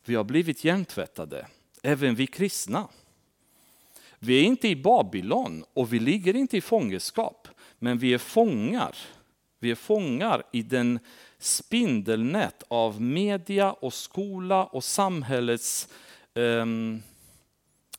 Vi 0.05 0.15
har 0.15 0.23
blivit 0.23 0.63
hjärntvättade, 0.63 1.47
även 1.83 2.15
vi 2.15 2.27
kristna. 2.27 2.87
Vi 4.19 4.39
är 4.39 4.43
inte 4.43 4.67
i 4.67 4.75
Babylon 4.75 5.65
och 5.73 5.93
vi 5.93 5.99
ligger 5.99 6.35
inte 6.35 6.57
i 6.57 6.61
fångenskap, 6.61 7.47
men 7.79 7.97
vi 7.97 8.13
är 8.13 8.17
fångar. 8.17 8.95
Vi 9.59 9.71
är 9.71 9.75
fångar 9.75 10.43
i 10.51 10.61
den 10.61 10.99
spindelnät 11.39 12.63
av 12.67 13.01
media 13.01 13.73
och 13.73 13.93
skola 13.93 14.65
och 14.65 14.83
samhällets 14.83 15.87
um, 16.33 17.03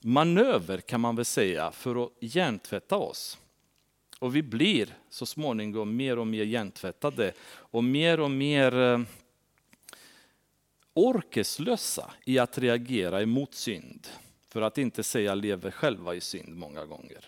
manöver 0.07 0.81
kan 0.81 1.01
man 1.01 1.17
väl 1.17 1.25
säga 1.25 1.71
för 1.71 2.05
att 2.05 2.13
hjärntvätta 2.21 2.97
oss. 2.97 3.39
Och 4.19 4.37
vi 4.37 4.43
blir 4.43 4.95
så 5.11 5.27
småningom 5.27 5.97
mer 5.97 6.19
och 6.19 6.27
mer 6.27 6.45
hjärntvättade 6.45 7.33
och 7.49 7.85
mer 7.85 8.21
och 8.21 8.31
mer 8.31 8.79
eh, 8.79 9.01
orkeslösa 10.95 12.11
i 12.25 12.39
att 12.39 12.59
reagera 12.59 13.23
emot 13.23 13.55
synd. 13.55 14.09
För 14.49 14.63
att 14.63 14.79
inte 14.79 15.03
säga 15.03 15.35
lever 15.35 15.71
själva 15.71 16.15
i 16.15 16.21
synd 16.21 16.57
många 16.57 16.85
gånger. 16.85 17.25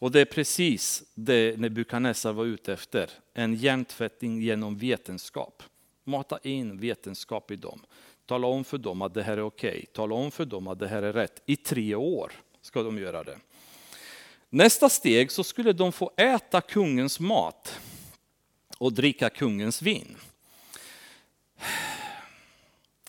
Och 0.00 0.10
det 0.10 0.20
är 0.20 0.24
precis 0.24 1.02
det 1.14 1.60
Nebukadnessar 1.60 2.32
var 2.32 2.44
ute 2.44 2.72
efter. 2.72 3.10
En 3.34 3.54
hjärntvättning 3.54 4.40
genom 4.42 4.78
vetenskap. 4.78 5.62
Mata 6.04 6.38
in 6.42 6.78
vetenskap 6.78 7.50
i 7.50 7.56
dem. 7.56 7.80
Tala 8.28 8.46
om 8.46 8.64
för 8.64 8.78
dem 8.78 9.02
att 9.02 9.14
det 9.14 9.22
här 9.22 9.36
är 9.36 9.42
okej. 9.42 9.70
Okay. 9.70 9.86
Tala 9.86 10.14
om 10.14 10.30
för 10.30 10.44
dem 10.44 10.68
att 10.68 10.78
det 10.78 10.88
här 10.88 11.02
är 11.02 11.12
rätt. 11.12 11.42
I 11.46 11.56
tre 11.56 11.94
år 11.94 12.32
ska 12.60 12.82
de 12.82 12.98
göra 12.98 13.24
det. 13.24 13.38
Nästa 14.50 14.88
steg 14.88 15.32
så 15.32 15.44
skulle 15.44 15.72
de 15.72 15.92
få 15.92 16.10
äta 16.16 16.60
kungens 16.60 17.20
mat 17.20 17.80
och 18.78 18.92
dricka 18.92 19.30
kungens 19.30 19.82
vin. 19.82 20.16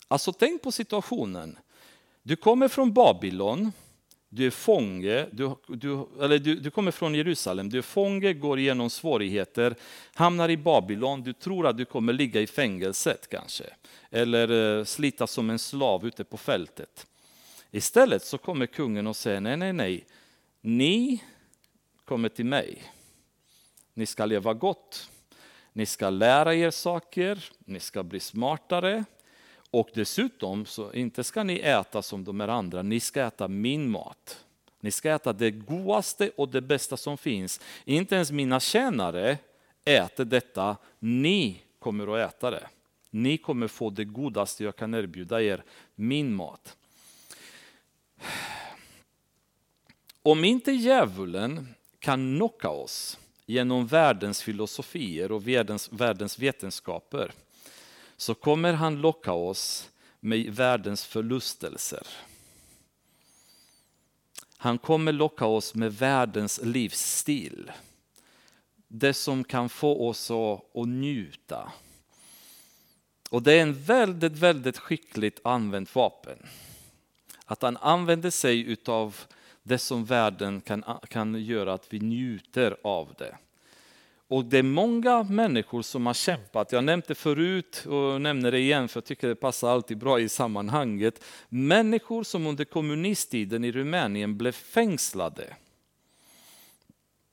Alltså 0.08 0.34
tänk 0.34 0.62
på 0.62 0.72
situationen. 0.72 1.58
Du 2.24 2.36
kommer 2.36 2.68
från 2.68 2.94
Babylon, 2.94 3.72
du 4.30 4.48
är 4.48 4.52
fånge, 4.52 5.28
du, 5.32 5.56
du, 5.68 6.08
eller 6.22 6.40
du, 6.40 6.56
du, 6.56 6.72
kommer 6.72 6.92
från 6.92 7.16
Jerusalem, 7.16 7.70
du 7.70 7.78
är 7.78 7.82
fånge, 7.82 8.34
går 8.34 8.60
igenom 8.60 8.90
svårigheter, 8.90 9.76
hamnar 10.14 10.50
i 10.50 10.58
Babylon, 10.58 11.24
du 11.24 11.34
tror 11.34 11.68
att 11.68 11.78
du 11.78 11.86
kommer 11.86 12.14
ligga 12.14 12.42
i 12.42 12.48
fängelset 12.48 13.30
kanske. 13.30 13.64
Eller 14.12 14.78
eh, 14.80 14.84
slita 14.84 15.28
som 15.28 15.50
en 15.50 15.60
slav 15.60 16.08
ute 16.08 16.24
på 16.24 16.38
fältet. 16.38 17.08
Istället 17.72 18.24
så 18.24 18.38
kommer 18.38 18.66
kungen 18.66 19.08
och 19.08 19.16
säger 19.16 19.42
nej, 19.42 19.58
nej, 19.58 19.74
nej. 19.74 20.06
Ni 20.62 21.24
kommer 22.06 22.30
till 22.30 22.46
mig. 22.46 22.84
Ni 23.94 24.06
ska 24.06 24.26
leva 24.26 24.54
gott. 24.54 25.10
Ni 25.74 25.86
ska 25.86 26.10
lära 26.10 26.56
er 26.56 26.72
saker, 26.72 27.44
ni 27.60 27.80
ska 27.80 28.04
bli 28.04 28.20
smartare, 28.20 29.06
och 29.72 29.90
dessutom, 29.94 30.66
så 30.66 30.94
inte 30.94 31.24
ska 31.24 31.44
ni 31.44 31.60
äta 31.60 32.02
som 32.02 32.24
de 32.24 32.40
här 32.40 32.48
andra, 32.48 32.82
ni 32.82 33.00
ska 33.00 33.22
äta 33.22 33.48
min 33.48 33.90
mat. 33.90 34.46
Ni 34.80 34.92
ska 34.92 35.12
äta 35.12 35.34
det 35.34 35.52
godaste 35.52 36.32
och 36.36 36.50
det 36.50 36.62
bästa 36.62 36.98
som 36.98 37.18
finns. 37.18 37.62
Inte 37.86 38.16
ens 38.16 38.32
mina 38.32 38.60
tjänare 38.60 39.38
äter 39.86 40.26
detta, 40.26 40.78
ni 41.00 41.62
kommer 41.80 42.18
att 42.18 42.34
äta 42.34 42.52
det. 42.52 42.68
Ni 43.10 43.38
kommer 43.38 43.68
få 43.68 43.90
det 43.90 44.06
godaste 44.06 44.64
jag 44.64 44.76
kan 44.76 44.94
erbjuda 44.94 45.42
er, 45.42 45.64
min 45.96 46.36
mat. 46.36 46.78
Om 50.24 50.44
inte 50.44 50.72
djävulen 50.72 51.76
kan 52.00 52.36
knocka 52.36 52.70
oss 52.70 53.20
genom 53.46 53.88
världens 53.88 54.42
filosofier 54.42 55.32
och 55.32 55.48
världens, 55.48 55.92
världens 55.92 56.40
vetenskaper 56.40 57.32
så 58.20 58.36
kommer 58.36 58.74
han 58.74 59.02
locka 59.02 59.34
oss 59.34 59.90
med 60.20 60.56
världens 60.56 61.06
förlustelser. 61.06 62.08
Han 64.58 64.78
kommer 64.78 65.12
locka 65.12 65.46
oss 65.46 65.76
med 65.76 65.94
världens 65.94 66.60
livsstil. 66.64 67.72
Det 68.88 69.14
som 69.14 69.44
kan 69.44 69.70
få 69.70 70.08
oss 70.08 70.32
att, 70.32 70.88
njuta. 70.88 71.72
Och 73.30 73.44
det 73.44 73.54
är 73.54 73.62
en 73.62 73.84
väldigt, 73.84 74.34
väldigt 74.34 74.78
skickligt 74.78 75.40
använt 75.44 75.96
vapen. 75.96 76.46
Att 77.46 77.62
han 77.62 77.78
använder 77.78 78.30
sig 78.30 78.78
av 78.86 79.18
det 79.64 79.78
som 79.78 80.06
världen 80.06 80.62
kan, 80.62 80.84
kan 81.10 81.44
göra 81.44 81.74
att 81.74 81.94
vi 81.94 82.00
njuter 82.00 82.78
av 82.84 83.14
det. 83.18 83.38
Och 84.30 84.46
det 84.46 84.58
är 84.58 84.64
många 84.64 85.24
människor 85.24 85.82
som 85.82 86.06
har 86.06 86.14
kämpat, 86.14 86.72
jag 86.72 86.84
nämnde 86.84 87.06
det 87.08 87.16
förut 87.16 87.86
och 87.86 88.22
nämner 88.22 88.52
det 88.52 88.60
igen 88.60 88.88
för 88.88 88.98
jag 88.98 89.06
tycker 89.06 89.28
det 89.28 89.36
passar 89.36 89.70
alltid 89.70 89.98
bra 89.98 90.20
i 90.20 90.30
sammanhanget. 90.30 91.24
Människor 91.50 92.24
som 92.24 92.48
under 92.48 92.66
kommunisttiden 92.66 93.64
i 93.64 93.72
Rumänien 93.72 94.38
blev 94.38 94.52
fängslade. 94.52 95.56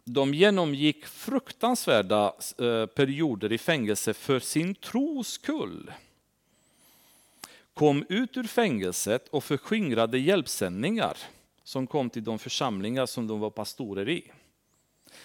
De 0.04 0.34
genomgick 0.34 1.06
fruktansvärda 1.06 2.34
eh, 2.58 2.86
perioder 2.86 3.52
i 3.52 3.58
fängelse 3.58 4.14
för 4.14 4.40
sin 4.40 4.74
tros 4.74 5.28
skull. 5.28 5.92
Kom 7.74 8.04
ut 8.08 8.36
ur 8.36 8.44
fängelset 8.44 9.28
och 9.28 9.44
förskingrade 9.44 10.18
hjälpsändningar 10.18 11.16
som 11.64 11.86
kom 11.86 12.10
till 12.10 12.24
de 12.24 12.38
församlingar 12.38 13.06
som 13.06 13.26
de 13.26 13.40
var 13.40 13.50
pastorer 13.50 14.08
i. 14.08 14.32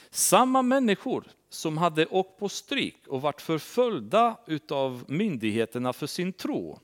Samma 0.09 0.61
människor 0.61 1.28
som 1.54 1.78
hade 1.78 2.06
åkt 2.06 2.39
på 2.39 2.49
stryk 2.49 3.08
och 3.08 3.22
varit 3.22 3.41
förföljda 3.41 4.38
av 4.70 5.04
myndigheterna 5.08 5.93
för 5.93 6.08
sin 6.08 6.34
tro 6.34 6.80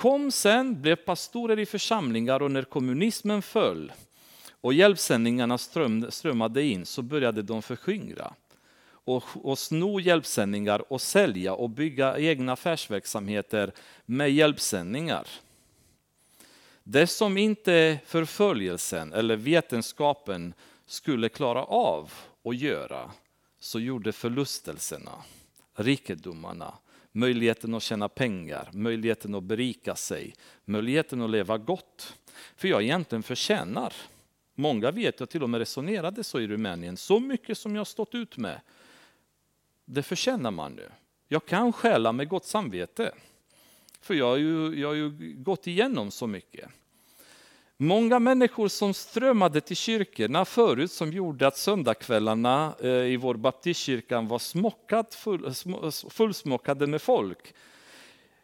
kom 0.00 0.30
sen, 0.30 0.82
blev 0.82 0.96
pastorer 0.96 1.58
i 1.58 1.66
församlingar 1.66 2.42
och 2.42 2.50
när 2.50 2.62
kommunismen 2.62 3.42
föll 3.42 3.92
och 4.50 4.74
hjälpsändningarna 4.74 5.58
strömmade 6.08 6.62
in 6.62 6.86
så 6.86 7.02
började 7.02 7.42
de 7.42 7.62
förskingra 7.62 8.34
och, 8.82 9.24
och 9.34 9.58
sno 9.58 10.00
hjälpsändningar 10.00 10.92
och 10.92 11.00
sälja 11.00 11.54
och 11.54 11.70
bygga 11.70 12.18
egna 12.18 12.52
affärsverksamheter 12.52 13.72
med 14.06 14.32
hjälpsändningar. 14.32 15.26
Det 16.82 17.06
som 17.06 17.38
inte 17.38 17.98
förföljelsen 18.06 19.12
eller 19.12 19.36
vetenskapen 19.36 20.54
skulle 20.86 21.28
klara 21.28 21.64
av 21.64 22.12
att 22.44 22.56
göra 22.56 23.10
så 23.60 23.80
gjorde 23.80 24.12
förlustelserna, 24.12 25.12
rikedomarna, 25.74 26.74
möjligheten 27.12 27.74
att 27.74 27.82
tjäna 27.82 28.08
pengar, 28.08 28.70
möjligheten 28.72 29.34
att 29.34 29.42
berika 29.42 29.96
sig, 29.96 30.34
möjligheten 30.64 31.22
att 31.22 31.30
leva 31.30 31.58
gott. 31.58 32.16
För 32.56 32.68
jag 32.68 32.82
egentligen 32.82 33.22
förtjänar, 33.22 33.92
många 34.54 34.90
vet, 34.90 35.20
jag 35.20 35.30
till 35.30 35.42
och 35.42 35.50
med 35.50 35.58
resonerade 35.58 36.24
så 36.24 36.40
i 36.40 36.46
Rumänien, 36.46 36.96
så 36.96 37.20
mycket 37.20 37.58
som 37.58 37.76
jag 37.76 37.86
stått 37.86 38.14
ut 38.14 38.36
med, 38.36 38.60
det 39.84 40.02
förtjänar 40.02 40.50
man 40.50 40.72
nu. 40.72 40.90
Jag 41.28 41.46
kan 41.46 41.72
stjäla 41.72 42.12
med 42.12 42.28
gott 42.28 42.44
samvete, 42.44 43.14
för 44.00 44.14
jag 44.14 44.26
har 44.26 44.36
ju, 44.36 44.80
jag 44.80 44.88
har 44.88 44.94
ju 44.94 45.34
gått 45.36 45.66
igenom 45.66 46.10
så 46.10 46.26
mycket. 46.26 46.70
Många 47.82 48.18
människor 48.18 48.68
som 48.68 48.94
strömmade 48.94 49.60
till 49.60 49.76
kyrkorna 49.76 50.44
förut 50.44 50.92
som 50.92 51.12
gjorde 51.12 51.46
att 51.46 51.56
söndagskvällarna 51.56 52.74
eh, 52.80 52.88
i 52.88 53.16
vår 53.16 53.34
baptistkyrkan 53.34 54.28
var 54.28 54.38
smockad, 54.38 55.06
full, 55.10 55.54
fullsmockade 56.10 56.86
med 56.86 57.02
folk 57.02 57.54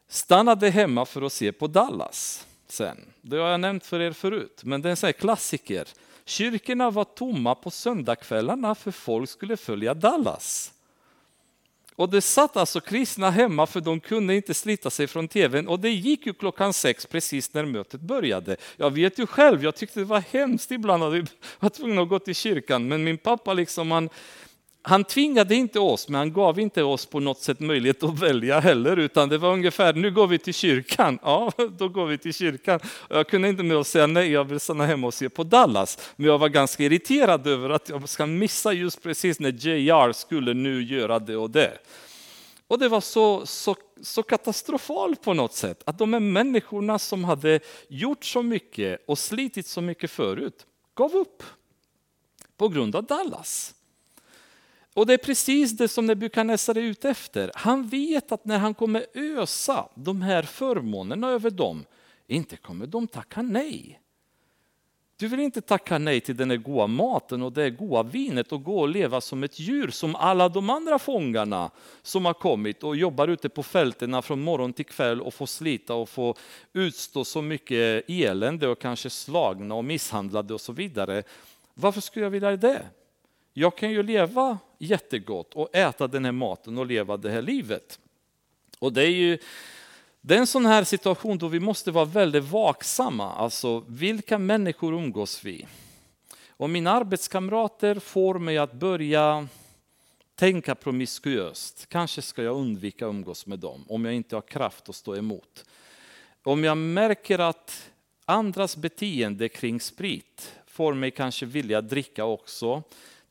stannade 0.09 0.71
hemma 0.71 1.05
för 1.05 1.23
att 1.23 1.33
se 1.33 1.53
på 1.53 1.67
Dallas 1.67 2.47
sen. 2.69 2.97
Det 3.21 3.37
har 3.37 3.49
jag 3.49 3.61
nämnt 3.61 3.87
för 3.87 4.01
er 4.01 4.13
förut, 4.13 4.61
men 4.65 4.83
det 4.83 4.91
är 4.91 5.05
en 5.07 5.13
klassiker. 5.13 5.89
Kyrkorna 6.25 6.91
var 6.91 7.05
tomma 7.05 7.55
på 7.55 7.71
söndagskvällarna 7.71 8.75
för 8.75 8.91
folk 8.91 9.31
skulle 9.31 9.57
följa 9.57 9.95
Dallas. 9.95 10.73
Och 11.97 12.11
det 12.11 12.21
satt 12.21 12.57
alltså 12.57 12.81
kristna 12.81 13.31
hemma 13.31 13.67
för 13.67 13.81
de 13.81 14.01
kunde 14.01 14.35
inte 14.35 14.55
slita 14.55 14.91
sig 14.91 15.07
från 15.07 15.29
tvn 15.29 15.69
och 15.69 15.81
det 15.81 15.91
gick 15.91 16.27
ju 16.27 16.35
klockan 16.35 16.73
sex 16.73 17.07
precis 17.07 17.55
när 17.55 17.65
mötet 17.65 18.01
började. 18.01 18.57
Jag 18.77 18.91
vet 18.91 19.19
ju 19.19 19.27
själv, 19.27 19.65
jag 19.65 19.77
tyckte 19.77 20.01
det 20.01 20.05
var 20.05 20.25
hemskt 20.33 20.71
ibland 20.71 21.03
att 21.03 21.15
jag 21.15 21.27
var 21.61 21.71
tvungen 21.71 21.99
att 21.99 22.09
gå 22.09 22.19
till 22.19 22.35
kyrkan, 22.35 22.89
men 22.89 23.05
min 23.05 23.19
pappa 23.19 23.53
liksom 23.53 23.91
han, 23.91 24.09
han 24.89 25.05
tvingade 25.05 25.55
inte 25.55 25.81
oss, 25.81 26.09
men 26.09 26.19
han 26.19 26.33
gav 26.33 26.61
inte 26.61 26.83
oss 26.83 27.07
på 27.07 27.21
något 27.21 27.41
sätt 27.41 27.61
möjlighet 27.61 28.03
att 28.03 28.19
välja 28.19 28.61
heller, 28.61 28.97
utan 28.97 29.29
det 29.29 29.39
var 29.39 29.53
ungefär, 29.53 29.93
nu 29.93 30.11
går 30.11 30.27
vi 30.27 30.39
till 30.39 30.55
kyrkan. 30.55 31.19
Ja, 31.23 31.53
då 31.79 31.89
går 31.89 32.07
vi 32.07 32.19
till 32.19 32.35
kyrkan. 32.35 32.81
Jag 33.11 33.29
kunde 33.29 33.49
inte 33.49 33.63
med 33.63 33.77
att 33.77 33.87
säga 33.87 34.07
nej, 34.07 34.31
jag 34.31 34.45
vill 34.45 34.61
stanna 34.61 34.87
hemma 34.87 35.07
och 35.07 35.15
se 35.15 35.29
på 35.29 35.43
Dallas. 35.43 36.13
Men 36.17 36.27
jag 36.27 36.39
var 36.39 36.49
ganska 36.49 36.83
irriterad 36.83 37.47
över 37.47 37.71
att 37.71 37.89
jag 37.89 38.09
ska 38.09 38.27
missa 38.27 38.73
just 38.73 39.03
precis 39.03 39.41
när 39.41 39.53
JR 39.53 40.13
skulle 40.13 40.55
nu 40.55 40.83
göra 40.83 41.19
det 41.19 41.37
och 41.37 41.51
det. 41.51 41.79
Och 42.69 42.79
det 42.79 42.89
var 42.89 43.01
så, 43.01 43.47
så, 43.47 43.77
så 44.03 44.23
katastrofalt 44.23 45.23
på 45.23 45.35
något 45.35 45.55
sätt, 45.55 45.83
att 45.85 45.99
de 45.99 46.13
här 46.13 46.21
människorna 46.21 46.99
som 46.99 47.25
hade 47.25 47.61
gjort 47.89 48.25
så 48.25 48.43
mycket 48.43 49.05
och 49.07 49.19
slitit 49.19 49.67
så 49.67 49.81
mycket 49.81 50.11
förut, 50.11 50.67
gav 50.95 51.17
upp 51.17 51.43
på 52.57 52.69
grund 52.69 52.97
av 52.97 53.05
Dallas. 53.05 53.73
Och 54.97 55.07
det 55.07 55.13
är 55.13 55.19
precis 55.19 55.73
det 55.73 55.89
som 55.89 56.07
Nebukadnessar 56.07 56.75
är 56.79 56.83
ute 56.83 57.11
efter. 57.11 57.51
Han 57.55 57.89
vet 57.89 58.33
att 58.33 58.45
när 58.45 58.59
han 58.59 58.75
kommer 58.75 59.07
ösa 59.15 59.89
de 59.95 60.23
här 60.23 60.43
förmånerna 60.43 61.29
över 61.29 61.51
dem, 61.51 61.85
inte 62.27 62.57
kommer 62.57 62.87
de 62.87 63.07
tacka 63.07 63.43
nej. 63.43 64.01
Du 65.17 65.29
vill 65.29 65.41
inte 65.41 65.61
tacka 65.61 65.99
nej 65.99 66.21
till 66.21 66.37
den 66.37 66.63
goda 66.63 66.87
maten 66.87 67.43
och 67.43 67.53
det 67.53 67.71
goda 67.71 68.03
vinet 68.03 68.53
och 68.53 68.63
gå 68.63 68.81
och 68.81 68.89
leva 68.89 69.21
som 69.21 69.45
ett 69.45 69.59
djur 69.59 69.91
som 69.91 70.15
alla 70.15 70.49
de 70.49 70.71
andra 70.71 70.99
fångarna 70.99 71.71
som 72.03 72.25
har 72.25 72.35
kommit 72.35 72.83
och 72.83 72.97
jobbar 72.97 73.29
ute 73.29 73.49
på 73.49 73.63
fälten 73.63 74.23
från 74.23 74.41
morgon 74.41 74.73
till 74.73 74.87
kväll 74.87 75.21
och 75.21 75.35
får 75.35 75.47
slita 75.47 75.95
och 75.95 76.09
få 76.09 76.35
utstå 76.73 77.25
så 77.25 77.43
mycket 77.43 78.05
elände 78.09 78.69
och 78.69 78.79
kanske 78.79 79.11
slagna 79.11 79.75
och 79.75 79.85
misshandlade 79.85 80.55
och 80.55 80.61
så 80.61 80.73
vidare. 80.73 81.23
Varför 81.75 82.01
skulle 82.01 82.25
jag 82.25 82.31
vilja 82.31 82.57
det? 82.57 82.87
Jag 83.59 83.77
kan 83.77 83.91
ju 83.91 84.03
leva 84.03 84.59
jättegott 84.79 85.55
och 85.55 85.75
äta 85.75 86.07
den 86.07 86.25
här 86.25 86.33
maten 86.33 86.79
och 86.79 86.87
leva 86.87 87.17
det 87.17 87.31
här 87.31 87.43
livet. 87.43 87.99
Och 88.79 88.93
det 88.93 89.03
är 89.03 89.11
ju 89.11 89.39
det 90.21 90.35
är 90.35 90.39
en 90.39 90.47
sån 90.47 90.67
här 90.67 90.85
situation 90.85 91.39
då 91.39 91.49
vi 91.49 91.61
måste 91.61 91.91
vara 91.91 92.05
väldigt 92.05 92.45
vaksamma. 92.45 93.33
Alltså, 93.33 93.85
vilka 93.89 94.39
människor 94.39 94.95
umgås 94.95 95.45
vi? 95.45 95.67
Och 96.49 96.71
mina 96.71 96.91
arbetskamrater 96.93 97.99
får 97.99 98.39
mig 98.39 98.59
att 98.59 98.73
börja 98.73 99.49
tänka 100.35 100.75
promiskuöst. 100.75 101.87
Kanske 101.89 102.23
ska 102.23 102.43
jag 102.43 102.57
undvika 102.57 103.07
att 103.07 103.11
umgås 103.11 103.47
med 103.47 103.59
dem 103.59 103.85
om 103.89 104.05
jag 104.05 104.15
inte 104.15 104.37
har 104.37 104.43
kraft 104.43 104.89
att 104.89 104.95
stå 104.95 105.17
emot. 105.17 105.65
Om 106.43 106.65
jag 106.65 106.79
märker 106.79 107.39
att 107.39 107.91
andras 108.25 108.77
beteende 108.77 109.49
kring 109.49 109.81
sprit 109.81 110.55
får 110.67 110.95
mig 110.95 111.11
kanske 111.11 111.47
vilja 111.47 111.81
dricka 111.81 112.25
också, 112.25 112.83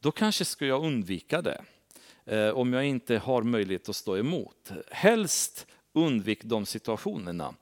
då 0.06 0.12
kanske 0.12 0.46
ska 0.46 0.66
jag 0.66 0.84
undvika 0.84 1.42
det. 1.42 1.62
Eh, 2.26 2.50
om 2.50 2.74
jag 2.74 2.86
inte 2.86 3.18
har 3.18 3.44
möjlighet 3.44 3.90
att 3.90 3.96
stå 3.96 4.18
emot. 4.18 4.72
Helst 4.92 5.68
undvik 5.94 6.44
de 6.44 6.66
situationerna. 6.66 7.54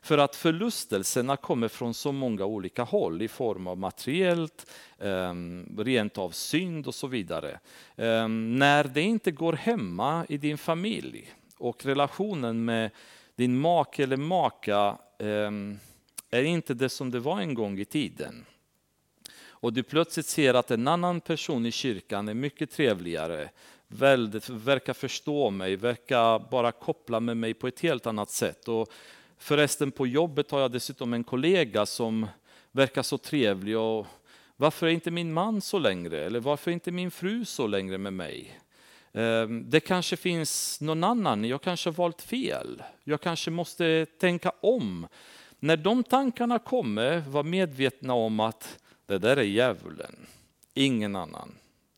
För 0.00 0.18
att 0.18 0.36
förlustelserna 0.36 1.36
kommer 1.36 1.68
från 1.68 1.94
så 1.94 2.12
många 2.12 2.44
olika 2.44 2.82
håll 2.82 3.22
i 3.22 3.28
form 3.28 3.66
av 3.66 3.78
materiellt, 3.78 4.70
ehm, 4.98 5.76
rent 5.78 6.18
av 6.18 6.30
synd 6.30 6.86
och 6.86 6.94
så 6.94 7.06
vidare. 7.06 7.60
Ehm, 7.96 8.58
när 8.58 8.84
det 8.84 9.02
inte 9.02 9.30
går 9.30 9.52
hemma 9.52 10.26
i 10.28 10.36
din 10.36 10.58
familj 10.58 11.34
och 11.56 11.84
relationen 11.84 12.64
med 12.64 12.90
din 13.36 13.58
make 13.58 14.02
eller 14.02 14.16
maka 14.16 14.98
ehm, 15.18 15.78
är 16.30 16.42
inte 16.42 16.74
det 16.74 16.88
som 16.88 17.10
det 17.10 17.20
var 17.20 17.40
en 17.40 17.54
gång 17.54 17.78
i 17.78 17.84
tiden 17.84 18.44
och 19.64 19.72
du 19.72 19.82
plötsligt 19.82 20.26
ser 20.26 20.54
att 20.54 20.70
en 20.70 20.88
annan 20.88 21.20
person 21.20 21.66
i 21.66 21.72
kyrkan 21.72 22.28
är 22.28 22.34
mycket 22.34 22.70
trevligare, 22.70 23.50
väldigt, 23.88 24.48
verkar 24.48 24.92
förstå 24.92 25.50
mig, 25.50 25.76
verkar 25.76 26.50
bara 26.50 26.72
koppla 26.72 27.20
med 27.20 27.36
mig 27.36 27.54
på 27.54 27.66
ett 27.66 27.80
helt 27.80 28.06
annat 28.06 28.30
sätt. 28.30 28.68
Och 28.68 28.92
förresten 29.38 29.90
på 29.90 30.06
jobbet 30.06 30.50
har 30.50 30.60
jag 30.60 30.72
dessutom 30.72 31.14
en 31.14 31.24
kollega 31.24 31.86
som 31.86 32.26
verkar 32.72 33.02
så 33.02 33.18
trevlig. 33.18 33.78
Och 33.78 34.06
varför 34.56 34.86
är 34.86 34.90
inte 34.90 35.10
min 35.10 35.32
man 35.32 35.60
så 35.60 35.78
längre? 35.78 36.24
Eller 36.24 36.40
varför 36.40 36.70
är 36.70 36.72
inte 36.72 36.92
min 36.92 37.10
fru 37.10 37.44
så 37.44 37.66
längre 37.66 37.98
med 37.98 38.12
mig? 38.12 38.60
Ehm, 39.12 39.70
det 39.70 39.80
kanske 39.80 40.16
finns 40.16 40.80
någon 40.80 41.04
annan, 41.04 41.44
jag 41.44 41.62
kanske 41.62 41.88
har 41.88 41.94
valt 41.94 42.22
fel. 42.22 42.82
Jag 43.04 43.20
kanske 43.20 43.50
måste 43.50 44.06
tänka 44.06 44.52
om. 44.60 45.06
När 45.58 45.76
de 45.76 46.02
tankarna 46.02 46.58
kommer, 46.58 47.20
var 47.20 47.42
medvetna 47.42 48.14
om 48.14 48.40
att 48.40 48.78
det 49.06 49.18
där 49.18 49.36
är 49.36 49.42
djävulen, 49.42 50.26
ingen 50.74 51.16
annan. 51.16 51.54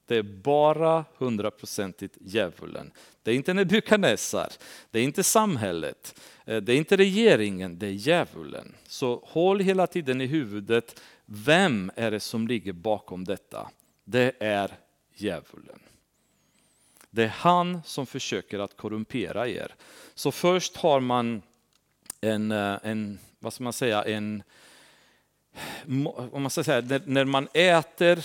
Det 0.06 0.16
är 0.16 0.22
bara 0.22 1.04
hundraprocentigt 1.16 2.16
djävulen. 2.20 2.90
Det 3.22 3.30
är 3.30 3.34
inte 3.34 3.54
Nebukadnessar, 3.54 4.52
det 4.90 4.98
är 4.98 5.02
inte 5.02 5.22
samhället, 5.22 6.20
eh, 6.44 6.56
det 6.56 6.72
är 6.72 6.76
inte 6.76 6.96
regeringen, 6.96 7.78
det 7.78 7.86
är 7.86 7.90
djävulen. 7.90 8.74
Så 8.86 9.22
håll 9.26 9.60
hela 9.60 9.86
tiden 9.86 10.20
i 10.20 10.26
huvudet, 10.26 11.00
vem 11.24 11.90
är 11.96 12.10
det 12.10 12.20
som 12.20 12.48
ligger 12.48 12.72
bakom 12.72 13.24
detta? 13.24 13.70
Det 14.04 14.32
är 14.40 14.70
djävulen. 15.14 15.78
Det 17.10 17.24
är 17.24 17.28
han 17.28 17.82
som 17.84 18.06
försöker 18.06 18.58
att 18.58 18.76
korrumpera 18.76 19.48
er. 19.48 19.74
Så 20.14 20.32
först 20.32 20.76
har 20.76 21.00
man 21.00 21.42
en, 22.20 22.52
eh, 22.52 22.78
en 22.82 23.18
vad 23.38 23.52
ska 23.52 23.64
man 23.64 23.72
säga, 23.72 24.04
en, 24.04 24.42
om 26.32 26.42
man 26.42 26.50
ska 26.50 26.64
säga, 26.64 26.80
när, 26.80 27.02
när 27.06 27.24
man 27.24 27.48
äter 27.52 28.24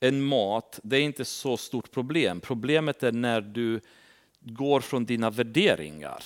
en 0.00 0.22
mat, 0.22 0.80
det 0.82 0.96
är 0.96 1.00
inte 1.00 1.24
så 1.24 1.56
stort 1.56 1.90
problem. 1.90 2.40
Problemet 2.40 3.02
är 3.02 3.12
när 3.12 3.40
du 3.40 3.80
går 4.40 4.80
från 4.80 5.04
dina 5.04 5.30
värderingar. 5.30 6.24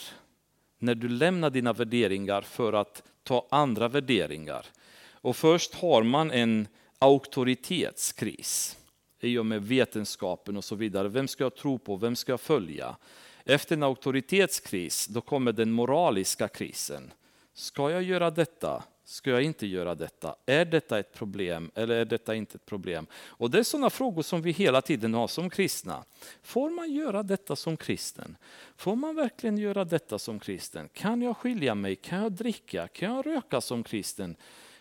När 0.78 0.94
du 0.94 1.09
lämnar 1.09 1.51
dina 1.51 1.72
värderingar 1.72 2.42
för 2.42 2.72
att 2.72 3.03
ta 3.22 3.46
andra 3.51 3.88
värderingar. 3.88 4.66
Och 5.12 5.36
först 5.36 5.74
har 5.74 6.03
man 6.03 6.30
en 6.30 6.68
auktoritetskris 6.98 8.76
i 9.20 9.38
och 9.38 9.46
med 9.46 9.62
vetenskapen 9.62 10.57
och 10.57 10.64
så 10.64 10.74
vidare. 10.74 11.09
Vem 11.09 11.28
ska 11.28 11.44
jag 11.44 11.57
tro 11.57 11.78
på? 11.78 11.96
Vem 11.96 12.16
ska 12.16 12.32
jag 12.32 12.40
följa? 12.40 12.96
Efter 13.44 13.76
en 13.76 13.82
auktoritetskris, 13.82 15.07
då 15.07 15.20
kommer 15.20 15.53
den 15.53 15.72
moraliska 15.72 16.48
krisen. 16.48 17.12
Ska 17.55 17.90
jag 17.90 18.03
göra 18.03 18.30
detta? 18.30 18.82
Ska 19.11 19.30
jag 19.30 19.42
inte 19.42 19.66
göra 19.66 19.94
detta? 19.94 20.34
Är 20.46 20.64
detta 20.64 20.98
ett 20.98 21.12
problem 21.12 21.70
eller 21.74 21.94
är 21.94 22.04
detta 22.04 22.34
inte 22.34 22.56
ett 22.56 22.66
problem? 22.66 23.06
Och 23.14 23.50
Det 23.50 23.58
är 23.58 23.62
sådana 23.62 23.90
frågor 23.90 24.22
som 24.22 24.42
vi 24.42 24.50
hela 24.50 24.82
tiden 24.82 25.14
har 25.14 25.28
som 25.28 25.50
kristna. 25.50 26.04
Får 26.42 26.70
man 26.70 26.92
göra 26.92 27.22
detta 27.22 27.56
som 27.56 27.76
kristen? 27.76 28.36
Får 28.76 28.96
man 28.96 29.16
verkligen 29.16 29.58
göra 29.58 29.84
detta 29.84 30.18
som 30.18 30.38
kristen? 30.38 30.88
Kan 30.92 31.22
jag 31.22 31.36
skilja 31.36 31.74
mig? 31.74 31.96
Kan 31.96 32.22
jag 32.22 32.32
dricka? 32.32 32.88
Kan 32.88 33.14
jag 33.14 33.26
röka 33.26 33.61
som 33.61 33.82
kristen? 33.82 34.36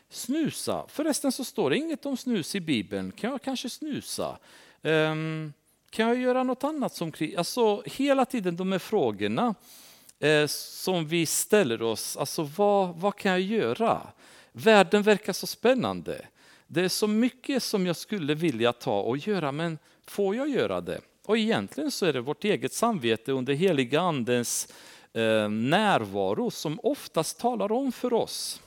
Snusa? 0.10 0.86
Förresten 0.88 1.32
så 1.32 1.44
står 1.44 1.70
det 1.70 1.78
inget 1.78 2.06
om 2.06 2.18
snus 2.18 2.56
i 2.56 2.60
Bibeln. 2.60 3.12
Kan 3.12 3.32
jag 3.32 3.42
kanske 3.42 3.70
snusa? 3.70 4.38
Um, 4.82 5.54
kan 5.90 6.08
jag 6.08 6.18
göra 6.18 6.44
något 6.44 6.64
annat 6.64 6.96
som 6.96 7.12
kristen? 7.12 7.40
Alltså 7.40 7.84
hela 7.86 8.26
tiden 8.26 8.56
de 8.56 8.72
här 8.72 8.80
frågorna 8.80 9.56
eh, 10.20 10.48
som 10.48 11.08
vi 11.08 11.26
ställer 11.26 11.82
oss. 11.82 12.18
Alltså 12.18 12.44
vad, 12.44 12.96
vad 12.96 13.16
kan 13.16 13.32
jag 13.32 13.42
göra? 13.42 14.08
Världen 14.52 15.02
verkar 15.02 15.34
så 15.34 15.48
spännande. 15.48 16.26
Det 16.68 16.82
är 16.82 16.90
så 16.90 17.08
mycket 17.08 17.64
som 17.64 17.86
jag 17.86 17.96
skulle 17.96 18.34
vilja 18.34 18.74
ta 18.74 19.00
och 19.02 19.18
göra, 19.18 19.52
men 19.52 19.78
får 20.08 20.36
jag 20.36 20.50
göra 20.50 20.82
det? 20.82 21.02
Och 21.26 21.38
egentligen 21.38 21.92
så 21.92 22.06
är 22.06 22.14
det 22.14 22.22
vårt 22.22 22.44
eget 22.44 22.74
samvete 22.74 23.32
under 23.32 23.54
heliga 23.54 24.02
andens 24.02 24.68
eh, 25.14 25.50
närvaro 25.50 26.52
som 26.52 26.80
oftast 26.84 27.40
talar 27.40 27.72
om 27.72 27.92
för 27.92 28.14
oss 28.14 28.62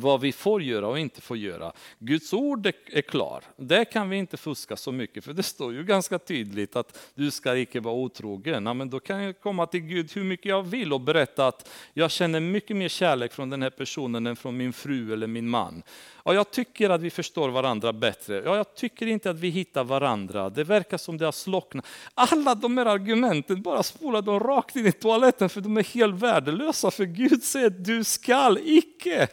vad 0.00 0.20
vi 0.20 0.32
får 0.32 0.62
göra 0.62 0.88
och 0.88 0.98
inte 0.98 1.20
får 1.20 1.36
göra. 1.36 1.72
Guds 1.98 2.32
ord 2.32 2.66
är 2.66 3.00
klar. 3.00 3.44
Där 3.56 3.84
kan 3.84 4.08
vi 4.08 4.16
inte 4.16 4.36
fuska 4.36 4.76
så 4.76 4.92
mycket, 4.92 5.24
för 5.24 5.32
det 5.32 5.42
står 5.42 5.72
ju 5.72 5.84
ganska 5.84 6.18
tydligt 6.18 6.76
att 6.76 7.12
du 7.14 7.30
ska 7.30 7.56
icke 7.56 7.80
vara 7.80 7.94
otrogen. 7.94 8.66
Ja, 8.66 8.74
men 8.74 8.90
då 8.90 9.00
kan 9.00 9.22
jag 9.22 9.40
komma 9.40 9.66
till 9.66 9.80
Gud 9.80 10.12
hur 10.12 10.24
mycket 10.24 10.46
jag 10.46 10.62
vill 10.62 10.92
och 10.92 11.00
berätta 11.00 11.46
att 11.46 11.70
jag 11.94 12.10
känner 12.10 12.40
mycket 12.40 12.76
mer 12.76 12.88
kärlek 12.88 13.32
från 13.32 13.50
den 13.50 13.62
här 13.62 13.70
personen 13.70 14.26
än 14.26 14.36
från 14.36 14.56
min 14.56 14.72
fru 14.72 15.12
eller 15.12 15.26
min 15.26 15.48
man. 15.48 15.82
Ja, 16.24 16.34
jag 16.34 16.50
tycker 16.50 16.90
att 16.90 17.00
vi 17.00 17.10
förstår 17.10 17.48
varandra 17.48 17.92
bättre. 17.92 18.42
Ja, 18.44 18.56
jag 18.56 18.74
tycker 18.74 19.06
inte 19.06 19.30
att 19.30 19.38
vi 19.38 19.48
hittar 19.48 19.84
varandra. 19.84 20.50
Det 20.50 20.64
verkar 20.64 20.98
som 20.98 21.18
det 21.18 21.24
har 21.24 21.32
slocknat. 21.32 21.86
Alla 22.14 22.54
de 22.54 22.78
här 22.78 22.86
argumenten, 22.86 23.62
bara 23.62 23.82
spola 23.82 24.20
dem 24.20 24.40
rakt 24.40 24.76
in 24.76 24.86
i 24.86 24.92
toaletten 24.92 25.48
för 25.48 25.60
de 25.60 25.76
är 25.76 25.84
helt 25.84 26.14
värdelösa. 26.14 26.90
För 26.90 27.04
Gud 27.04 27.42
säger 27.42 27.70
du 27.70 28.04
skall 28.04 28.58
icke. 28.64 29.28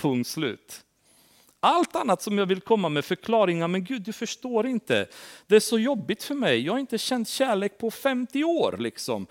Punkt 0.00 0.28
slut. 0.28 0.84
Allt 1.60 1.96
annat 1.96 2.22
som 2.22 2.38
jag 2.38 2.46
vill 2.46 2.60
komma 2.60 2.88
med 2.88 3.04
förklaringar, 3.04 3.68
men 3.68 3.84
Gud 3.84 4.02
du 4.02 4.12
förstår 4.12 4.66
inte. 4.66 5.06
Det 5.46 5.56
är 5.56 5.60
så 5.60 5.78
jobbigt 5.78 6.22
för 6.22 6.34
mig, 6.34 6.60
jag 6.60 6.72
har 6.72 6.78
inte 6.78 6.98
känt 6.98 7.28
kärlek 7.28 7.78
på 7.78 7.90
50 7.90 8.44
år. 8.44 8.76
Liksom. 8.78 9.26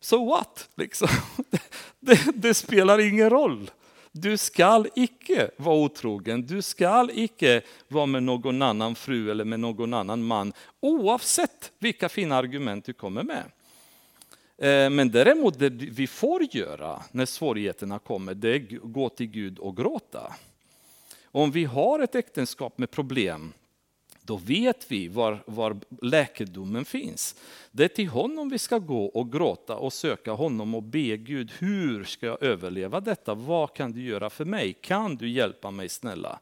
So 0.00 0.24
what? 0.24 0.68
Liksom. 0.76 1.08
Det, 2.00 2.20
det, 2.34 2.54
spelar 2.54 2.98
ingen 2.98 3.30
roll. 3.30 3.70
Du 4.12 4.36
skall 4.36 4.88
icke 4.94 5.50
vara 5.56 5.76
otrogen, 5.76 6.46
du 6.46 6.62
skall 6.62 7.10
icke 7.14 7.62
vara 7.88 8.06
med 8.06 8.22
någon 8.22 8.62
annan 8.62 8.94
fru 8.94 9.30
eller 9.30 9.44
med 9.44 9.60
någon 9.60 9.94
annan 9.94 10.24
man, 10.24 10.52
oavsett 10.80 11.72
vilka 11.78 12.08
fina 12.08 12.36
argument 12.36 12.84
du 12.84 12.92
kommer 12.92 13.22
med. 13.22 13.44
Eh, 14.58 14.90
men 14.90 15.10
däremot 15.10 15.58
det 15.58 15.70
vi 15.70 16.06
får 16.06 16.56
göra 16.56 17.02
när 17.12 17.26
svårigheterna 17.26 17.98
kommer, 17.98 18.34
det 18.34 18.48
är 18.48 18.56
att 18.56 18.92
gå 18.92 19.08
till 19.08 19.26
Gud 19.26 19.58
och 19.58 19.76
gråta. 19.76 20.34
Om 21.24 21.50
vi 21.50 21.64
har 21.64 22.00
ett 22.00 22.14
äktenskap 22.14 22.78
med 22.78 22.90
problem, 22.90 23.52
då 24.22 24.36
vet 24.36 24.90
vi 24.90 25.08
var, 25.08 25.42
var 25.46 25.76
läkedomen 26.02 26.84
finns. 26.84 27.36
Det 27.70 27.84
är 27.84 27.88
till 27.88 28.08
honom 28.08 28.48
vi 28.48 28.58
ska 28.58 28.78
gå 28.78 29.04
och 29.04 29.32
gråta 29.32 29.76
och 29.76 29.92
söka 29.92 30.32
honom 30.32 30.74
och 30.74 30.82
be 30.82 31.16
Gud, 31.16 31.52
hur 31.58 32.04
ska 32.04 32.26
jag 32.26 32.42
överleva 32.42 33.00
detta? 33.00 33.34
Vad 33.34 33.74
kan 33.74 33.92
du 33.92 34.02
göra 34.02 34.30
för 34.30 34.44
mig? 34.44 34.72
Kan 34.72 35.16
du 35.16 35.28
hjälpa 35.28 35.70
mig 35.70 35.88
snälla? 35.88 36.38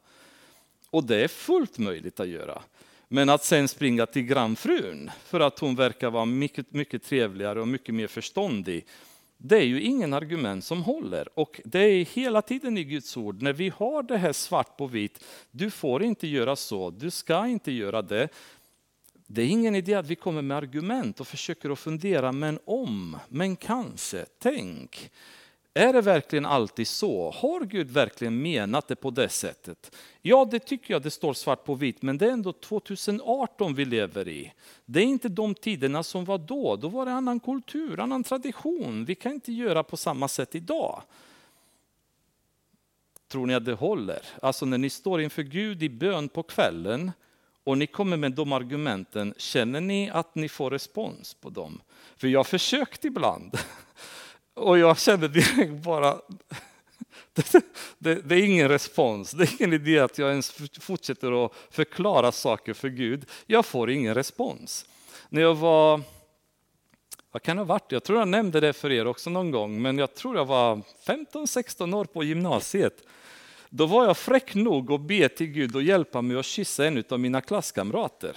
Och 0.90 1.04
det 1.04 1.24
är 1.24 1.28
fullt 1.28 1.78
möjligt 1.78 2.20
att 2.20 2.28
göra. 2.28 2.62
Men 3.08 3.28
att 3.28 3.44
sen 3.44 3.68
springa 3.68 4.06
till 4.06 4.22
grannfrun 4.22 5.10
för 5.24 5.40
att 5.40 5.58
hon 5.58 5.74
verkar 5.74 6.10
vara 6.10 6.24
mycket, 6.24 6.72
mycket 6.72 7.02
trevligare 7.02 7.60
och 7.60 7.68
mycket 7.68 7.94
mer 7.94 8.06
förståndig, 8.06 8.86
det 9.38 9.56
är 9.56 9.64
ju 9.64 9.82
ingen 9.82 10.12
argument 10.14 10.64
som 10.64 10.82
håller. 10.82 11.38
Och 11.38 11.60
det 11.64 11.78
är 11.78 12.04
hela 12.04 12.42
tiden 12.42 12.78
i 12.78 12.84
Guds 12.84 13.16
ord, 13.16 13.42
när 13.42 13.52
vi 13.52 13.68
har 13.68 14.02
det 14.02 14.18
här 14.18 14.32
svart 14.32 14.76
på 14.76 14.86
vitt, 14.86 15.24
du 15.50 15.70
får 15.70 16.02
inte 16.02 16.26
göra 16.26 16.56
så, 16.56 16.90
du 16.90 17.10
ska 17.10 17.46
inte 17.46 17.72
göra 17.72 18.02
det. 18.02 18.28
Det 19.26 19.42
är 19.42 19.46
ingen 19.46 19.74
idé 19.74 19.94
att 19.94 20.06
vi 20.06 20.14
kommer 20.14 20.42
med 20.42 20.56
argument 20.56 21.20
och 21.20 21.28
försöker 21.28 21.70
att 21.70 21.78
fundera, 21.78 22.32
men 22.32 22.58
om, 22.64 23.18
men 23.28 23.56
kanske, 23.56 24.26
tänk. 24.38 25.10
Är 25.76 25.92
det 25.92 26.00
verkligen 26.00 26.46
alltid 26.46 26.88
så? 26.88 27.30
Har 27.30 27.60
Gud 27.60 27.90
verkligen 27.90 28.42
menat 28.42 28.88
det 28.88 28.96
på 28.96 29.10
det 29.10 29.28
sättet? 29.28 29.96
Ja, 30.22 30.48
det 30.50 30.58
tycker 30.58 30.94
jag 30.94 31.02
det 31.02 31.10
står 31.10 31.34
svart 31.34 31.64
på 31.64 31.74
vitt, 31.74 32.02
men 32.02 32.18
det 32.18 32.26
är 32.26 32.30
ändå 32.30 32.52
2018 32.52 33.74
vi 33.74 33.84
lever 33.84 34.28
i. 34.28 34.52
Det 34.84 35.00
är 35.00 35.04
inte 35.04 35.28
de 35.28 35.54
tiderna 35.54 36.02
som 36.02 36.24
var 36.24 36.38
då. 36.38 36.76
Då 36.76 36.88
var 36.88 37.06
det 37.06 37.12
annan 37.12 37.40
kultur, 37.40 38.00
annan 38.00 38.24
tradition. 38.24 39.04
Vi 39.04 39.14
kan 39.14 39.32
inte 39.32 39.52
göra 39.52 39.82
på 39.82 39.96
samma 39.96 40.28
sätt 40.28 40.54
idag. 40.54 41.02
Tror 43.28 43.46
ni 43.46 43.54
att 43.54 43.64
det 43.64 43.74
håller? 43.74 44.20
Alltså 44.42 44.66
när 44.66 44.78
ni 44.78 44.90
står 44.90 45.20
inför 45.20 45.42
Gud 45.42 45.82
i 45.82 45.88
bön 45.88 46.28
på 46.28 46.42
kvällen 46.42 47.12
och 47.64 47.78
ni 47.78 47.86
kommer 47.86 48.16
med 48.16 48.32
de 48.32 48.52
argumenten, 48.52 49.34
känner 49.36 49.80
ni 49.80 50.10
att 50.10 50.34
ni 50.34 50.48
får 50.48 50.70
respons 50.70 51.34
på 51.34 51.50
dem? 51.50 51.80
För 52.16 52.28
jag 52.28 52.38
har 52.38 52.44
försökt 52.44 53.04
ibland. 53.04 53.58
Och 54.56 54.78
jag 54.78 54.98
kände 54.98 55.28
direkt 55.28 55.72
bara, 55.72 56.20
det, 57.32 57.52
det, 57.98 58.14
det, 58.14 58.34
är 58.34 58.44
ingen 58.44 58.68
respons. 58.68 59.30
Det 59.30 59.44
är 59.44 59.62
ingen 59.62 59.72
idé 59.72 59.98
att 59.98 60.18
jag 60.18 60.30
ens 60.30 60.52
fortsätter 60.80 61.44
att 61.44 61.52
förklara 61.70 62.32
saker 62.32 62.74
för 62.74 62.88
Gud. 62.88 63.24
Jag 63.46 63.66
får 63.66 63.90
ingen 63.90 64.14
respons. 64.14 64.86
När 65.28 65.42
jag 65.42 65.54
var, 65.54 66.00
vad 67.32 67.42
kan 67.42 67.56
det 67.56 67.60
ha 67.60 67.66
varit? 67.66 67.92
Jag 67.92 68.04
tror 68.04 68.18
jag 68.18 68.28
nämnde 68.28 68.60
det 68.60 68.72
för 68.72 68.92
er 68.92 69.06
också 69.06 69.30
någon 69.30 69.50
gång, 69.50 69.82
men 69.82 69.98
jag 69.98 70.14
tror 70.14 70.36
jag 70.36 70.44
var 70.44 70.82
15-16 71.06 71.96
år 71.96 72.04
på 72.04 72.24
gymnasiet. 72.24 73.02
Då 73.68 73.86
var 73.86 74.04
jag 74.04 74.16
fräck 74.16 74.54
nog 74.54 74.92
att 74.92 75.00
be 75.00 75.28
till 75.28 75.46
Gud 75.46 75.76
och 75.76 75.82
hjälpa 75.82 76.22
mig 76.22 76.36
att 76.36 76.46
kyssa 76.46 76.86
en 76.86 77.04
av 77.08 77.20
mina 77.20 77.40
klasskamrater. 77.40 78.36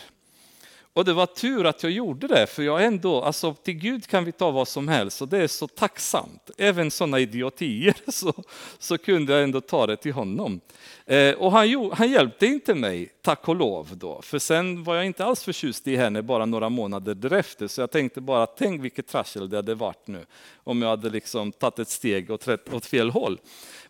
Och 0.99 1.05
det 1.05 1.13
var 1.13 1.25
tur 1.25 1.65
att 1.65 1.83
jag 1.83 1.91
gjorde 1.91 2.27
det, 2.27 2.47
för 2.47 2.63
jag 2.63 2.83
ändå, 2.83 3.21
alltså 3.21 3.53
till 3.53 3.73
Gud 3.73 4.07
kan 4.07 4.25
vi 4.25 4.31
ta 4.31 4.51
vad 4.51 4.67
som 4.67 4.87
helst 4.87 5.21
och 5.21 5.27
det 5.27 5.37
är 5.37 5.47
så 5.47 5.67
tacksamt. 5.67 6.49
Även 6.57 6.91
sådana 6.91 7.19
idiotier 7.19 7.93
så, 8.11 8.33
så 8.79 8.97
kunde 8.97 9.33
jag 9.33 9.43
ändå 9.43 9.61
ta 9.61 9.87
det 9.87 9.97
till 9.97 10.13
honom. 10.13 10.61
Eh, 11.05 11.33
och 11.33 11.51
han, 11.51 11.91
han 11.93 12.11
hjälpte 12.11 12.45
inte 12.45 12.75
mig, 12.75 13.09
tack 13.21 13.47
och 13.47 13.55
lov 13.55 13.89
då, 13.93 14.21
för 14.21 14.39
sen 14.39 14.83
var 14.83 14.95
jag 14.95 15.05
inte 15.05 15.25
alls 15.25 15.43
förtjust 15.43 15.87
i 15.87 15.95
henne 15.95 16.21
bara 16.21 16.45
några 16.45 16.69
månader 16.69 17.15
därefter, 17.15 17.67
så 17.67 17.81
jag 17.81 17.91
tänkte 17.91 18.21
bara, 18.21 18.45
tänk 18.45 18.83
vilket 18.83 19.07
trassel 19.07 19.49
det 19.49 19.55
hade 19.55 19.75
varit 19.75 20.07
nu 20.07 20.25
om 20.63 20.81
jag 20.81 20.89
hade 20.89 21.09
liksom 21.09 21.51
tagit 21.51 21.79
ett 21.79 21.89
steg 21.89 22.31
åt, 22.31 22.47
rätt, 22.47 22.73
åt 22.73 22.85
fel 22.85 23.09
håll. 23.09 23.39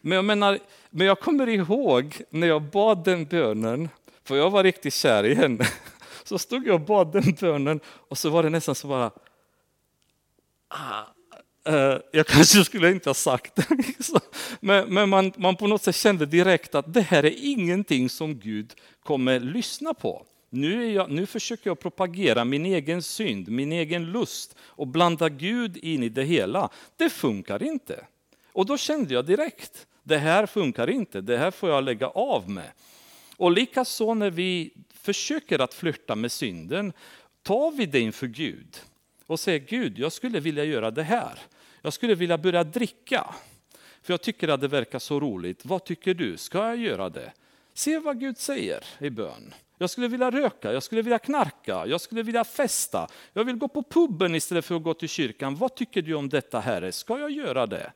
Men 0.02 0.16
jag 0.16 0.26
menar, 0.26 0.60
men 0.90 1.08
jag 1.08 1.20
kommer 1.20 1.50
ihåg 1.50 2.22
när 2.30 2.48
jag 2.48 2.62
bad 2.62 3.04
den 3.04 3.26
bönen, 3.26 3.90
för 4.24 4.36
jag 4.36 4.50
var 4.50 4.64
riktigt 4.64 4.94
kär 4.94 5.24
i 5.24 5.34
henne. 5.34 5.68
så 6.30 6.40
stod 6.40 6.68
jag 6.68 6.76
och 6.76 6.82
bad 6.82 7.12
den 7.12 7.36
bönen 7.40 7.80
och 7.86 8.18
så 8.18 8.30
var 8.30 8.44
det 8.44 8.50
nästan 8.50 8.76
så 8.76 8.88
bara, 8.88 9.12
ah, 10.68 11.04
eh, 11.66 11.98
jag 12.12 12.28
kanske 12.28 12.64
skulle 12.64 12.92
inte 12.92 13.10
ha 13.10 13.14
sagt 13.14 13.56
det. 13.56 13.68
Men, 14.60 14.94
men 14.94 15.10
man, 15.10 15.32
man 15.38 15.56
på 15.56 15.68
något 15.68 15.82
sätt 15.82 15.96
kände 15.96 16.26
direkt 16.26 16.76
att 16.76 16.94
det 16.94 17.02
här 17.02 17.26
är 17.26 17.34
ingenting 17.38 18.10
som 18.10 18.40
Gud 18.40 18.74
kommer 19.04 19.40
lyssna 19.40 19.94
på. 19.94 20.26
Nu, 20.50 20.92
jag, 20.92 21.12
nu, 21.12 21.26
försöker 21.26 21.70
jag 21.70 21.80
propagera 21.80 22.46
min 22.46 22.66
egen 22.66 23.04
synd, 23.04 23.50
min 23.50 23.72
egen 23.72 24.06
lust 24.06 24.56
och 24.62 24.88
blanda 24.88 25.30
Gud 25.30 25.78
in 25.78 26.04
i 26.04 26.10
det 26.10 26.24
hela. 26.24 26.70
Det 26.98 27.10
funkar 27.10 27.64
inte. 27.64 28.06
Och 28.54 28.66
då 28.66 28.78
kände 28.78 29.14
jag 29.14 29.26
direkt, 29.26 29.88
det 30.04 30.18
här 30.18 30.46
funkar 30.46 30.90
inte, 30.90 31.22
det 31.22 31.38
här 31.38 31.52
får 31.52 31.70
jag 31.70 31.84
lägga 31.84 32.08
av 32.08 32.50
med. 32.50 32.72
Och 33.38 33.52
likaså 33.52 34.14
när 34.14 34.30
vi 34.30 34.74
försöker 35.02 35.60
att 35.60 35.74
flirta 35.74 36.16
med 36.16 36.32
synden, 36.32 36.94
tar 37.44 37.72
vi 37.72 37.86
det 37.86 38.00
inför 38.00 38.28
Gud 38.28 38.80
och 39.26 39.40
säger 39.40 39.60
Gud, 39.60 40.00
jag 40.00 40.12
skulle 40.12 40.40
vilja 40.40 40.64
göra 40.64 40.92
det 40.92 41.04
här. 41.04 41.40
Jag 41.82 41.94
skulle 41.94 42.16
vilja 42.16 42.38
börja 42.38 42.64
dricka, 42.64 43.36
för 44.02 44.14
jag 44.14 44.22
tycker 44.22 44.48
att 44.48 44.62
det 44.62 44.68
verkar 44.68 45.00
så 45.00 45.20
roligt. 45.20 45.66
Vad 45.66 45.86
tycker 45.86 46.14
du, 46.14 46.38
ska 46.38 46.58
jag 46.58 46.78
göra 46.78 47.10
det? 47.10 47.34
Se 47.74 48.00
vad 48.00 48.20
Gud 48.20 48.38
säger 48.38 48.84
i 49.00 49.10
bön. 49.10 49.54
Jag 49.78 49.90
skulle 49.90 50.08
vilja 50.08 50.32
röka, 50.32 50.74
jag 50.74 50.84
skulle 50.84 51.02
vilja 51.02 51.20
knarka, 51.20 51.86
jag 51.88 52.02
skulle 52.02 52.24
vilja 52.24 52.44
festa. 52.44 53.08
Jag 53.34 53.44
vill 53.44 53.56
gå 53.56 53.68
på 53.68 53.84
puben 53.84 54.36
istället 54.36 54.66
för 54.66 54.76
att 54.76 54.84
gå 54.84 54.94
till 54.94 55.10
kyrkan. 55.10 55.56
Vad 55.56 55.76
tycker 55.76 56.02
du 56.02 56.14
om 56.14 56.30
detta 56.30 56.60
Herre? 56.60 56.92
Ska 56.92 57.20
jag 57.20 57.32
göra 57.32 57.66
det? 57.66 57.92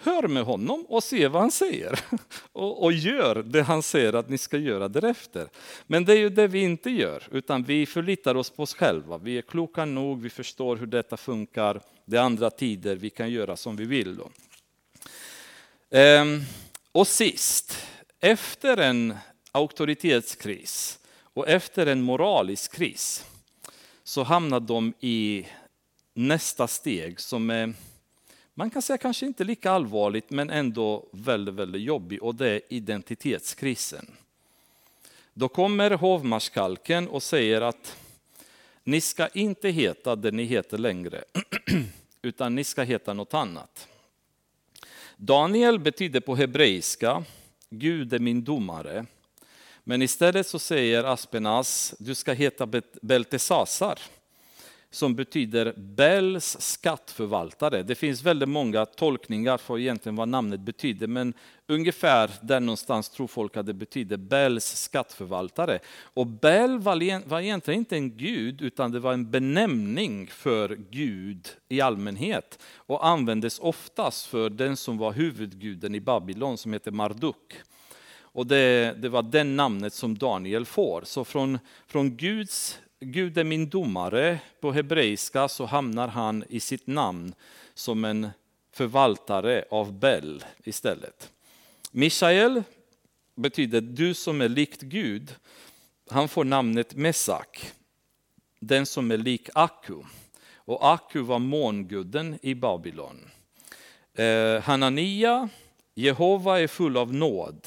Hör 0.00 0.28
med 0.28 0.44
honom 0.44 0.86
och 0.88 1.04
se 1.04 1.28
vad 1.28 1.42
han 1.42 1.50
säger. 1.50 2.00
Och, 2.52 2.84
och, 2.84 2.92
gör 2.92 3.34
det 3.34 3.62
han 3.62 3.82
säger 3.82 4.12
att 4.12 4.28
ni 4.28 4.38
ska 4.38 4.56
göra 4.56 4.88
därefter. 4.88 5.48
Men 5.86 6.04
det 6.04 6.12
är 6.12 6.16
ju 6.16 6.30
det 6.30 6.46
vi 6.46 6.62
inte 6.62 6.90
gör, 6.90 7.22
utan 7.30 7.62
vi 7.62 7.86
förlitar 7.86 8.34
oss 8.34 8.50
på 8.50 8.62
oss 8.62 8.74
själva. 8.74 9.18
Vi 9.18 9.38
är 9.38 9.42
kloka 9.42 9.84
nog, 9.84 10.22
vi 10.22 10.30
förstår 10.30 10.76
hur 10.76 10.86
detta 10.86 11.16
funkar. 11.16 11.80
Det 12.04 12.16
är 12.16 12.20
andra 12.20 12.50
tider, 12.50 12.96
vi 12.96 13.10
kan 13.10 13.30
göra 13.30 13.56
som 13.56 13.76
vi 13.76 13.84
vill. 13.84 14.16
Då. 14.16 14.30
Ehm, 15.90 16.40
och 16.92 17.06
sist, 17.06 17.86
efter 18.20 18.76
en 18.76 19.14
auktoritetskris 19.52 20.98
och 21.22 21.48
efter 21.48 21.86
en 21.86 22.02
moralisk 22.02 22.72
kris 22.72 23.24
så 24.04 24.22
hamnar 24.22 24.60
de 24.60 24.92
i 25.00 25.46
nästa 26.14 26.68
steg 26.68 27.20
som 27.20 27.50
är, 27.50 27.74
man 28.58 28.70
kan 28.70 28.82
säga 28.82 28.98
kanske 28.98 29.26
inte 29.26 29.44
lika 29.44 29.70
allvarligt 29.70 30.30
men 30.30 30.50
ändå 30.50 31.06
väldigt, 31.10 31.54
väldigt 31.54 31.82
jobbig 31.82 32.22
och 32.22 32.34
det 32.34 32.48
är 32.48 32.60
identitetskrisen. 32.68 34.06
Då 35.34 35.48
kommer 35.48 35.90
hovmarskalken 35.90 37.08
och 37.08 37.22
säger 37.22 37.60
att 37.60 37.96
ni 38.84 39.00
ska 39.00 39.28
inte 39.28 39.68
heta 39.68 40.16
det 40.16 40.30
ni 40.30 40.44
heter 40.44 40.78
längre, 40.78 41.24
utan 42.22 42.54
ni 42.54 42.64
ska 42.64 42.82
heta 42.82 43.14
något 43.14 43.34
annat. 43.34 43.88
Daniel 45.16 45.78
betyder 45.78 46.20
på 46.20 46.36
hebreiska 46.36 47.24
Gud 47.70 48.12
är 48.12 48.18
min 48.18 48.44
domare. 48.44 49.06
Men 49.84 50.02
istället 50.02 50.46
så 50.46 50.58
säger 50.58 51.04
Aspenas, 51.04 51.94
du 51.98 52.14
ska 52.14 52.32
heta 52.32 52.68
Beltesasar, 53.02 53.98
som 54.90 55.14
betyder 55.14 55.74
Bells 55.76 56.56
skattförvaltare. 56.60 57.82
Det 57.82 57.94
finns 57.94 58.22
väldigt 58.22 58.48
många 58.48 58.86
tolkningar 58.86 59.58
för 59.58 59.78
egentligen 59.78 60.16
vad 60.16 60.28
namnet 60.28 60.60
betyder, 60.60 61.06
men 61.06 61.34
ungefär 61.66 62.30
där 62.42 62.60
någonstans 62.60 63.08
tror 63.08 63.26
folk 63.26 63.56
att 63.56 63.66
det 63.66 63.74
betyder 63.74 64.16
Bells 64.16 64.64
skattförvaltare. 64.64 65.78
Och 66.02 66.26
Bell 66.26 66.78
var 66.78 67.40
egentligen 67.40 67.80
inte 67.80 67.96
en 67.96 68.16
gud, 68.16 68.62
utan 68.62 68.92
det 68.92 69.00
var 69.00 69.12
en 69.12 69.30
benämning 69.30 70.26
för 70.26 70.78
Gud 70.90 71.48
i 71.68 71.80
allmänhet 71.80 72.58
och 72.76 73.06
användes 73.06 73.58
oftast 73.58 74.26
för 74.26 74.50
den 74.50 74.76
som 74.76 74.98
var 74.98 75.12
huvudguden 75.12 75.94
i 75.94 76.00
Babylon, 76.00 76.58
som 76.58 76.72
heter 76.72 76.90
Marduk. 76.90 77.54
Och 78.38 78.46
det, 78.46 78.94
det 78.98 79.08
var 79.08 79.22
det 79.22 79.44
namnet 79.44 79.94
som 79.94 80.18
Daniel 80.18 80.64
får. 80.64 81.02
Så 81.04 81.24
från, 81.24 81.58
från 81.86 82.16
Guds, 82.16 82.78
Gud 83.00 83.38
är 83.38 83.44
min 83.44 83.68
domare 83.68 84.40
på 84.60 84.72
hebreiska 84.72 85.48
så 85.48 85.66
hamnar 85.66 86.08
han 86.08 86.44
i 86.48 86.60
sitt 86.60 86.86
namn 86.86 87.34
som 87.74 88.04
en 88.04 88.30
förvaltare 88.72 89.64
av 89.70 89.92
Bel 89.92 90.44
istället. 90.64 91.32
Mishael 91.90 92.62
betyder 93.34 93.80
du 93.80 94.14
som 94.14 94.40
är 94.40 94.48
likt 94.48 94.80
Gud. 94.80 95.34
Han 96.10 96.28
får 96.28 96.44
namnet 96.44 96.94
Mesak, 96.94 97.72
den 98.60 98.86
som 98.86 99.10
är 99.10 99.16
lik 99.16 99.48
Aku. 99.54 100.02
Och 100.54 100.92
Aku 100.92 101.20
var 101.20 101.38
månguden 101.38 102.38
i 102.42 102.54
Babylon. 102.54 103.30
Eh, 104.14 104.62
Hanania, 104.62 105.48
Jehova 105.94 106.60
är 106.60 106.66
full 106.66 106.96
av 106.96 107.14
nåd 107.14 107.66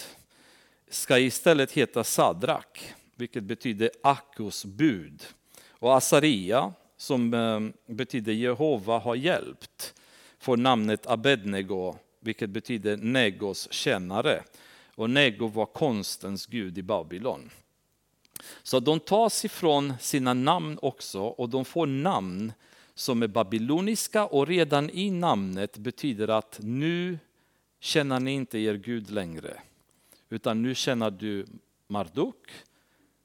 ska 0.92 1.20
istället 1.20 1.72
heta 1.72 2.04
Sadrak, 2.04 2.94
vilket 3.22 3.43
betyder 3.43 3.89
Akkos 4.01 4.65
bud. 4.65 5.24
Och 5.69 5.97
Asaria, 5.97 6.74
som 6.97 7.34
eh, 7.34 7.93
betyder 7.95 8.34
Jehova 8.34 8.99
har 8.99 9.15
hjälpt, 9.15 9.93
får 10.39 10.57
namnet 10.57 11.07
Abednego, 11.07 11.95
vilket 12.19 12.49
betyder 12.49 12.97
Negos 12.97 13.72
tjänare. 13.72 14.43
Och 14.95 15.09
Nego 15.09 15.47
var 15.47 15.65
konstens 15.65 16.45
gud 16.45 16.78
i 16.78 16.82
Babylon. 16.82 17.49
Så 18.63 18.80
de 18.80 18.99
tas 18.99 19.45
ifrån 19.45 19.93
sina 19.99 20.34
namn 20.34 20.80
också 20.82 21.22
och 21.22 21.49
de 21.49 21.65
får 21.65 21.86
namn 21.86 22.53
som 22.93 23.24
är 23.24 23.28
babyloniska 23.28 24.26
och 24.26 24.47
redan 24.47 24.89
i 24.89 25.11
namnet 25.11 25.78
betyder 25.78 26.28
att 26.28 26.59
nu 26.63 27.19
känner 27.80 28.19
ni 28.19 28.32
inte 28.32 28.59
er 28.59 28.76
Gud 28.76 29.09
längre. 29.11 29.61
Utan 30.30 30.61
nu 30.61 30.76
känner 30.76 31.11
du 31.11 31.45
Marduk, 31.88 32.51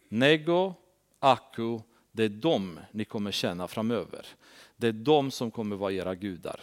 Nego, 0.09 0.75
Akku. 1.19 1.81
Det 2.13 2.25
är 2.25 2.29
dem 2.29 2.81
ni 2.91 3.05
kommer 3.05 3.33
känna 3.33 3.69
framöver. 3.69 4.27
Det 4.77 4.87
är 4.89 4.93
de 4.93 5.31
som 5.31 5.51
kommer 5.51 5.77
vara 5.77 5.93
era 5.93 6.15
gudar. 6.15 6.61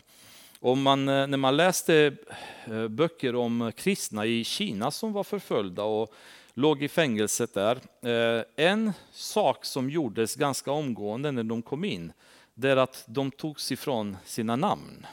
Om 0.60 0.82
man, 0.82 1.10
eh, 1.10 1.28
när 1.28 1.38
man 1.38 1.58
läste 1.58 2.16
eh, 2.66 2.88
böcker 2.88 3.36
om 3.36 3.72
kristna 3.76 4.26
i 4.26 4.44
Kina 4.44 4.92
som 4.92 5.14
var 5.14 5.24
förföljda 5.24 5.84
och 5.84 6.14
låg 6.54 6.84
i 6.84 6.88
fängelset 6.88 7.54
där. 7.54 7.80
Eh, 8.02 8.44
en 8.56 8.92
sak 9.12 9.66
som 9.66 9.90
gjordes 9.90 10.36
ganska 10.36 10.72
omgående 10.72 11.32
när 11.32 11.44
de 11.44 11.62
kom 11.62 11.84
in, 11.84 12.14
det 12.54 12.70
är 12.70 12.78
att 12.78 13.04
de 13.08 13.32
togs 13.32 13.72
ifrån 13.72 14.18
sina 14.26 14.56
namn. 14.56 15.06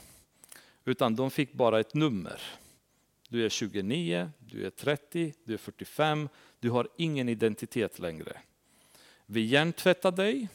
Utan 0.85 1.17
de 1.17 1.31
fick 1.31 1.53
bara 1.53 1.81
ett 1.81 1.95
nummer. 1.95 2.41
Du 3.29 3.45
är 3.45 3.49
29, 3.49 4.31
du 4.39 4.67
är 4.67 4.71
30, 4.71 5.35
du 5.45 5.55
är 5.55 5.59
45, 5.59 6.29
du 6.61 6.71
har 6.71 6.89
ingen 6.97 7.29
identitet 7.29 7.99
längre. 7.99 8.41
Vi 9.27 9.41
hjärntvättar 9.41 10.13
dig, 10.13 10.49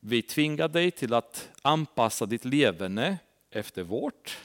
vi 0.00 0.22
tvingar 0.22 0.68
dig 0.68 0.90
till 0.90 1.14
att 1.14 1.48
anpassa 1.62 2.26
ditt 2.26 2.44
leverne 2.44 3.18
efter 3.50 3.82
vårt 3.82 4.38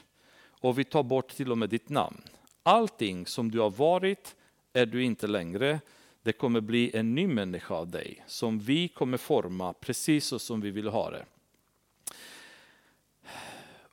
och 0.60 0.78
vi 0.78 0.84
tar 0.84 1.02
bort 1.02 1.28
till 1.28 1.50
och 1.50 1.58
med 1.58 1.68
ditt 1.68 1.88
namn. 1.88 2.22
Allting 2.62 3.26
som 3.26 3.50
du 3.50 3.60
har 3.60 3.70
varit 3.70 4.36
är 4.72 4.86
du 4.86 5.04
inte 5.04 5.26
längre. 5.26 5.80
Det 6.22 6.32
kommer 6.32 6.60
bli 6.60 6.96
en 6.96 7.14
ny 7.14 7.26
människa 7.26 7.74
av 7.74 7.88
dig 7.88 8.24
som 8.26 8.58
vi 8.58 8.88
kommer 8.88 9.18
forma 9.18 9.72
precis 9.72 10.26
så 10.26 10.38
som 10.38 10.60
vi 10.60 10.70
vill 10.70 10.88
ha 10.88 11.10
det. 11.10 11.24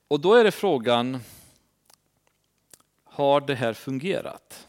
Och 0.07 0.19
då 0.19 0.33
är 0.33 0.43
det 0.43 0.51
frågan, 0.51 1.19
har 3.03 3.41
det 3.41 3.55
här 3.55 3.73
fungerat? 3.73 4.67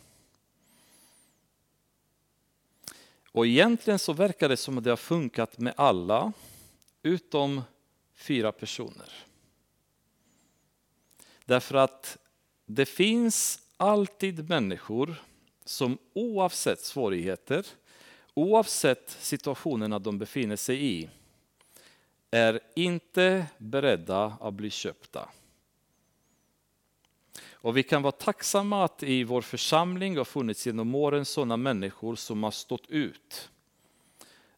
Och 3.37 3.47
egentligen 3.47 3.99
så 3.99 4.13
verkar 4.13 4.49
det 4.49 4.57
som 4.57 4.79
att 4.79 4.85
det 4.85 4.91
har 4.91 4.97
funkat 4.97 5.59
med 5.59 5.75
alla 5.77 6.33
utom 7.03 7.63
fyra 8.15 8.53
personer. 8.53 9.13
Därför 11.45 11.75
att 11.75 12.19
det 12.67 12.87
finns 12.87 13.61
alltid 13.77 14.49
människor 14.49 15.15
som 15.65 15.99
oavsett 16.13 16.81
svårigheter, 16.81 17.67
oavsett 18.35 19.11
situationerna 19.11 19.99
de 19.99 20.19
befinner 20.19 20.57
sig 20.57 20.85
i, 20.85 21.09
är 22.31 22.61
inte 22.75 23.47
beredda 23.59 24.37
att 24.41 24.55
bli 24.55 24.71
köpta. 24.71 25.29
Och 27.67 27.77
vi 27.77 27.83
kan 27.83 28.03
vara 28.03 28.13
tacksamma 28.13 28.85
att 28.85 29.03
i 29.03 29.25
vår 29.25 29.43
församling 29.43 30.17
har 30.17 30.25
funnits 30.25 30.67
genom 30.67 30.95
åren 30.95 31.25
sådana 31.25 31.57
människor 31.57 32.17
som 32.17 32.43
har 32.43 32.51
stått 32.51 32.87
ut. 32.91 33.51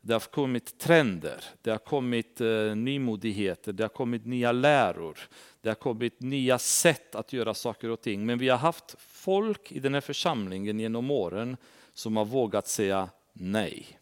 Det 0.01 0.13
har 0.13 0.21
kommit 0.21 0.79
trender, 0.79 1.45
det 1.63 1.71
har 1.71 1.79
kommit 1.79 2.41
eh, 2.41 2.75
nymodigheter, 2.77 3.73
det 3.73 3.85
har 3.85 3.89
kommit 3.89 4.27
nya 4.27 4.53
läror, 4.53 5.19
det 5.61 5.69
har 5.69 5.75
kommit 5.75 6.21
nya 6.21 6.59
sätt 6.59 7.15
att 7.15 7.33
göra 7.33 7.55
saker 7.55 7.91
och 7.91 8.01
ting. 8.01 8.27
Men 8.27 8.39
vi 8.39 8.49
har 8.49 8.59
haft 8.59 8.97
folk 8.99 9.73
i 9.73 9.81
den 9.81 9.95
här 9.95 10.01
församlingen 10.01 10.81
genom 10.81 11.11
åren 11.11 11.57
som 11.95 12.17
har 12.17 12.25
vågat 12.25 12.69
säga 12.69 13.09
nej. 13.33 13.99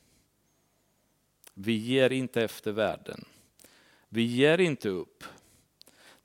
Vi 1.55 1.73
ger 1.73 2.13
inte 2.13 2.43
efter 2.43 2.73
världen. 2.73 3.25
Vi 4.09 4.23
ger 4.23 4.61
inte 4.61 4.89
upp. 4.89 5.25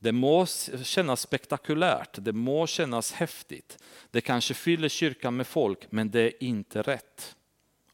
Det 0.04 0.12
må 0.12 0.46
kännas 0.84 1.22
spektakulärt, 1.22 2.18
det 2.20 2.34
må 2.34 2.68
kännas 2.68 3.12
häftigt. 3.12 3.84
Det 4.12 4.22
kanske 4.22 4.54
fyller 4.54 4.90
kyrkan 4.90 5.36
med 5.36 5.48
folk, 5.48 5.92
men 5.92 6.12
det 6.12 6.22
är 6.22 6.44
inte 6.44 6.82
rätt. 6.82 7.36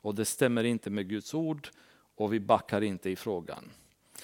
Och 0.02 0.16
det 0.16 0.26
stämmer 0.26 0.64
inte 0.64 0.90
med 0.90 1.10
Guds 1.10 1.34
ord 1.34 1.70
och 2.16 2.34
vi 2.34 2.40
backar 2.40 2.82
inte 2.82 3.10
i 3.10 3.16
frågan. 3.16 3.72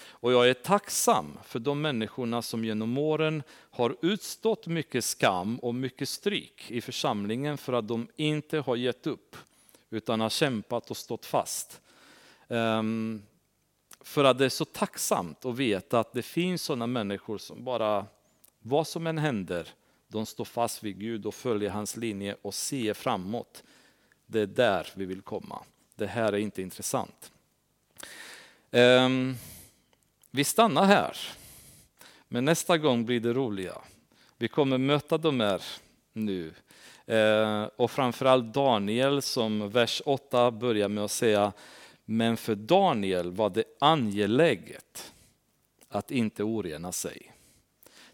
Och 0.06 0.32
jag 0.32 0.50
är 0.50 0.54
tacksam 0.54 1.38
för 1.46 1.60
de 1.60 1.82
människorna 1.82 2.42
som 2.42 2.66
genom 2.66 2.98
åren 2.98 3.44
har 3.52 3.96
utstått 4.02 4.68
mycket 4.68 5.06
skam 5.06 5.60
och 5.60 5.76
mycket 5.76 6.10
stryk 6.10 6.72
i 6.72 6.82
församlingen 6.82 7.58
för 7.58 7.74
att 7.74 7.88
de 7.88 8.08
inte 8.16 8.60
har 8.60 8.76
gett 8.76 9.08
upp 9.08 9.36
utan 9.90 10.20
har 10.20 10.30
kämpat 10.30 10.92
och 10.92 10.98
stått 10.98 11.26
fast. 11.26 11.82
Um, 12.48 13.24
för 14.04 14.24
att 14.24 14.38
det 14.38 14.45
är 14.45 14.49
så 14.49 14.66
tacksamt 14.66 15.45
att 15.45 15.56
veta 15.56 15.99
att 15.99 16.14
det 16.14 16.22
finns 16.22 16.62
sådana 16.62 16.88
människor 16.88 17.38
som 17.38 17.64
bara, 17.64 18.06
vad 18.60 18.88
som 18.88 19.08
än 19.08 19.18
händer, 19.18 19.68
de 20.08 20.26
står 20.26 20.45
fast 20.45 20.84
vid 20.84 20.99
Gud 20.99 21.26
och 21.26 21.36
följer 21.36 21.70
hans 21.70 21.97
linje 21.97 22.36
och 22.41 22.54
ser 22.54 22.93
framåt. 22.93 23.64
Det 24.26 24.39
är 24.39 24.47
där 24.47 24.88
vi 24.95 25.06
vill 25.06 25.22
komma. 25.22 25.64
Det 25.95 26.08
här 26.08 26.34
är 26.34 26.38
inte 26.38 26.62
intressant. 26.62 27.32
Um, 28.72 29.36
vi 30.32 30.43
stannar 30.43 30.86
här. 30.86 31.18
Men 32.28 32.45
nästa 32.45 32.78
gång 32.78 33.06
blir 33.06 33.20
det 33.20 33.34
roliga. 33.34 33.78
Vi 34.38 34.47
kommer 34.47 34.78
möta 34.78 35.18
de 35.18 35.39
här 35.39 35.62
nu. 36.14 36.54
Eh, 37.06 37.64
och 37.76 37.91
framförallt 37.91 38.54
Daniel 38.54 39.22
som 39.22 39.70
vers 39.70 40.01
8 40.06 40.51
börjar 40.51 40.89
med 40.89 41.04
att 41.04 41.12
säga 41.12 41.54
men 42.06 42.38
för 42.38 42.56
Daniel 42.56 43.32
var 43.32 43.49
det 43.49 43.64
angeläget 43.80 45.14
att 45.89 46.12
inte 46.12 46.43
orena 46.43 46.91
sig. 46.91 47.32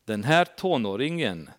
Den 0.05 0.23
här 0.23 0.45
tonåringen 0.45 1.49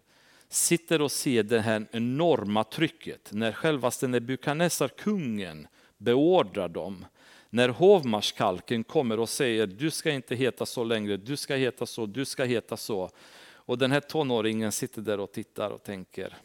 sitter 0.48 1.02
och 1.02 1.12
ser 1.12 1.42
det 1.42 1.60
här 1.60 1.86
enorma 1.90 2.64
trycket 2.64 3.32
när 3.32 3.52
självaste 3.52 4.08
Nebukadnessar, 4.08 4.88
kungen, 4.88 5.68
beordrar 5.98 6.68
dem 6.68 7.06
när 7.50 7.68
hovmarskalken 7.68 8.84
kommer 8.84 9.20
och 9.20 9.28
säger 9.28 9.66
du 9.66 9.90
ska 9.90 10.10
inte 10.10 10.34
heta 10.34 10.66
så 10.66 10.84
längre, 10.84 11.16
du 11.16 11.36
ska 11.36 11.54
heta 11.54 11.86
så, 11.86 12.06
du 12.06 12.24
ska 12.24 12.44
heta 12.44 12.76
så. 12.76 13.10
Och 13.52 13.78
den 13.78 13.92
här 13.92 14.00
tonåringen 14.00 14.72
sitter 14.72 15.02
där 15.02 15.20
och 15.20 15.32
tittar 15.32 15.70
och 15.70 15.82
tänker, 15.82 16.36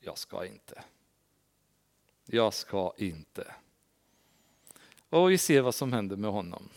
jag 0.00 0.18
ska 0.18 0.46
inte. 0.46 0.82
Jag 2.26 2.54
ska 2.54 2.92
inte. 2.96 3.54
Och 5.14 5.30
vi 5.30 5.38
ser 5.38 5.60
vad 5.60 5.74
som 5.74 5.92
händer 5.92 6.16
med 6.16 6.30
honom. 6.30 6.68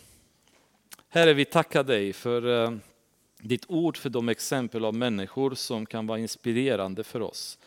Herre, 1.10 1.34
vi 1.34 1.46
tackar 1.46 1.84
dig 1.84 2.14
för 2.14 2.64
eh, 2.64 2.78
ditt 3.40 3.66
ord, 3.68 3.98
för 3.98 4.10
de 4.10 4.30
exempel 4.30 4.86
av 4.86 4.96
människor 4.96 5.56
som 5.56 5.86
kan 5.86 6.08
vara 6.08 6.20
inspirerande 6.20 7.04
för 7.04 7.22
oss. 7.22 7.60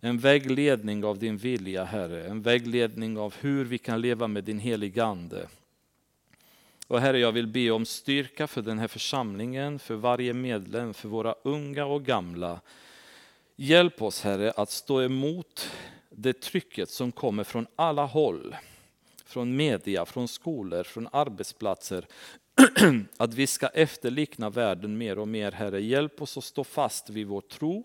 En 0.00 0.18
vägledning 0.18 1.04
av 1.04 1.18
din 1.18 1.36
vilja, 1.36 1.84
Herre. 1.84 2.26
En 2.26 2.42
vägledning 2.42 3.18
av 3.18 3.34
hur 3.40 3.64
vi 3.64 3.78
kan 3.78 4.00
leva 4.00 4.28
med 4.28 4.44
din 4.44 4.58
heliga 4.58 5.04
Ande. 5.04 5.48
Och 6.86 7.00
Herre, 7.00 7.18
jag 7.18 7.32
vill 7.32 7.46
be 7.46 7.70
om 7.70 7.86
styrka 7.86 8.46
för 8.46 8.62
den 8.62 8.78
här 8.78 8.88
församlingen, 8.88 9.78
för 9.78 9.94
varje 9.94 10.34
medlem, 10.34 10.94
för 10.94 11.08
våra 11.08 11.34
unga 11.42 11.84
och 11.84 12.04
gamla. 12.04 12.60
Hjälp 13.56 14.02
oss, 14.02 14.22
Herre, 14.22 14.50
att 14.50 14.70
stå 14.70 15.02
emot 15.02 15.70
det 16.10 16.40
trycket 16.40 16.90
som 16.90 17.12
kommer 17.12 17.44
från 17.44 17.66
alla 17.76 18.04
håll. 18.04 18.54
Från 19.24 19.56
media, 19.56 20.04
från 20.04 20.28
skolor, 20.28 20.82
från 20.82 21.08
arbetsplatser. 21.12 22.06
att 23.16 23.34
vi 23.34 23.46
ska 23.46 23.66
efterlikna 23.66 24.50
världen 24.50 24.98
mer 24.98 25.18
och 25.18 25.28
mer, 25.28 25.52
Herre. 25.52 25.80
Hjälp 25.82 26.22
oss 26.22 26.36
att 26.36 26.44
stå 26.44 26.64
fast 26.64 27.10
vid 27.10 27.26
vår 27.26 27.40
tro 27.40 27.84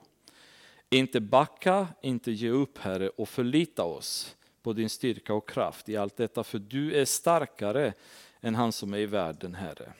inte 0.89 1.19
backa, 1.19 1.87
inte 2.01 2.31
ge 2.31 2.49
upp 2.49 2.77
Herre 2.77 3.09
och 3.09 3.29
förlita 3.29 3.83
oss 3.83 4.35
på 4.61 4.73
din 4.73 4.89
styrka 4.89 5.33
och 5.33 5.49
kraft 5.49 5.89
i 5.89 5.97
allt 5.97 6.17
detta, 6.17 6.43
för 6.43 6.59
du 6.59 6.95
är 6.95 7.05
starkare 7.05 7.93
än 8.41 8.55
han 8.55 8.71
som 8.71 8.93
är 8.93 8.97
i 8.97 9.05
världen, 9.05 9.55
Herre. 9.55 9.93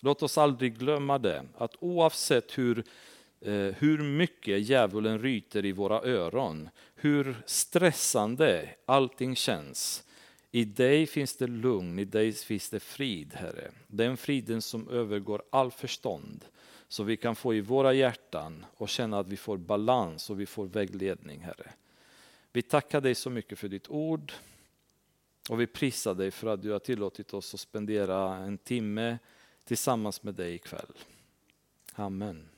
Låt 0.00 0.22
oss 0.22 0.38
aldrig 0.38 0.78
glömma 0.78 1.18
det, 1.18 1.44
att 1.58 1.76
oavsett 1.78 2.58
hur, 2.58 2.84
eh, 3.40 3.52
hur 3.52 3.98
mycket 3.98 4.68
djävulen 4.68 5.18
ryter 5.18 5.64
i 5.64 5.72
våra 5.72 6.02
öron, 6.02 6.68
hur 6.94 7.42
stressande 7.46 8.68
allting 8.86 9.36
känns, 9.36 10.04
i 10.54 10.64
dig 10.64 11.06
finns 11.06 11.36
det 11.36 11.46
lugn, 11.46 11.98
i 11.98 12.04
dig 12.04 12.32
finns 12.32 12.70
det 12.70 12.80
frid, 12.80 13.34
Herre. 13.34 13.70
Den 13.86 14.16
friden 14.16 14.62
som 14.62 14.88
övergår 14.88 15.42
all 15.50 15.70
förstånd 15.70 16.44
så 16.88 17.02
vi 17.02 17.16
kan 17.16 17.36
få 17.36 17.54
i 17.54 17.60
våra 17.60 17.92
hjärtan 17.92 18.64
och 18.76 18.88
känna 18.88 19.18
att 19.18 19.28
vi 19.28 19.36
får 19.36 19.56
balans 19.56 20.30
och 20.30 20.40
vi 20.40 20.46
får 20.46 20.66
vägledning, 20.66 21.40
Herre. 21.40 21.72
Vi 22.52 22.62
tackar 22.62 23.00
dig 23.00 23.14
så 23.14 23.30
mycket 23.30 23.58
för 23.58 23.68
ditt 23.68 23.88
ord 23.88 24.32
och 25.50 25.60
vi 25.60 25.66
prisar 25.66 26.14
dig 26.14 26.30
för 26.30 26.46
att 26.46 26.62
du 26.62 26.70
har 26.70 26.78
tillåtit 26.78 27.34
oss 27.34 27.54
att 27.54 27.60
spendera 27.60 28.36
en 28.36 28.58
timme 28.58 29.18
tillsammans 29.64 30.22
med 30.22 30.34
dig 30.34 30.54
ikväll. 30.54 30.92
Amen. 31.94 32.51